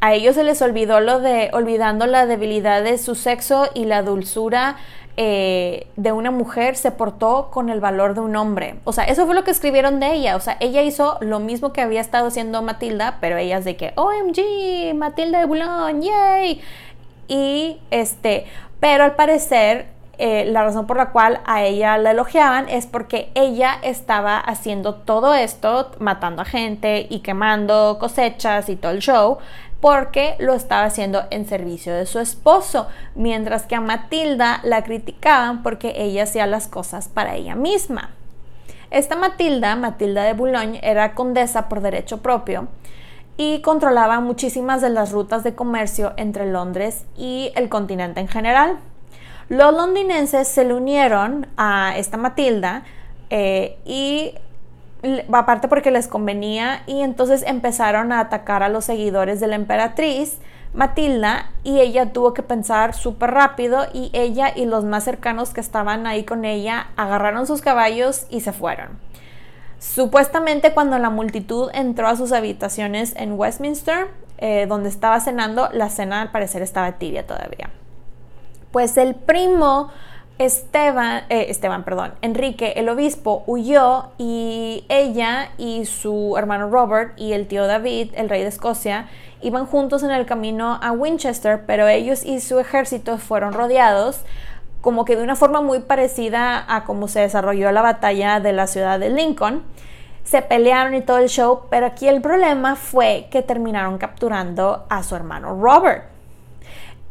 a 0.00 0.14
ellos 0.14 0.36
se 0.36 0.44
les 0.44 0.62
olvidó 0.62 1.00
lo 1.00 1.18
de 1.20 1.50
olvidando 1.52 2.06
la 2.06 2.26
debilidad 2.26 2.82
de 2.82 2.98
su 2.98 3.14
sexo 3.14 3.68
y 3.74 3.84
la 3.84 4.02
dulzura 4.02 4.76
eh, 5.20 5.88
de 5.96 6.12
una 6.12 6.30
mujer 6.30 6.76
se 6.76 6.92
portó 6.92 7.50
con 7.50 7.70
el 7.70 7.80
valor 7.80 8.14
de 8.14 8.20
un 8.20 8.36
hombre. 8.36 8.76
O 8.84 8.92
sea, 8.92 9.02
eso 9.02 9.26
fue 9.26 9.34
lo 9.34 9.42
que 9.42 9.50
escribieron 9.50 9.98
de 9.98 10.14
ella. 10.14 10.36
O 10.36 10.40
sea, 10.40 10.56
ella 10.60 10.82
hizo 10.82 11.18
lo 11.20 11.40
mismo 11.40 11.72
que 11.72 11.80
había 11.80 12.00
estado 12.00 12.28
haciendo 12.28 12.62
Matilda, 12.62 13.18
pero 13.20 13.36
ella 13.36 13.58
es 13.58 13.64
de 13.64 13.76
que, 13.76 13.92
OMG, 13.96 14.94
Matilda 14.94 15.40
de 15.40 15.46
Boulogne, 15.46 16.06
yay. 16.06 16.60
Y 17.26 17.80
este, 17.90 18.46
pero 18.78 19.02
al 19.02 19.16
parecer 19.16 19.86
eh, 20.18 20.44
la 20.46 20.64
razón 20.64 20.88
por 20.88 20.96
la 20.96 21.10
cual 21.10 21.40
a 21.46 21.62
ella 21.62 21.96
la 21.96 22.10
elogiaban 22.10 22.68
es 22.68 22.86
porque 22.86 23.30
ella 23.34 23.78
estaba 23.82 24.36
haciendo 24.36 24.96
todo 24.96 25.32
esto, 25.32 25.92
matando 26.00 26.42
a 26.42 26.44
gente 26.44 27.06
y 27.08 27.20
quemando 27.20 27.98
cosechas 28.00 28.68
y 28.68 28.74
todo 28.74 28.90
el 28.90 28.98
show, 28.98 29.38
porque 29.80 30.34
lo 30.40 30.54
estaba 30.54 30.84
haciendo 30.84 31.22
en 31.30 31.46
servicio 31.46 31.94
de 31.94 32.04
su 32.04 32.18
esposo, 32.18 32.88
mientras 33.14 33.66
que 33.66 33.76
a 33.76 33.80
Matilda 33.80 34.58
la 34.64 34.82
criticaban 34.82 35.62
porque 35.62 35.92
ella 35.96 36.24
hacía 36.24 36.46
las 36.46 36.66
cosas 36.66 37.08
para 37.08 37.36
ella 37.36 37.54
misma. 37.54 38.10
Esta 38.90 39.14
Matilda, 39.14 39.76
Matilda 39.76 40.24
de 40.24 40.32
Boulogne, 40.32 40.80
era 40.82 41.14
condesa 41.14 41.68
por 41.68 41.80
derecho 41.80 42.22
propio 42.22 42.66
y 43.36 43.60
controlaba 43.60 44.18
muchísimas 44.18 44.80
de 44.80 44.90
las 44.90 45.12
rutas 45.12 45.44
de 45.44 45.54
comercio 45.54 46.12
entre 46.16 46.50
Londres 46.50 47.04
y 47.16 47.52
el 47.54 47.68
continente 47.68 48.18
en 48.18 48.26
general. 48.26 48.78
Los 49.48 49.72
londinenses 49.72 50.46
se 50.46 50.64
le 50.64 50.74
unieron 50.74 51.46
a 51.56 51.96
esta 51.96 52.18
Matilda 52.18 52.82
eh, 53.30 53.78
y 53.86 54.34
aparte 55.32 55.68
porque 55.68 55.90
les 55.90 56.06
convenía 56.06 56.82
y 56.86 57.00
entonces 57.00 57.42
empezaron 57.46 58.12
a 58.12 58.20
atacar 58.20 58.62
a 58.62 58.68
los 58.68 58.84
seguidores 58.84 59.40
de 59.40 59.46
la 59.46 59.56
emperatriz 59.56 60.38
Matilda 60.74 61.50
y 61.64 61.80
ella 61.80 62.12
tuvo 62.12 62.34
que 62.34 62.42
pensar 62.42 62.94
súper 62.94 63.30
rápido 63.30 63.86
y 63.92 64.10
ella 64.12 64.52
y 64.54 64.66
los 64.66 64.84
más 64.84 65.04
cercanos 65.04 65.54
que 65.54 65.60
estaban 65.60 66.06
ahí 66.06 66.24
con 66.24 66.44
ella 66.44 66.88
agarraron 66.96 67.46
sus 67.46 67.62
caballos 67.62 68.26
y 68.28 68.40
se 68.40 68.52
fueron. 68.52 68.98
Supuestamente 69.78 70.74
cuando 70.74 70.98
la 70.98 71.08
multitud 71.08 71.70
entró 71.72 72.08
a 72.08 72.16
sus 72.16 72.32
habitaciones 72.32 73.14
en 73.16 73.32
Westminster, 73.32 74.08
eh, 74.36 74.66
donde 74.68 74.88
estaba 74.88 75.20
cenando, 75.20 75.70
la 75.72 75.88
cena 75.88 76.20
al 76.20 76.30
parecer 76.32 76.60
estaba 76.62 76.92
tibia 76.92 77.26
todavía. 77.26 77.70
Pues 78.70 78.96
el 78.96 79.14
primo 79.14 79.90
Esteban, 80.38 81.24
eh, 81.30 81.46
Esteban, 81.48 81.82
perdón, 81.82 82.14
Enrique, 82.22 82.74
el 82.76 82.88
obispo, 82.88 83.42
huyó 83.46 84.10
y 84.18 84.84
ella 84.88 85.50
y 85.58 85.84
su 85.84 86.36
hermano 86.38 86.70
Robert 86.70 87.18
y 87.18 87.32
el 87.32 87.48
tío 87.48 87.66
David, 87.66 88.12
el 88.14 88.28
rey 88.28 88.42
de 88.42 88.48
Escocia, 88.48 89.08
iban 89.40 89.66
juntos 89.66 90.04
en 90.04 90.12
el 90.12 90.26
camino 90.26 90.78
a 90.80 90.92
Winchester, 90.92 91.64
pero 91.66 91.88
ellos 91.88 92.24
y 92.24 92.40
su 92.40 92.60
ejército 92.60 93.18
fueron 93.18 93.52
rodeados 93.52 94.24
como 94.80 95.04
que 95.04 95.16
de 95.16 95.22
una 95.22 95.34
forma 95.34 95.60
muy 95.60 95.80
parecida 95.80 96.64
a 96.72 96.84
cómo 96.84 97.08
se 97.08 97.20
desarrolló 97.20 97.72
la 97.72 97.82
batalla 97.82 98.38
de 98.38 98.52
la 98.52 98.66
ciudad 98.66 99.00
de 99.00 99.10
Lincoln. 99.10 99.64
Se 100.22 100.42
pelearon 100.42 100.94
y 100.94 101.00
todo 101.00 101.18
el 101.18 101.28
show, 101.28 101.62
pero 101.68 101.86
aquí 101.86 102.06
el 102.06 102.20
problema 102.20 102.76
fue 102.76 103.28
que 103.30 103.42
terminaron 103.42 103.98
capturando 103.98 104.86
a 104.88 105.02
su 105.02 105.16
hermano 105.16 105.60
Robert. 105.60 106.17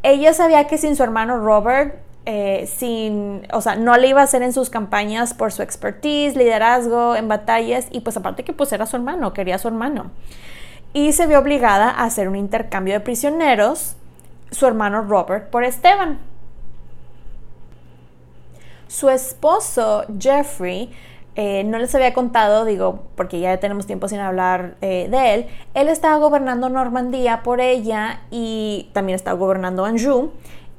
Ella 0.02 0.32
sabía 0.32 0.66
que 0.66 0.78
sin 0.78 0.96
su 0.96 1.02
hermano 1.02 1.38
Robert 1.38 1.96
eh, 2.30 2.66
sin, 2.66 3.46
o 3.54 3.62
sea, 3.62 3.76
no 3.76 3.96
le 3.96 4.08
iba 4.08 4.20
a 4.20 4.24
hacer 4.24 4.42
en 4.42 4.52
sus 4.52 4.68
campañas 4.68 5.32
por 5.32 5.50
su 5.50 5.62
expertise, 5.62 6.36
liderazgo 6.36 7.16
en 7.16 7.26
batallas 7.26 7.86
y 7.90 8.00
pues 8.00 8.18
aparte 8.18 8.44
que 8.44 8.52
pues 8.52 8.70
era 8.70 8.84
su 8.84 8.96
hermano, 8.96 9.32
quería 9.32 9.54
a 9.54 9.58
su 9.58 9.68
hermano. 9.68 10.10
Y 10.92 11.12
se 11.12 11.26
vio 11.26 11.38
obligada 11.38 11.88
a 11.88 12.04
hacer 12.04 12.28
un 12.28 12.36
intercambio 12.36 12.92
de 12.92 13.00
prisioneros, 13.00 13.96
su 14.50 14.66
hermano 14.66 15.00
Robert 15.04 15.48
por 15.48 15.64
Esteban. 15.64 16.18
Su 18.88 19.08
esposo 19.08 20.04
Jeffrey 20.18 20.92
eh, 21.40 21.62
no 21.62 21.78
les 21.78 21.94
había 21.94 22.12
contado, 22.14 22.64
digo, 22.64 23.04
porque 23.14 23.38
ya 23.38 23.60
tenemos 23.60 23.86
tiempo 23.86 24.08
sin 24.08 24.18
hablar 24.18 24.74
eh, 24.80 25.06
de 25.08 25.34
él, 25.34 25.46
él 25.74 25.88
estaba 25.88 26.16
gobernando 26.16 26.68
Normandía 26.68 27.44
por 27.44 27.60
ella 27.60 28.22
y 28.32 28.90
también 28.92 29.14
estaba 29.14 29.38
gobernando 29.38 29.84
Anjou 29.84 30.32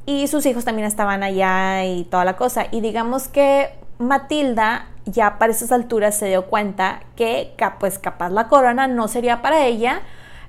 y 0.05 0.27
sus 0.27 0.45
hijos 0.45 0.65
también 0.65 0.85
estaban 0.85 1.23
allá 1.23 1.85
y 1.85 2.03
toda 2.03 2.25
la 2.25 2.35
cosa. 2.35 2.65
Y 2.71 2.81
digamos 2.81 3.29
que 3.29 3.69
Matilda 3.99 4.87
ya 5.05 5.39
para 5.39 5.53
esas 5.53 5.71
alturas 5.71 6.17
se 6.17 6.25
dio 6.25 6.47
cuenta 6.47 7.03
que 7.15 7.55
pues 7.79 7.97
capaz 7.97 8.29
la 8.29 8.49
corona 8.49 8.89
no 8.89 9.07
sería 9.07 9.41
para 9.41 9.65
ella, 9.65 10.01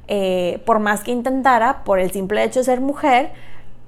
eh, 0.09 0.61
por 0.67 0.81
más 0.81 1.05
que 1.05 1.13
intentara, 1.13 1.85
por 1.85 2.01
el 2.01 2.11
simple 2.11 2.43
hecho 2.43 2.59
de 2.59 2.65
ser 2.65 2.81
mujer 2.81 3.31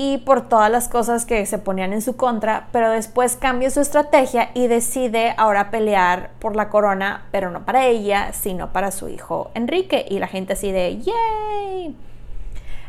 y 0.05 0.19
por 0.19 0.49
todas 0.49 0.69
las 0.69 0.89
cosas 0.89 1.25
que 1.25 1.47
se 1.47 1.59
ponían 1.59 1.93
en 1.93 2.03
su 2.03 2.17
contra, 2.17 2.67
pero 2.73 2.91
después 2.91 3.37
cambia 3.37 3.71
su 3.71 3.81
estrategia 3.81 4.51
y 4.53 4.67
decide 4.67 5.33
ahora 5.37 5.71
pelear 5.71 6.31
por 6.41 6.57
la 6.57 6.71
corona, 6.71 7.27
pero 7.31 7.53
no 7.53 7.65
para 7.65 7.87
ella, 7.87 8.33
sino 8.33 8.73
para 8.73 8.91
su 8.91 9.09
hijo 9.09 9.53
Enrique. 9.55 10.05
Y 10.09 10.19
la 10.19 10.27
gente 10.27 10.55
así 10.55 10.73
de, 10.73 10.99
¡yay! 10.99 11.97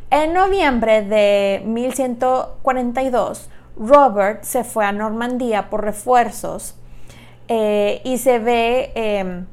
En 0.09 0.33
noviembre 0.33 1.03
de 1.03 1.61
1142, 1.65 3.47
Robert 3.77 4.43
se 4.43 4.63
fue 4.63 4.83
a 4.83 4.91
Normandía 4.91 5.69
por 5.69 5.83
refuerzos 5.83 6.73
eh, 7.47 8.01
y 8.03 8.17
se 8.17 8.39
ve 8.39 8.91
em, 8.95 9.45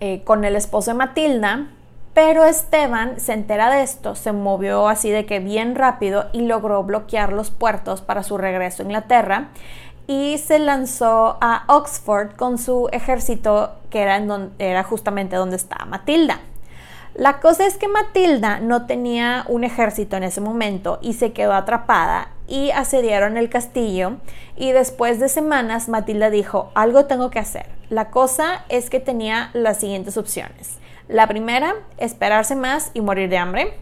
eh, 0.00 0.22
con 0.24 0.46
el 0.46 0.56
esposo 0.56 0.92
de 0.92 0.96
Matilda 0.96 1.66
Pero 2.14 2.44
Esteban 2.44 3.18
se 3.20 3.32
entera 3.32 3.70
de 3.70 3.82
esto, 3.82 4.14
se 4.14 4.32
movió 4.32 4.88
así 4.88 5.10
de 5.10 5.24
que 5.24 5.40
bien 5.40 5.74
rápido 5.74 6.26
y 6.32 6.42
logró 6.42 6.82
bloquear 6.84 7.32
los 7.32 7.50
puertos 7.50 8.02
para 8.02 8.22
su 8.22 8.36
regreso 8.36 8.82
a 8.82 8.86
Inglaterra 8.86 9.48
y 10.06 10.36
se 10.38 10.58
lanzó 10.58 11.38
a 11.40 11.64
Oxford 11.68 12.36
con 12.36 12.58
su 12.58 12.88
ejército 12.92 13.76
que 13.88 14.02
era, 14.02 14.16
en 14.16 14.28
donde, 14.28 14.52
era 14.58 14.82
justamente 14.82 15.36
donde 15.36 15.56
estaba 15.56 15.86
Matilda. 15.86 16.40
La 17.14 17.40
cosa 17.40 17.66
es 17.66 17.76
que 17.76 17.88
Matilda 17.88 18.58
no 18.60 18.86
tenía 18.86 19.44
un 19.48 19.64
ejército 19.64 20.16
en 20.16 20.22
ese 20.22 20.40
momento 20.40 20.98
y 21.02 21.14
se 21.14 21.32
quedó 21.32 21.54
atrapada 21.54 22.28
y 22.46 22.70
asediaron 22.70 23.36
el 23.36 23.48
castillo 23.48 24.16
y 24.56 24.72
después 24.72 25.18
de 25.20 25.28
semanas 25.28 25.88
Matilda 25.88 26.28
dijo, 26.30 26.72
algo 26.74 27.06
tengo 27.06 27.30
que 27.30 27.38
hacer. 27.38 27.66
La 27.90 28.10
cosa 28.10 28.64
es 28.68 28.90
que 28.90 29.00
tenía 29.00 29.50
las 29.52 29.78
siguientes 29.78 30.16
opciones. 30.16 30.81
La 31.08 31.26
primera, 31.26 31.74
esperarse 31.98 32.54
más 32.54 32.90
y 32.94 33.00
morir 33.00 33.28
de 33.28 33.38
hambre. 33.38 33.78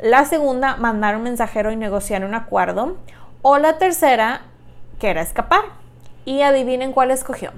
La 0.00 0.24
segunda, 0.24 0.76
mandar 0.76 1.16
un 1.16 1.22
mensajero 1.22 1.70
y 1.70 1.76
negociar 1.76 2.24
un 2.24 2.34
acuerdo. 2.34 2.96
O 3.42 3.58
la 3.58 3.78
tercera, 3.78 4.42
que 4.98 5.10
era 5.10 5.22
escapar. 5.22 5.62
Y 6.24 6.42
adivinen 6.42 6.92
cuál 6.92 7.10
escogió. 7.10 7.52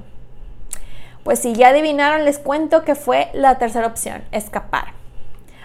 Pues 1.23 1.41
si 1.41 1.55
ya 1.55 1.69
adivinaron, 1.69 2.25
les 2.25 2.39
cuento 2.39 2.85
que 2.85 2.95
fue 2.95 3.31
la 3.33 3.59
tercera 3.59 3.87
opción, 3.87 4.23
escapar. 4.33 4.97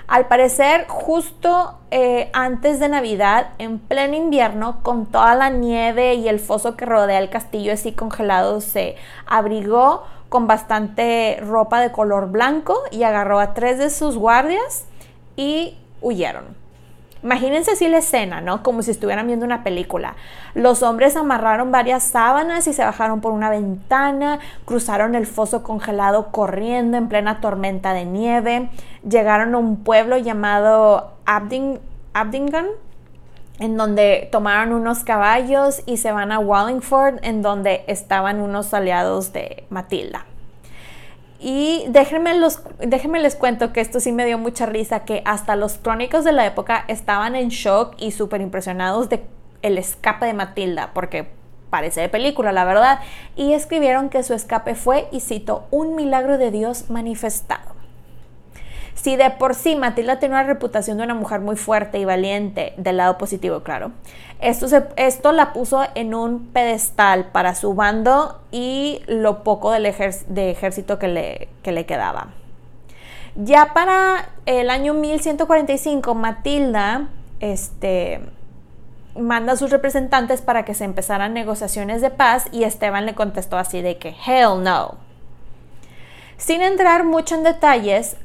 Al 0.07 0.27
parecer, 0.27 0.87
justo 0.89 1.79
eh, 1.89 2.29
antes 2.33 2.79
de 2.79 2.89
Navidad, 2.89 3.51
en 3.59 3.79
pleno 3.79 4.17
invierno, 4.17 4.83
con 4.83 5.05
toda 5.05 5.35
la 5.35 5.49
nieve 5.49 6.15
y 6.15 6.27
el 6.27 6.39
foso 6.39 6.75
que 6.75 6.85
rodea 6.85 7.19
el 7.19 7.29
castillo 7.29 7.71
así 7.71 7.93
congelado, 7.93 8.59
se 8.59 8.97
abrigó 9.25 10.03
con 10.31 10.47
bastante 10.47 11.37
ropa 11.41 11.81
de 11.81 11.91
color 11.91 12.31
blanco 12.31 12.79
y 12.89 13.03
agarró 13.03 13.41
a 13.41 13.53
tres 13.53 13.77
de 13.77 13.89
sus 13.89 14.17
guardias 14.17 14.85
y 15.35 15.77
huyeron. 15.99 16.55
Imagínense 17.21 17.71
así 17.71 17.89
la 17.89 17.97
escena, 17.97 18.39
¿no? 18.39 18.63
Como 18.63 18.81
si 18.81 18.91
estuvieran 18.91 19.27
viendo 19.27 19.45
una 19.45 19.61
película. 19.61 20.15
Los 20.53 20.83
hombres 20.83 21.17
amarraron 21.17 21.69
varias 21.69 22.03
sábanas 22.03 22.65
y 22.65 22.71
se 22.71 22.81
bajaron 22.81 23.19
por 23.19 23.33
una 23.33 23.49
ventana, 23.49 24.39
cruzaron 24.63 25.15
el 25.15 25.27
foso 25.27 25.63
congelado 25.63 26.31
corriendo 26.31 26.95
en 26.95 27.09
plena 27.09 27.41
tormenta 27.41 27.93
de 27.93 28.05
nieve, 28.05 28.69
llegaron 29.05 29.53
a 29.53 29.57
un 29.57 29.83
pueblo 29.83 30.17
llamado 30.17 31.11
Abding 31.25 31.77
Abdingan, 32.13 32.67
en 33.59 33.77
donde 33.77 34.29
tomaron 34.31 34.73
unos 34.73 35.03
caballos 35.03 35.81
y 35.85 35.97
se 35.97 36.11
van 36.11 36.31
a 36.31 36.39
Wallingford, 36.39 37.19
en 37.23 37.41
donde 37.41 37.83
estaban 37.87 38.39
unos 38.41 38.73
aliados 38.73 39.33
de 39.33 39.65
Matilda. 39.69 40.25
Y 41.39 41.85
déjenme, 41.89 42.37
los, 42.37 42.61
déjenme 42.79 43.19
les 43.19 43.35
cuento 43.35 43.73
que 43.73 43.81
esto 43.81 43.99
sí 43.99 44.11
me 44.11 44.25
dio 44.25 44.37
mucha 44.37 44.67
risa, 44.67 45.05
que 45.05 45.23
hasta 45.25 45.55
los 45.55 45.79
crónicos 45.79 46.23
de 46.23 46.31
la 46.31 46.45
época 46.45 46.85
estaban 46.87 47.35
en 47.35 47.49
shock 47.49 47.95
y 47.97 48.11
súper 48.11 48.41
impresionados 48.41 49.09
de 49.09 49.23
el 49.63 49.77
escape 49.77 50.27
de 50.27 50.33
Matilda, 50.33 50.91
porque 50.93 51.29
parece 51.71 52.01
de 52.01 52.09
película, 52.09 52.51
la 52.51 52.65
verdad, 52.65 52.99
y 53.35 53.53
escribieron 53.53 54.09
que 54.09 54.23
su 54.23 54.33
escape 54.33 54.75
fue, 54.75 55.07
y 55.11 55.19
cito, 55.19 55.65
un 55.71 55.95
milagro 55.95 56.37
de 56.37 56.51
Dios 56.51 56.89
manifestado. 56.89 57.80
Si 59.01 59.15
de 59.15 59.31
por 59.31 59.55
sí 59.55 59.75
Matilda 59.75 60.19
tiene 60.19 60.35
una 60.35 60.43
reputación 60.43 60.97
de 60.97 61.03
una 61.05 61.15
mujer 61.15 61.39
muy 61.39 61.55
fuerte 61.55 61.97
y 61.97 62.05
valiente, 62.05 62.75
del 62.77 62.97
lado 62.97 63.17
positivo, 63.17 63.61
claro, 63.61 63.93
esto, 64.39 64.67
esto 64.95 65.31
la 65.31 65.53
puso 65.53 65.81
en 65.95 66.13
un 66.13 66.49
pedestal 66.49 67.31
para 67.31 67.55
su 67.55 67.73
bando 67.73 68.39
y 68.51 69.01
lo 69.07 69.43
poco 69.43 69.71
del 69.71 69.91
de 70.27 70.51
ejército 70.51 70.99
que 70.99 71.07
le, 71.07 71.49
que 71.63 71.71
le 71.71 71.87
quedaba. 71.87 72.27
Ya 73.35 73.73
para 73.73 74.29
el 74.45 74.69
año 74.69 74.93
1145, 74.93 76.13
Matilda 76.13 77.07
este, 77.39 78.21
manda 79.17 79.53
a 79.53 79.57
sus 79.57 79.71
representantes 79.71 80.43
para 80.43 80.63
que 80.63 80.75
se 80.75 80.83
empezaran 80.83 81.33
negociaciones 81.33 82.03
de 82.03 82.11
paz 82.11 82.45
y 82.51 82.65
Esteban 82.65 83.07
le 83.07 83.15
contestó 83.15 83.57
así 83.57 83.81
de 83.81 83.97
que, 83.97 84.09
hell 84.27 84.61
no. 84.61 84.97
Sin 86.37 86.61
entrar 86.61 87.03
mucho 87.03 87.33
en 87.33 87.41
detalles, 87.41 88.15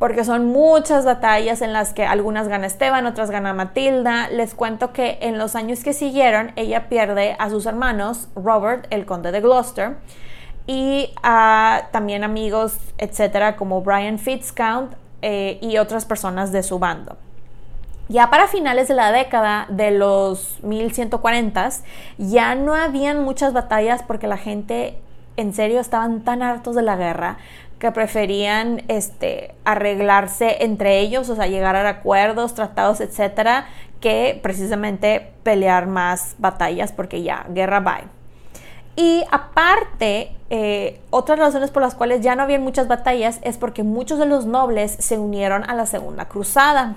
porque 0.00 0.24
son 0.24 0.46
muchas 0.46 1.04
batallas 1.04 1.60
en 1.60 1.74
las 1.74 1.92
que 1.92 2.06
algunas 2.06 2.48
gana 2.48 2.66
Esteban, 2.66 3.04
otras 3.04 3.30
gana 3.30 3.52
Matilda. 3.52 4.30
Les 4.30 4.54
cuento 4.54 4.94
que 4.94 5.18
en 5.20 5.36
los 5.36 5.54
años 5.54 5.84
que 5.84 5.92
siguieron 5.92 6.52
ella 6.56 6.88
pierde 6.88 7.36
a 7.38 7.50
sus 7.50 7.66
hermanos, 7.66 8.28
Robert, 8.34 8.86
el 8.88 9.04
conde 9.04 9.30
de 9.30 9.42
Gloucester, 9.42 9.98
y 10.66 11.12
a 11.22 11.88
también 11.92 12.24
amigos, 12.24 12.78
etcétera, 12.96 13.56
como 13.56 13.82
Brian 13.82 14.18
Fitzcount 14.18 14.94
eh, 15.20 15.58
y 15.60 15.76
otras 15.76 16.06
personas 16.06 16.50
de 16.50 16.62
su 16.62 16.78
bando. 16.78 17.18
Ya 18.08 18.30
para 18.30 18.48
finales 18.48 18.88
de 18.88 18.94
la 18.94 19.12
década 19.12 19.66
de 19.68 19.90
los 19.90 20.62
1140s, 20.62 21.82
ya 22.16 22.54
no 22.54 22.74
habían 22.74 23.22
muchas 23.22 23.52
batallas 23.52 24.02
porque 24.02 24.28
la 24.28 24.38
gente 24.38 24.98
en 25.36 25.52
serio 25.52 25.78
estaban 25.78 26.22
tan 26.22 26.42
hartos 26.42 26.74
de 26.74 26.82
la 26.82 26.96
guerra 26.96 27.36
que 27.80 27.90
preferían 27.90 28.82
este, 28.88 29.54
arreglarse 29.64 30.58
entre 30.60 31.00
ellos, 31.00 31.30
o 31.30 31.34
sea, 31.34 31.46
llegar 31.46 31.74
a 31.74 31.88
acuerdos, 31.88 32.54
tratados, 32.54 33.00
etcétera, 33.00 33.66
que 34.00 34.38
precisamente 34.42 35.32
pelear 35.42 35.86
más 35.86 36.36
batallas, 36.38 36.92
porque 36.92 37.22
ya, 37.22 37.46
guerra 37.48 37.80
bye. 37.80 38.04
Y 38.96 39.24
aparte, 39.30 40.36
eh, 40.50 41.00
otras 41.08 41.38
razones 41.38 41.70
por 41.70 41.82
las 41.82 41.94
cuales 41.94 42.20
ya 42.20 42.36
no 42.36 42.42
habían 42.42 42.62
muchas 42.62 42.86
batallas 42.86 43.40
es 43.42 43.56
porque 43.56 43.82
muchos 43.82 44.18
de 44.18 44.26
los 44.26 44.44
nobles 44.44 44.96
se 44.98 45.18
unieron 45.18 45.68
a 45.68 45.74
la 45.74 45.86
Segunda 45.86 46.26
Cruzada. 46.28 46.96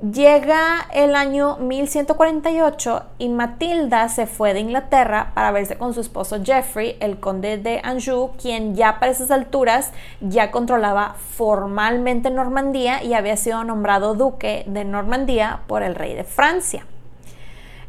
Llega 0.00 0.86
el 0.94 1.16
año 1.16 1.56
1148 1.56 3.02
y 3.18 3.28
Matilda 3.30 4.08
se 4.08 4.28
fue 4.28 4.54
de 4.54 4.60
Inglaterra 4.60 5.32
para 5.34 5.50
verse 5.50 5.76
con 5.76 5.92
su 5.92 6.00
esposo 6.00 6.38
Geoffrey, 6.44 6.96
el 7.00 7.18
conde 7.18 7.58
de 7.58 7.80
Anjou, 7.82 8.30
quien 8.40 8.76
ya 8.76 9.00
para 9.00 9.10
esas 9.10 9.32
alturas 9.32 9.92
ya 10.20 10.52
controlaba 10.52 11.16
formalmente 11.18 12.30
Normandía 12.30 13.02
y 13.02 13.14
había 13.14 13.36
sido 13.36 13.64
nombrado 13.64 14.14
duque 14.14 14.62
de 14.68 14.84
Normandía 14.84 15.62
por 15.66 15.82
el 15.82 15.96
rey 15.96 16.14
de 16.14 16.22
Francia. 16.22 16.86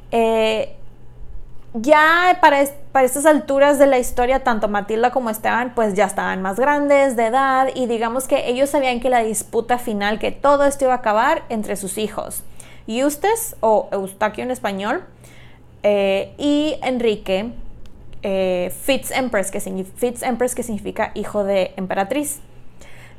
Eh, 0.09 0.78
ya 1.73 2.39
para, 2.41 2.61
estas 2.61 3.25
alturas 3.25 3.77
de 3.77 3.85
la 3.85 3.99
historia, 3.99 4.43
tanto 4.43 4.67
Matilda 4.67 5.11
como 5.11 5.29
Esteban, 5.29 5.73
pues 5.75 5.93
ya 5.93 6.05
estaban 6.05 6.41
más 6.41 6.59
grandes 6.59 7.15
de 7.15 7.27
edad 7.27 7.69
y 7.75 7.85
digamos 7.85 8.27
que 8.27 8.49
ellos 8.49 8.71
sabían 8.71 8.99
que 8.99 9.09
la 9.09 9.23
disputa 9.23 9.77
final, 9.77 10.19
que 10.19 10.31
todo 10.31 10.65
esto 10.65 10.85
iba 10.85 10.93
a 10.93 10.97
acabar 10.97 11.43
entre 11.49 11.75
sus 11.75 11.97
hijos, 11.97 12.43
Eustace 12.87 13.55
o 13.59 13.87
Eustaquio 13.91 14.43
en 14.43 14.51
español, 14.51 15.03
eh, 15.83 16.33
y 16.37 16.75
Enrique 16.81 17.51
eh, 18.21 18.73
Fitz, 18.81 19.11
Empress, 19.11 19.51
que, 19.51 19.61
Fitz 19.61 20.23
Empress, 20.23 20.55
que 20.55 20.63
significa 20.63 21.11
hijo 21.13 21.43
de 21.43 21.73
emperatriz. 21.77 22.39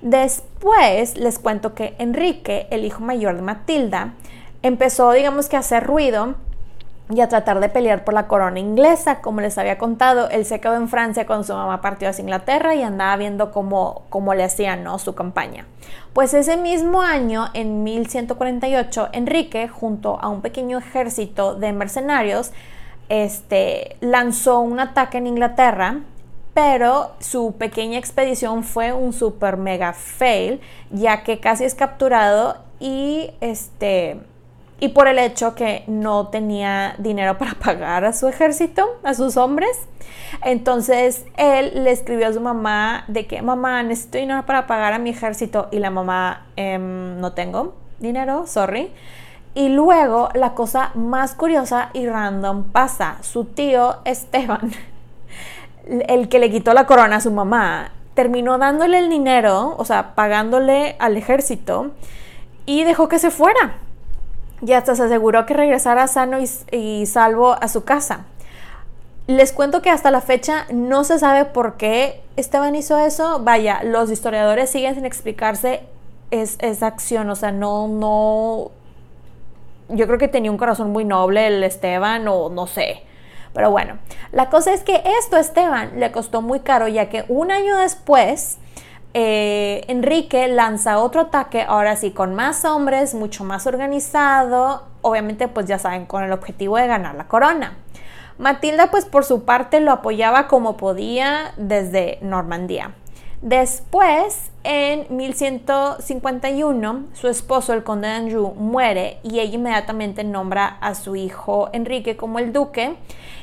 Después 0.02 1.16
les 1.16 1.38
cuento 1.38 1.74
que 1.74 1.94
Enrique, 1.98 2.66
el 2.70 2.84
hijo 2.84 3.00
mayor 3.00 3.36
de 3.36 3.42
Matilda, 3.42 4.14
empezó, 4.62 5.12
digamos 5.12 5.48
que 5.48 5.56
a 5.56 5.60
hacer 5.60 5.84
ruido 5.84 6.34
y 7.10 7.20
a 7.20 7.28
tratar 7.28 7.60
de 7.60 7.68
pelear 7.68 8.04
por 8.04 8.14
la 8.14 8.28
corona 8.28 8.58
inglesa. 8.60 9.20
Como 9.20 9.40
les 9.40 9.58
había 9.58 9.78
contado, 9.78 10.30
él 10.30 10.44
se 10.44 10.60
quedó 10.60 10.76
en 10.76 10.88
Francia 10.88 11.26
cuando 11.26 11.44
su 11.44 11.52
mamá 11.52 11.80
partió 11.80 12.08
hacia 12.08 12.22
Inglaterra 12.22 12.74
y 12.74 12.82
andaba 12.82 13.16
viendo 13.16 13.50
cómo, 13.50 14.02
cómo 14.08 14.34
le 14.34 14.44
hacían 14.44 14.84
¿no? 14.84 14.98
su 14.98 15.14
campaña. 15.14 15.66
Pues 16.12 16.32
ese 16.34 16.56
mismo 16.56 17.02
año, 17.02 17.48
en 17.52 17.82
1148, 17.82 19.08
Enrique, 19.12 19.68
junto 19.68 20.18
a 20.20 20.28
un 20.28 20.40
pequeño 20.40 20.78
ejército 20.78 21.54
de 21.54 21.72
mercenarios, 21.72 22.52
este, 23.08 23.96
lanzó 24.00 24.60
un 24.60 24.78
ataque 24.78 25.18
en 25.18 25.26
Inglaterra, 25.26 26.00
pero 26.54 27.12
su 27.18 27.56
pequeña 27.58 27.98
expedición 27.98 28.62
fue 28.64 28.92
un 28.92 29.12
super 29.12 29.56
mega 29.56 29.92
fail, 29.92 30.60
ya 30.90 31.22
que 31.24 31.40
casi 31.40 31.64
es 31.64 31.74
capturado 31.74 32.58
y 32.78 33.32
este 33.40 34.20
y 34.80 34.88
por 34.88 35.06
el 35.06 35.18
hecho 35.18 35.54
que 35.54 35.84
no 35.86 36.28
tenía 36.28 36.94
dinero 36.98 37.36
para 37.38 37.54
pagar 37.62 38.04
a 38.04 38.12
su 38.12 38.26
ejército, 38.26 38.98
a 39.04 39.14
sus 39.14 39.36
hombres. 39.36 39.70
Entonces 40.42 41.26
él 41.36 41.84
le 41.84 41.92
escribió 41.92 42.28
a 42.28 42.32
su 42.32 42.40
mamá 42.40 43.04
de 43.06 43.26
que 43.26 43.42
mamá 43.42 43.82
necesito 43.82 44.18
dinero 44.18 44.46
para 44.46 44.66
pagar 44.66 44.94
a 44.94 44.98
mi 44.98 45.10
ejército 45.10 45.68
y 45.70 45.78
la 45.78 45.90
mamá 45.90 46.46
em, 46.56 47.20
no 47.20 47.32
tengo 47.32 47.74
dinero, 47.98 48.46
sorry. 48.46 48.90
Y 49.54 49.68
luego 49.68 50.30
la 50.34 50.54
cosa 50.54 50.92
más 50.94 51.34
curiosa 51.34 51.90
y 51.92 52.06
random 52.06 52.64
pasa. 52.72 53.18
Su 53.20 53.44
tío 53.44 53.98
Esteban, 54.04 54.72
el 55.84 56.28
que 56.28 56.38
le 56.38 56.50
quitó 56.50 56.72
la 56.72 56.86
corona 56.86 57.16
a 57.16 57.20
su 57.20 57.30
mamá, 57.30 57.92
terminó 58.14 58.56
dándole 58.58 58.98
el 58.98 59.10
dinero, 59.10 59.74
o 59.76 59.84
sea, 59.84 60.14
pagándole 60.14 60.96
al 60.98 61.16
ejército 61.16 61.90
y 62.64 62.84
dejó 62.84 63.08
que 63.08 63.18
se 63.18 63.30
fuera 63.30 63.78
y 64.62 64.72
hasta 64.72 64.94
se 64.94 65.04
aseguró 65.04 65.46
que 65.46 65.54
regresara 65.54 66.06
sano 66.06 66.38
y, 66.40 67.06
salvo 67.06 67.52
a 67.52 67.68
su 67.68 67.84
casa. 67.84 68.26
Les 69.26 69.52
cuento 69.52 69.80
que 69.80 69.90
hasta 69.90 70.10
la 70.10 70.20
fecha 70.20 70.66
no 70.72 71.04
se 71.04 71.18
sabe 71.18 71.44
por 71.44 71.76
qué 71.76 72.22
Esteban 72.36 72.74
hizo 72.74 72.98
eso. 72.98 73.40
Vaya, 73.42 73.82
los 73.84 74.10
historiadores 74.10 74.70
siguen 74.70 74.94
sin 74.96 75.06
explicarse 75.06 75.82
es, 76.30 76.56
esa 76.60 76.86
acción, 76.88 77.30
o 77.30 77.36
sea, 77.36 77.52
no, 77.52 77.86
no, 77.88 78.70
yo 79.88 80.06
creo 80.06 80.18
que 80.18 80.28
tenía 80.28 80.50
un 80.50 80.58
corazón 80.58 80.90
muy 80.90 81.04
noble 81.04 81.46
el 81.46 81.62
Esteban 81.62 82.26
o 82.28 82.48
no 82.48 82.66
sé. 82.66 83.02
Pero 83.52 83.70
bueno, 83.70 83.98
la 84.32 84.48
cosa 84.48 84.72
es 84.72 84.82
que 84.82 85.02
esto 85.18 85.36
a 85.36 85.40
Esteban 85.40 85.98
le 85.98 86.12
costó 86.12 86.40
muy 86.40 86.60
caro 86.60 86.86
ya 86.86 87.08
que 87.08 87.24
un 87.28 87.50
año 87.50 87.76
después 87.78 88.58
eh, 89.12 89.84
Enrique 89.88 90.48
lanza 90.48 90.98
otro 90.98 91.22
ataque, 91.22 91.62
ahora 91.62 91.96
sí, 91.96 92.12
con 92.12 92.34
más 92.34 92.64
hombres, 92.64 93.14
mucho 93.14 93.44
más 93.44 93.66
organizado, 93.66 94.84
obviamente 95.02 95.48
pues 95.48 95.66
ya 95.66 95.78
saben, 95.78 96.06
con 96.06 96.22
el 96.22 96.32
objetivo 96.32 96.76
de 96.76 96.86
ganar 96.86 97.14
la 97.14 97.26
corona. 97.26 97.76
Matilda 98.38 98.90
pues 98.90 99.04
por 99.04 99.24
su 99.24 99.44
parte 99.44 99.80
lo 99.80 99.92
apoyaba 99.92 100.46
como 100.46 100.76
podía 100.76 101.52
desde 101.56 102.18
Normandía. 102.22 102.92
Después, 103.42 104.49
en 104.62 105.06
1151, 105.16 107.04
su 107.14 107.28
esposo, 107.28 107.72
el 107.72 107.82
conde 107.82 108.08
de 108.08 108.14
Anjou, 108.14 108.54
muere 108.54 109.18
y 109.22 109.40
ella 109.40 109.54
inmediatamente 109.54 110.22
nombra 110.22 110.78
a 110.80 110.94
su 110.94 111.16
hijo 111.16 111.70
Enrique 111.72 112.16
como 112.16 112.38
el 112.38 112.52
duque 112.52 112.96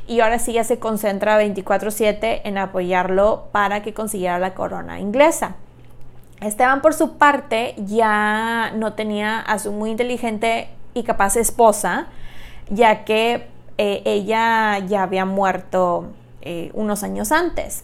y 0.08 0.20
ahora 0.20 0.38
sí 0.40 0.54
ya 0.54 0.64
se 0.64 0.80
concentra 0.80 1.38
24/7 1.38 2.42
en 2.44 2.58
apoyarlo 2.58 3.48
para 3.52 3.82
que 3.82 3.94
consiguiera 3.94 4.40
la 4.40 4.54
corona 4.54 5.00
inglesa. 5.00 5.56
Esteban 6.40 6.82
por 6.82 6.94
su 6.94 7.18
parte 7.18 7.74
ya 7.78 8.72
no 8.76 8.94
tenía 8.94 9.40
a 9.40 9.58
su 9.58 9.72
muy 9.72 9.90
inteligente 9.90 10.70
y 10.94 11.04
capaz 11.04 11.36
esposa, 11.36 12.08
ya 12.70 13.06
que 13.06 13.48
eh, 13.78 14.02
ella 14.06 14.80
ya 14.80 15.04
había 15.04 15.26
muerto 15.26 16.12
eh, 16.42 16.70
unos 16.74 17.04
años 17.04 17.32
antes. 17.32 17.84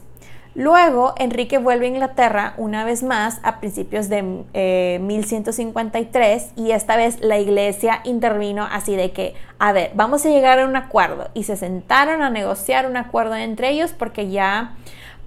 Luego, 0.55 1.15
Enrique 1.17 1.57
vuelve 1.57 1.87
a 1.87 1.89
Inglaterra 1.89 2.53
una 2.57 2.85
vez 2.85 3.01
más 3.01 3.39
a 3.41 3.59
principios 3.59 4.07
de 4.07 4.21
1153 5.01 6.43
eh, 6.43 6.49
y 6.55 6.71
esta 6.71 6.95
vez 6.95 7.19
la 7.21 7.39
iglesia 7.39 8.01
intervino 8.03 8.67
así 8.71 8.95
de 8.95 9.11
que, 9.11 9.33
a 9.57 9.71
ver, 9.71 9.91
vamos 9.95 10.25
a 10.25 10.29
llegar 10.29 10.59
a 10.59 10.67
un 10.67 10.75
acuerdo 10.75 11.29
y 11.33 11.43
se 11.45 11.57
sentaron 11.57 12.21
a 12.21 12.29
negociar 12.29 12.85
un 12.87 12.97
acuerdo 12.97 13.35
entre 13.35 13.69
ellos 13.69 13.95
porque 13.97 14.29
ya 14.29 14.75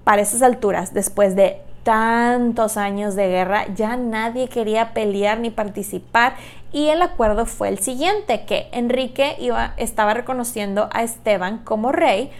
para 0.04 0.22
esas 0.22 0.42
alturas, 0.42 0.94
después 0.94 1.34
de 1.34 1.60
tantos 1.82 2.76
años 2.76 3.16
de 3.16 3.28
guerra, 3.28 3.66
ya 3.74 3.96
nadie 3.96 4.48
quería 4.48 4.92
pelear 4.92 5.40
ni 5.40 5.50
participar 5.50 6.34
y 6.72 6.88
el 6.88 7.00
acuerdo 7.00 7.46
fue 7.46 7.68
el 7.68 7.78
siguiente, 7.78 8.44
que 8.44 8.68
Enrique 8.72 9.36
iba, 9.38 9.74
estaba 9.76 10.12
reconociendo 10.14 10.88
a 10.92 11.02
Esteban 11.02 11.58
como 11.58 11.90
rey, 11.90 12.30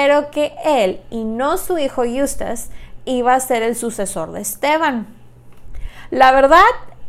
pero 0.00 0.30
que 0.30 0.52
él 0.64 1.00
y 1.10 1.24
no 1.24 1.58
su 1.58 1.76
hijo 1.76 2.04
Eustace 2.04 2.70
iba 3.04 3.34
a 3.34 3.40
ser 3.40 3.64
el 3.64 3.74
sucesor 3.74 4.30
de 4.30 4.42
Esteban. 4.42 5.08
La 6.12 6.30
verdad, 6.30 6.62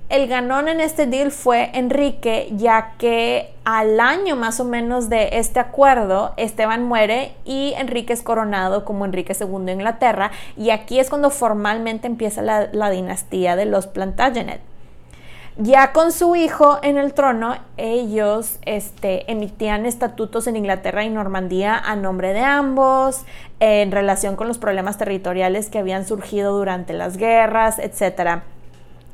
el 0.10 0.28
ganón 0.28 0.68
en 0.68 0.80
este 0.80 1.06
deal 1.06 1.30
fue 1.30 1.70
Enrique, 1.76 2.50
ya 2.54 2.96
que 2.98 3.54
al 3.64 4.00
año 4.00 4.36
más 4.36 4.60
o 4.60 4.66
menos 4.66 5.08
de 5.08 5.30
este 5.34 5.60
acuerdo, 5.60 6.34
Esteban 6.36 6.84
muere 6.84 7.36
y 7.46 7.76
Enrique 7.78 8.12
es 8.12 8.24
coronado 8.24 8.86
como 8.86 9.06
Enrique 9.06 9.38
II 9.40 9.66
de 9.66 9.74
Inglaterra, 9.74 10.32
y 10.58 10.72
aquí 10.72 11.00
es 11.00 11.12
cuando 11.12 11.30
formalmente 11.30 12.08
empieza 12.08 12.42
la, 12.42 12.70
la 12.72 12.90
dinastía 12.90 13.56
de 13.56 13.66
los 13.66 13.86
Plantagenet. 13.86 14.62
Ya 15.58 15.92
con 15.92 16.12
su 16.12 16.36
hijo 16.36 16.80
en 16.84 16.98
el 16.98 17.14
trono, 17.14 17.58
ellos 17.76 18.60
este, 18.66 19.30
emitían 19.30 19.86
estatutos 19.86 20.48
en 20.48 20.56
Inglaterra 20.56 21.04
y 21.04 21.10
Normandía 21.10 21.78
a 21.78 21.96
nombre 21.96 22.34
de 22.34 22.42
ambos, 22.42 23.24
en 23.60 23.92
relación 23.92 24.36
con 24.38 24.48
los 24.48 24.58
problemas 24.58 24.98
territoriales 24.98 25.70
que 25.70 25.80
habían 25.80 26.08
surgido 26.08 26.58
durante 26.58 26.94
las 26.94 27.18
guerras, 27.18 27.78
etc. 27.80 28.42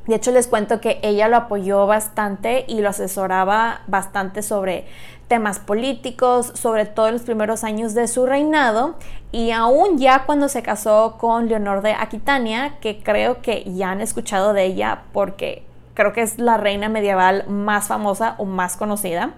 De 0.06 0.16
hecho, 0.16 0.32
les 0.32 0.48
cuento 0.48 0.82
que 0.82 1.00
ella 1.02 1.28
lo 1.28 1.38
apoyó 1.38 1.88
bastante 1.88 2.64
y 2.68 2.82
lo 2.82 2.90
asesoraba 2.90 3.82
bastante 3.88 4.44
sobre 4.44 4.86
temas 5.28 5.58
políticos, 5.58 6.52
sobre 6.54 6.86
todo 6.86 7.08
en 7.08 7.14
los 7.14 7.24
primeros 7.24 7.64
años 7.64 7.96
de 7.96 8.08
su 8.08 8.28
reinado 8.28 8.96
y 9.32 9.50
aún 9.50 9.98
ya 9.98 10.26
cuando 10.26 10.48
se 10.48 10.62
casó 10.62 11.18
con 11.18 11.48
Leonor 11.48 11.82
de 11.82 11.94
Aquitania, 11.94 12.76
que 12.82 13.02
creo 13.02 13.42
que 13.42 13.64
ya 13.74 13.90
han 13.90 14.02
escuchado 14.02 14.54
de 14.54 14.66
ella 14.66 15.04
porque 15.12 15.64
creo 15.96 16.14
que 16.14 16.22
es 16.22 16.38
la 16.38 16.58
reina 16.58 16.88
medieval 16.88 17.48
más 17.48 17.88
famosa 17.88 18.36
o 18.38 18.46
más 18.46 18.78
conocida. 18.78 19.32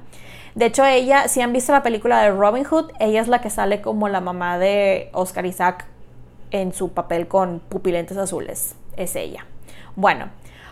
De 0.55 0.65
hecho, 0.65 0.83
ella, 0.83 1.29
si 1.29 1.39
han 1.41 1.53
visto 1.53 1.71
la 1.71 1.83
película 1.83 2.21
de 2.21 2.31
Robin 2.31 2.65
Hood, 2.65 2.91
ella 2.99 3.21
es 3.21 3.29
la 3.29 3.39
que 3.39 3.49
sale 3.49 3.79
como 3.79 4.09
la 4.09 4.19
mamá 4.19 4.57
de 4.57 5.09
Oscar 5.13 5.45
Isaac 5.45 5.85
en 6.51 6.73
su 6.73 6.89
papel 6.89 7.27
con 7.27 7.59
pupilentes 7.59 8.17
azules. 8.17 8.75
Es 8.97 9.15
ella. 9.15 9.45
Bueno, 9.95 10.29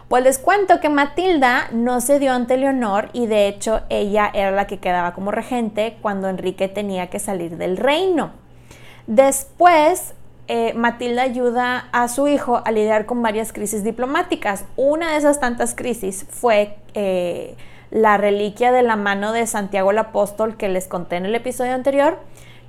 pues 0.07 0.23
les 0.23 0.39
cuento 0.39 0.79
que 0.79 0.89
Matilda 0.89 1.67
no 1.71 2.01
se 2.01 2.19
dio 2.19 2.33
ante 2.33 2.57
Leonor 2.57 3.09
y 3.13 3.27
de 3.27 3.47
hecho 3.47 3.81
ella 3.89 4.29
era 4.33 4.51
la 4.51 4.67
que 4.67 4.79
quedaba 4.79 5.13
como 5.13 5.31
regente 5.31 5.97
cuando 6.01 6.29
Enrique 6.29 6.67
tenía 6.67 7.09
que 7.09 7.19
salir 7.19 7.57
del 7.57 7.77
reino. 7.77 8.31
Después 9.07 10.15
eh, 10.47 10.73
Matilda 10.75 11.23
ayuda 11.23 11.87
a 11.91 12.07
su 12.07 12.27
hijo 12.27 12.61
a 12.65 12.71
lidiar 12.71 13.07
con 13.07 13.21
varias 13.23 13.51
crisis 13.51 13.83
diplomáticas. 13.83 14.65
Una 14.75 15.11
de 15.11 15.17
esas 15.17 15.39
tantas 15.39 15.73
crisis 15.73 16.25
fue 16.29 16.77
eh, 16.93 17.55
la 17.89 18.17
reliquia 18.17 18.71
de 18.71 18.83
la 18.83 18.95
mano 18.95 19.31
de 19.31 19.47
Santiago 19.47 19.89
el 19.89 19.97
Apóstol 19.97 20.55
que 20.55 20.69
les 20.69 20.87
conté 20.87 21.15
en 21.15 21.25
el 21.25 21.33
episodio 21.33 21.73
anterior, 21.73 22.19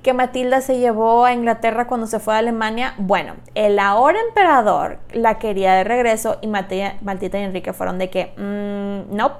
que 0.01 0.13
Matilda 0.13 0.61
se 0.61 0.79
llevó 0.79 1.25
a 1.25 1.33
Inglaterra 1.33 1.85
cuando 1.85 2.07
se 2.07 2.19
fue 2.19 2.33
a 2.33 2.39
Alemania. 2.39 2.95
Bueno, 2.97 3.35
el 3.53 3.77
ahora 3.77 4.17
emperador 4.27 4.97
la 5.13 5.37
quería 5.37 5.73
de 5.73 5.83
regreso 5.83 6.39
y 6.41 6.47
Matilda, 6.47 6.95
y 7.03 7.43
Enrique 7.43 7.73
fueron 7.73 7.99
de 7.99 8.09
que, 8.09 8.33
mm, 8.37 9.15
no, 9.15 9.33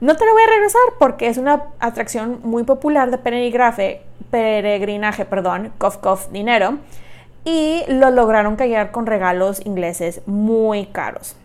no 0.00 0.16
te 0.16 0.24
lo 0.24 0.32
voy 0.32 0.42
a 0.42 0.50
regresar 0.50 0.80
porque 0.98 1.28
es 1.28 1.36
una 1.36 1.64
atracción 1.80 2.40
muy 2.44 2.62
popular 2.64 3.10
de 3.10 3.18
peregrinaje, 3.18 4.02
peregrinaje 4.30 5.26
perdón, 5.26 5.72
cof, 5.76 5.98
cof, 5.98 6.30
dinero 6.30 6.78
y 7.44 7.82
lo 7.88 8.10
lograron 8.10 8.56
callar 8.56 8.90
con 8.90 9.06
regalos 9.06 9.64
ingleses 9.64 10.20
muy 10.26 10.86
caros. 10.86 11.36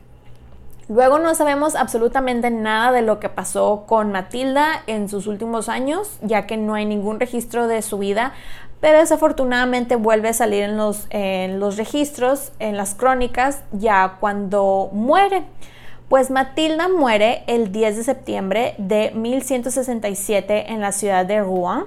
Luego 0.90 1.18
no 1.18 1.34
sabemos 1.34 1.76
absolutamente 1.76 2.52
nada 2.52 2.92
de 2.92 3.02
lo 3.02 3.20
que 3.20 3.30
pasó 3.30 3.86
con 3.88 4.12
Matilda 4.12 4.84
en 4.86 5.08
sus 5.08 5.28
últimos 5.28 5.70
años, 5.70 6.18
ya 6.22 6.46
que 6.46 6.58
no 6.58 6.74
hay 6.74 6.86
ningún 6.86 7.22
registro 7.22 7.68
de 7.68 7.82
su 7.82 7.98
vida, 7.98 8.34
pero 8.82 9.00
desafortunadamente 9.00 9.96
vuelve 9.96 10.30
a 10.30 10.34
salir 10.34 10.64
en 10.64 10.76
los, 10.76 11.08
en 11.10 11.62
los 11.62 11.78
registros, 11.78 12.52
en 12.60 12.76
las 12.76 12.96
crónicas, 12.96 13.64
ya 13.72 14.18
cuando 14.20 14.90
muere. 14.92 15.44
Pues 16.10 16.30
Matilda 16.30 16.90
muere 16.90 17.44
el 17.48 17.72
10 17.72 17.96
de 17.98 18.04
septiembre 18.04 18.76
de 18.78 19.12
1167 19.16 20.74
en 20.74 20.82
la 20.82 20.92
ciudad 20.92 21.26
de 21.26 21.40
Rouen 21.40 21.86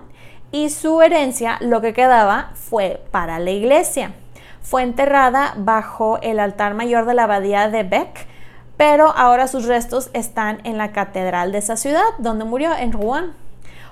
y 0.53 0.71
su 0.71 1.03
herencia, 1.03 1.59
lo 1.61 1.81
que 1.81 1.93
quedaba, 1.93 2.51
fue 2.55 3.03
para 3.11 3.39
la 3.39 3.51
iglesia. 3.51 4.13
Fue 4.63 4.83
enterrada 4.83 5.55
bajo 5.57 6.19
el 6.23 6.41
altar 6.41 6.75
mayor 6.75 7.07
de 7.07 7.15
la 7.15 7.25
abadía 7.25 7.69
de 7.69 7.83
Bec, 7.83 8.27
pero 8.77 9.13
ahora 9.17 9.49
sus 9.49 9.67
restos 9.67 10.11
están 10.13 10.61
en 10.65 10.79
la 10.79 10.93
catedral 10.93 11.53
de 11.53 11.59
esa 11.59 11.77
ciudad, 11.77 12.05
donde 12.19 12.45
murió, 12.45 12.75
en 12.77 12.93
Rouen. 12.93 13.33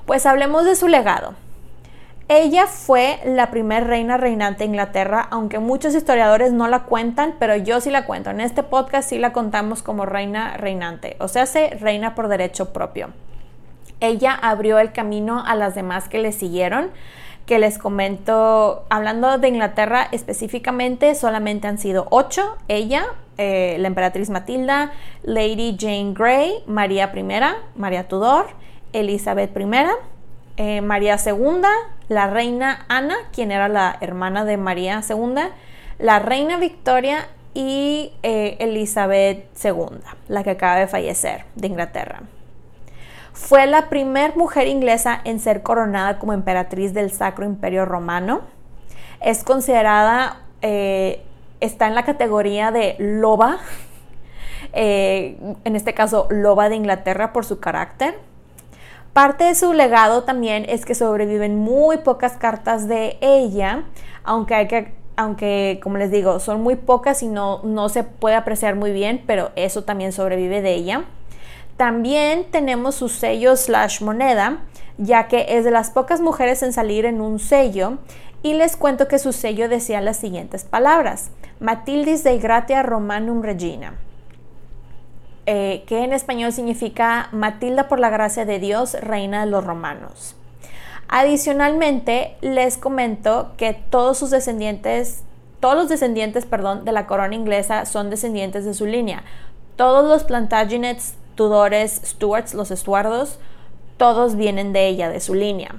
Pues 0.05 0.26
hablemos 0.26 0.64
de 0.64 0.76
su 0.76 0.88
legado. 0.88 1.34
Ella 2.28 2.66
fue 2.66 3.20
la 3.26 3.50
primera 3.50 3.86
reina 3.86 4.16
reinante 4.16 4.61
de 4.61 4.70
Inglaterra, 4.70 5.28
aunque 5.30 5.59
muchos 5.59 5.94
historiadores 5.94 6.52
no 6.52 6.68
la 6.68 6.84
cuentan, 6.84 7.34
pero 7.38 7.55
yo 7.55 7.82
sí 7.82 7.90
la 7.90 8.07
cuento. 8.07 8.30
En 8.30 8.40
este 8.40 8.62
podcast 8.62 9.11
sí 9.11 9.18
la 9.18 9.34
contamos 9.34 9.82
como 9.82 10.07
reina 10.07 10.57
reinante, 10.57 11.16
o 11.20 11.28
sea, 11.28 11.44
se 11.44 11.68
reina 11.70 12.14
por 12.14 12.28
derecho 12.28 12.72
propio. 12.72 13.11
Ella 14.01 14.34
abrió 14.34 14.78
el 14.78 14.92
camino 14.92 15.42
a 15.45 15.55
las 15.55 15.74
demás 15.74 16.09
que 16.09 16.18
le 16.18 16.32
siguieron, 16.32 16.90
que 17.47 17.59
les 17.59 17.78
comento, 17.78 18.84
hablando 18.88 19.38
de 19.38 19.49
Inglaterra 19.49 20.09
específicamente, 20.12 21.14
solamente 21.14 21.68
han 21.68 21.78
sido 21.78 22.07
ocho, 22.11 22.57
ella, 22.68 23.05
eh, 23.36 23.76
la 23.80 23.88
emperatriz 23.88 24.30
Matilda, 24.30 24.92
Lady 25.22 25.76
Jane 25.78 26.14
Grey, 26.14 26.62
María 26.66 27.12
I, 27.14 27.24
María 27.76 28.09
Tudor, 28.09 28.47
Elizabeth 28.92 29.57
I, 29.57 29.66
eh, 30.57 30.80
María 30.80 31.18
II, 31.24 31.62
la 32.09 32.28
reina 32.28 32.86
Ana, 32.88 33.16
quien 33.32 33.51
era 33.51 33.68
la 33.68 33.99
hermana 34.01 34.45
de 34.45 34.57
María 34.57 35.03
II, 35.09 35.34
la 35.99 36.18
reina 36.18 36.59
Victoria 36.59 37.28
y 37.55 38.12
eh, 38.22 38.57
Elizabeth 38.61 39.47
II, 39.64 39.99
la 40.28 40.42
que 40.42 40.51
acaba 40.51 40.76
de 40.76 40.86
fallecer 40.86 41.45
de 41.55 41.68
Inglaterra. 41.68 42.22
Fue 43.35 43.66
la 43.66 43.89
primera 43.89 44.32
mujer 44.37 44.68
inglesa 44.68 45.20
en 45.24 45.41
ser 45.41 45.62
coronada 45.62 46.20
como 46.20 46.32
emperatriz 46.32 46.95
del 46.95 47.11
Sacro 47.11 47.45
Imperio 47.45 47.85
Romano. 47.85 48.43
Es 49.20 49.43
considerada, 49.43 50.43
eh, 50.62 51.20
está 51.59 51.89
en 51.89 51.97
la 51.97 52.05
categoría 52.05 52.70
de 52.70 52.95
loba, 53.01 53.59
eh, 54.72 55.37
en 55.64 55.74
este 55.74 55.95
caso 55.95 56.28
loba 56.30 56.68
de 56.68 56.76
Inglaterra 56.76 57.32
por 57.32 57.45
su 57.45 57.59
carácter. 57.59 58.16
Parte 59.12 59.45
de 59.45 59.57
su 59.57 59.72
legado 59.72 60.22
también 60.22 60.64
es 60.68 60.87
que 60.87 60.95
sobreviven 60.95 61.57
muy 61.57 61.99
pocas 61.99 62.37
cartas 62.37 62.87
de 62.87 63.18
ella, 63.20 63.82
aunque 64.22 64.55
hay 64.55 64.68
que 64.68 64.95
aunque 65.16 65.80
como 65.82 65.97
les 65.97 66.11
digo, 66.11 66.41
son 66.41 66.62
muy 66.62 66.76
pocas 66.76 67.22
y 67.22 67.28
no, 67.28 67.62
no 67.62 67.89
se 67.89 68.03
puede 68.05 68.37
apreciar 68.37 68.74
muy 68.74 68.93
bien, 68.93 69.22
pero 69.26 69.51
eso 69.55 69.82
también 69.85 70.12
sobrevive 70.12 70.61
de 70.61 70.74
ella. 70.74 71.05
También 71.77 72.47
tenemos 72.51 72.95
su 72.95 73.09
sello 73.09 73.57
slash 73.57 74.01
moneda, 74.01 74.59
ya 74.97 75.27
que 75.27 75.47
es 75.49 75.64
de 75.64 75.70
las 75.72 75.91
pocas 75.91 76.20
mujeres 76.20 76.62
en 76.62 76.72
salir 76.72 77.05
en 77.05 77.20
un 77.20 77.39
sello. 77.39 77.99
Y 78.43 78.55
les 78.55 78.77
cuento 78.77 79.09
que 79.09 79.18
su 79.18 79.33
sello 79.33 79.68
decía 79.68 80.01
las 80.01 80.18
siguientes 80.18 80.64
palabras: 80.64 81.31
Matildis 81.61 82.22
de 82.22 82.39
Gratia 82.39 82.83
Romanum 82.83 83.43
Regina, 83.43 83.95
eh, 85.47 85.83
que 85.87 86.05
en 86.05 86.12
español 86.12 86.53
significa 86.53 87.29
Matilda 87.33 87.89
por 87.89 87.99
la 88.01 88.11
gracia 88.11 88.45
de 88.45 88.59
Dios, 88.59 88.95
reina 89.01 89.45
de 89.45 89.51
los 89.51 89.64
romanos. 89.64 90.37
Adicionalmente, 91.09 92.37
les 92.41 92.77
comento 92.77 93.53
que 93.57 93.75
todos 93.75 94.18
sus 94.18 94.31
descendientes, 94.31 95.22
todos 95.61 95.77
los 95.77 95.89
descendientes, 95.89 96.47
perdón, 96.47 96.85
de 96.85 96.93
la 96.93 97.07
corona 97.07 97.35
inglesa 97.35 97.85
son 97.87 98.11
descendientes 98.11 98.64
de 98.64 98.75
su 98.75 98.87
línea. 98.87 99.22
Todos 99.77 100.09
los 100.09 100.25
Plantagenets, 100.25 101.14
Tudores, 101.35 102.01
Stuarts, 102.05 102.55
los 102.55 102.70
Estuardos, 102.70 103.39
todos 103.97 104.37
vienen 104.37 104.72
de 104.72 104.87
ella, 104.87 105.09
de 105.09 105.20
su 105.20 105.35
línea. 105.35 105.76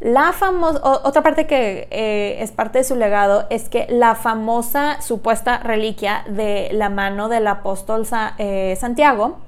La 0.00 0.32
famosa, 0.32 0.80
otra 0.82 1.22
parte 1.22 1.46
que 1.46 1.88
eh, 1.90 2.36
es 2.40 2.52
parte 2.52 2.78
de 2.78 2.84
su 2.84 2.96
legado 2.96 3.46
es 3.48 3.70
que 3.70 3.86
la 3.88 4.14
famosa 4.14 5.00
supuesta 5.00 5.58
reliquia 5.58 6.22
de 6.28 6.68
la 6.72 6.90
mano 6.90 7.30
del 7.30 7.46
apóstol 7.46 8.06
eh, 8.36 8.76
Santiago, 8.78 9.38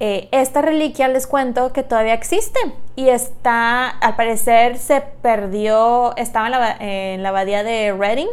eh, 0.00 0.28
esta 0.32 0.62
reliquia 0.62 1.06
les 1.06 1.28
cuento 1.28 1.72
que 1.72 1.84
todavía 1.84 2.14
existe 2.14 2.58
y 2.96 3.08
está, 3.08 3.88
al 3.88 4.16
parecer 4.16 4.78
se 4.78 5.00
perdió, 5.00 6.16
estaba 6.16 6.46
en 6.46 6.52
la, 6.52 6.76
en 6.80 7.22
la 7.22 7.28
abadía 7.28 7.62
de 7.62 7.92
Reading, 7.96 8.28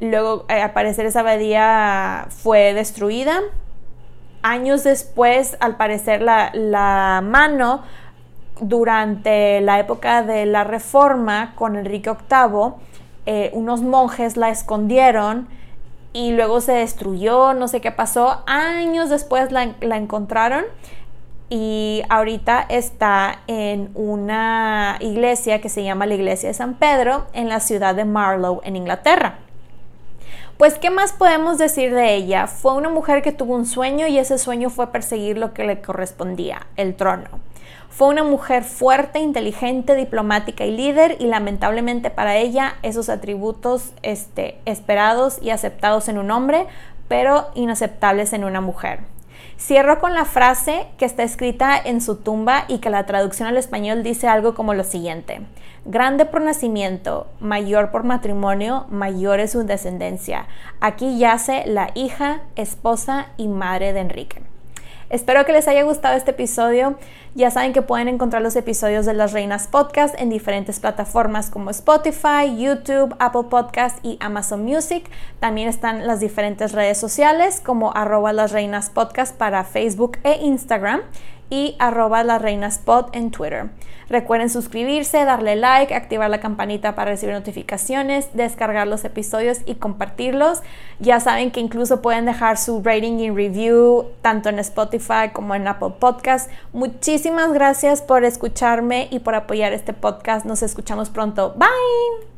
luego 0.00 0.44
al 0.48 0.72
parecer 0.72 1.06
esa 1.06 1.20
abadía 1.20 2.26
fue 2.30 2.74
destruida, 2.74 3.42
años 4.48 4.84
después 4.84 5.56
al 5.60 5.76
parecer 5.76 6.22
la, 6.22 6.50
la 6.54 7.20
mano 7.22 7.82
durante 8.60 9.60
la 9.60 9.78
época 9.78 10.22
de 10.22 10.46
la 10.46 10.64
Reforma 10.64 11.54
con 11.54 11.76
Enrique 11.76 12.10
VIII, 12.10 12.72
eh, 13.26 13.50
unos 13.52 13.82
monjes 13.82 14.36
la 14.36 14.48
escondieron 14.48 15.48
y 16.12 16.32
luego 16.32 16.60
se 16.60 16.72
destruyó, 16.72 17.54
no 17.54 17.68
sé 17.68 17.80
qué 17.80 17.92
pasó. 17.92 18.42
Años 18.46 19.10
después 19.10 19.52
la, 19.52 19.74
la 19.80 19.96
encontraron 19.96 20.64
y 21.50 22.02
ahorita 22.08 22.64
está 22.68 23.40
en 23.46 23.90
una 23.94 24.96
iglesia 25.00 25.60
que 25.60 25.68
se 25.68 25.84
llama 25.84 26.06
la 26.06 26.14
Iglesia 26.14 26.48
de 26.48 26.54
San 26.54 26.74
Pedro 26.74 27.26
en 27.32 27.48
la 27.48 27.60
ciudad 27.60 27.94
de 27.94 28.04
Marlow, 28.04 28.60
en 28.64 28.76
Inglaterra. 28.76 29.38
Pues, 30.58 30.76
¿qué 30.76 30.90
más 30.90 31.12
podemos 31.12 31.56
decir 31.56 31.94
de 31.94 32.16
ella? 32.16 32.48
Fue 32.48 32.74
una 32.74 32.88
mujer 32.88 33.22
que 33.22 33.30
tuvo 33.30 33.54
un 33.54 33.64
sueño 33.64 34.08
y 34.08 34.18
ese 34.18 34.38
sueño 34.38 34.70
fue 34.70 34.90
perseguir 34.90 35.38
lo 35.38 35.54
que 35.54 35.62
le 35.62 35.80
correspondía, 35.80 36.66
el 36.74 36.96
trono. 36.96 37.28
Fue 37.90 38.08
una 38.08 38.24
mujer 38.24 38.64
fuerte, 38.64 39.20
inteligente, 39.20 39.94
diplomática 39.94 40.64
y 40.64 40.76
líder 40.76 41.16
y 41.20 41.28
lamentablemente 41.28 42.10
para 42.10 42.38
ella 42.38 42.74
esos 42.82 43.08
atributos 43.08 43.92
este, 44.02 44.58
esperados 44.64 45.38
y 45.40 45.50
aceptados 45.50 46.08
en 46.08 46.18
un 46.18 46.32
hombre, 46.32 46.66
pero 47.06 47.50
inaceptables 47.54 48.32
en 48.32 48.42
una 48.42 48.60
mujer. 48.60 48.98
Cierro 49.58 49.98
con 49.98 50.14
la 50.14 50.24
frase 50.24 50.86
que 50.98 51.04
está 51.04 51.24
escrita 51.24 51.76
en 51.76 52.00
su 52.00 52.14
tumba 52.14 52.64
y 52.68 52.78
que 52.78 52.90
la 52.90 53.06
traducción 53.06 53.48
al 53.48 53.56
español 53.56 54.04
dice 54.04 54.28
algo 54.28 54.54
como 54.54 54.72
lo 54.72 54.84
siguiente. 54.84 55.40
Grande 55.84 56.26
por 56.26 56.42
nacimiento, 56.42 57.26
mayor 57.40 57.90
por 57.90 58.04
matrimonio, 58.04 58.86
mayor 58.88 59.40
es 59.40 59.50
su 59.50 59.64
descendencia. 59.64 60.46
Aquí 60.78 61.18
yace 61.18 61.66
la 61.66 61.90
hija, 61.96 62.42
esposa 62.54 63.32
y 63.36 63.48
madre 63.48 63.92
de 63.92 64.00
Enrique. 64.00 64.47
Espero 65.10 65.46
que 65.46 65.52
les 65.52 65.66
haya 65.68 65.84
gustado 65.84 66.16
este 66.16 66.32
episodio. 66.32 66.98
Ya 67.34 67.50
saben 67.50 67.72
que 67.72 67.80
pueden 67.80 68.08
encontrar 68.08 68.42
los 68.42 68.56
episodios 68.56 69.06
de 69.06 69.14
Las 69.14 69.32
Reinas 69.32 69.66
Podcast 69.66 70.14
en 70.20 70.28
diferentes 70.28 70.80
plataformas 70.80 71.50
como 71.50 71.70
Spotify, 71.70 72.54
YouTube, 72.58 73.14
Apple 73.18 73.44
Podcast 73.48 74.04
y 74.04 74.18
Amazon 74.20 74.64
Music. 74.64 75.08
También 75.40 75.68
están 75.68 76.06
las 76.06 76.20
diferentes 76.20 76.72
redes 76.72 76.98
sociales 76.98 77.62
como 77.64 77.94
arroba 77.96 78.32
las 78.32 78.52
reinas 78.52 78.90
podcast 78.90 79.34
para 79.34 79.64
Facebook 79.64 80.18
e 80.24 80.44
Instagram 80.44 81.00
y 81.50 81.76
arroba 81.78 82.24
la 82.24 82.38
reina 82.38 82.66
spot 82.66 83.14
en 83.14 83.30
Twitter. 83.30 83.70
Recuerden 84.08 84.48
suscribirse, 84.48 85.24
darle 85.24 85.54
like, 85.56 85.94
activar 85.94 86.30
la 86.30 86.40
campanita 86.40 86.94
para 86.94 87.10
recibir 87.10 87.34
notificaciones, 87.34 88.30
descargar 88.32 88.86
los 88.86 89.04
episodios 89.04 89.58
y 89.66 89.74
compartirlos. 89.74 90.62
Ya 90.98 91.20
saben 91.20 91.50
que 91.50 91.60
incluso 91.60 92.00
pueden 92.00 92.24
dejar 92.24 92.56
su 92.56 92.82
rating 92.82 93.18
y 93.18 93.30
review 93.30 94.06
tanto 94.22 94.48
en 94.48 94.58
Spotify 94.60 95.30
como 95.32 95.54
en 95.54 95.68
Apple 95.68 95.94
Podcast. 95.98 96.50
Muchísimas 96.72 97.52
gracias 97.52 98.00
por 98.00 98.24
escucharme 98.24 99.08
y 99.10 99.18
por 99.18 99.34
apoyar 99.34 99.72
este 99.74 99.92
podcast. 99.92 100.46
Nos 100.46 100.62
escuchamos 100.62 101.10
pronto. 101.10 101.54
Bye. 101.56 102.37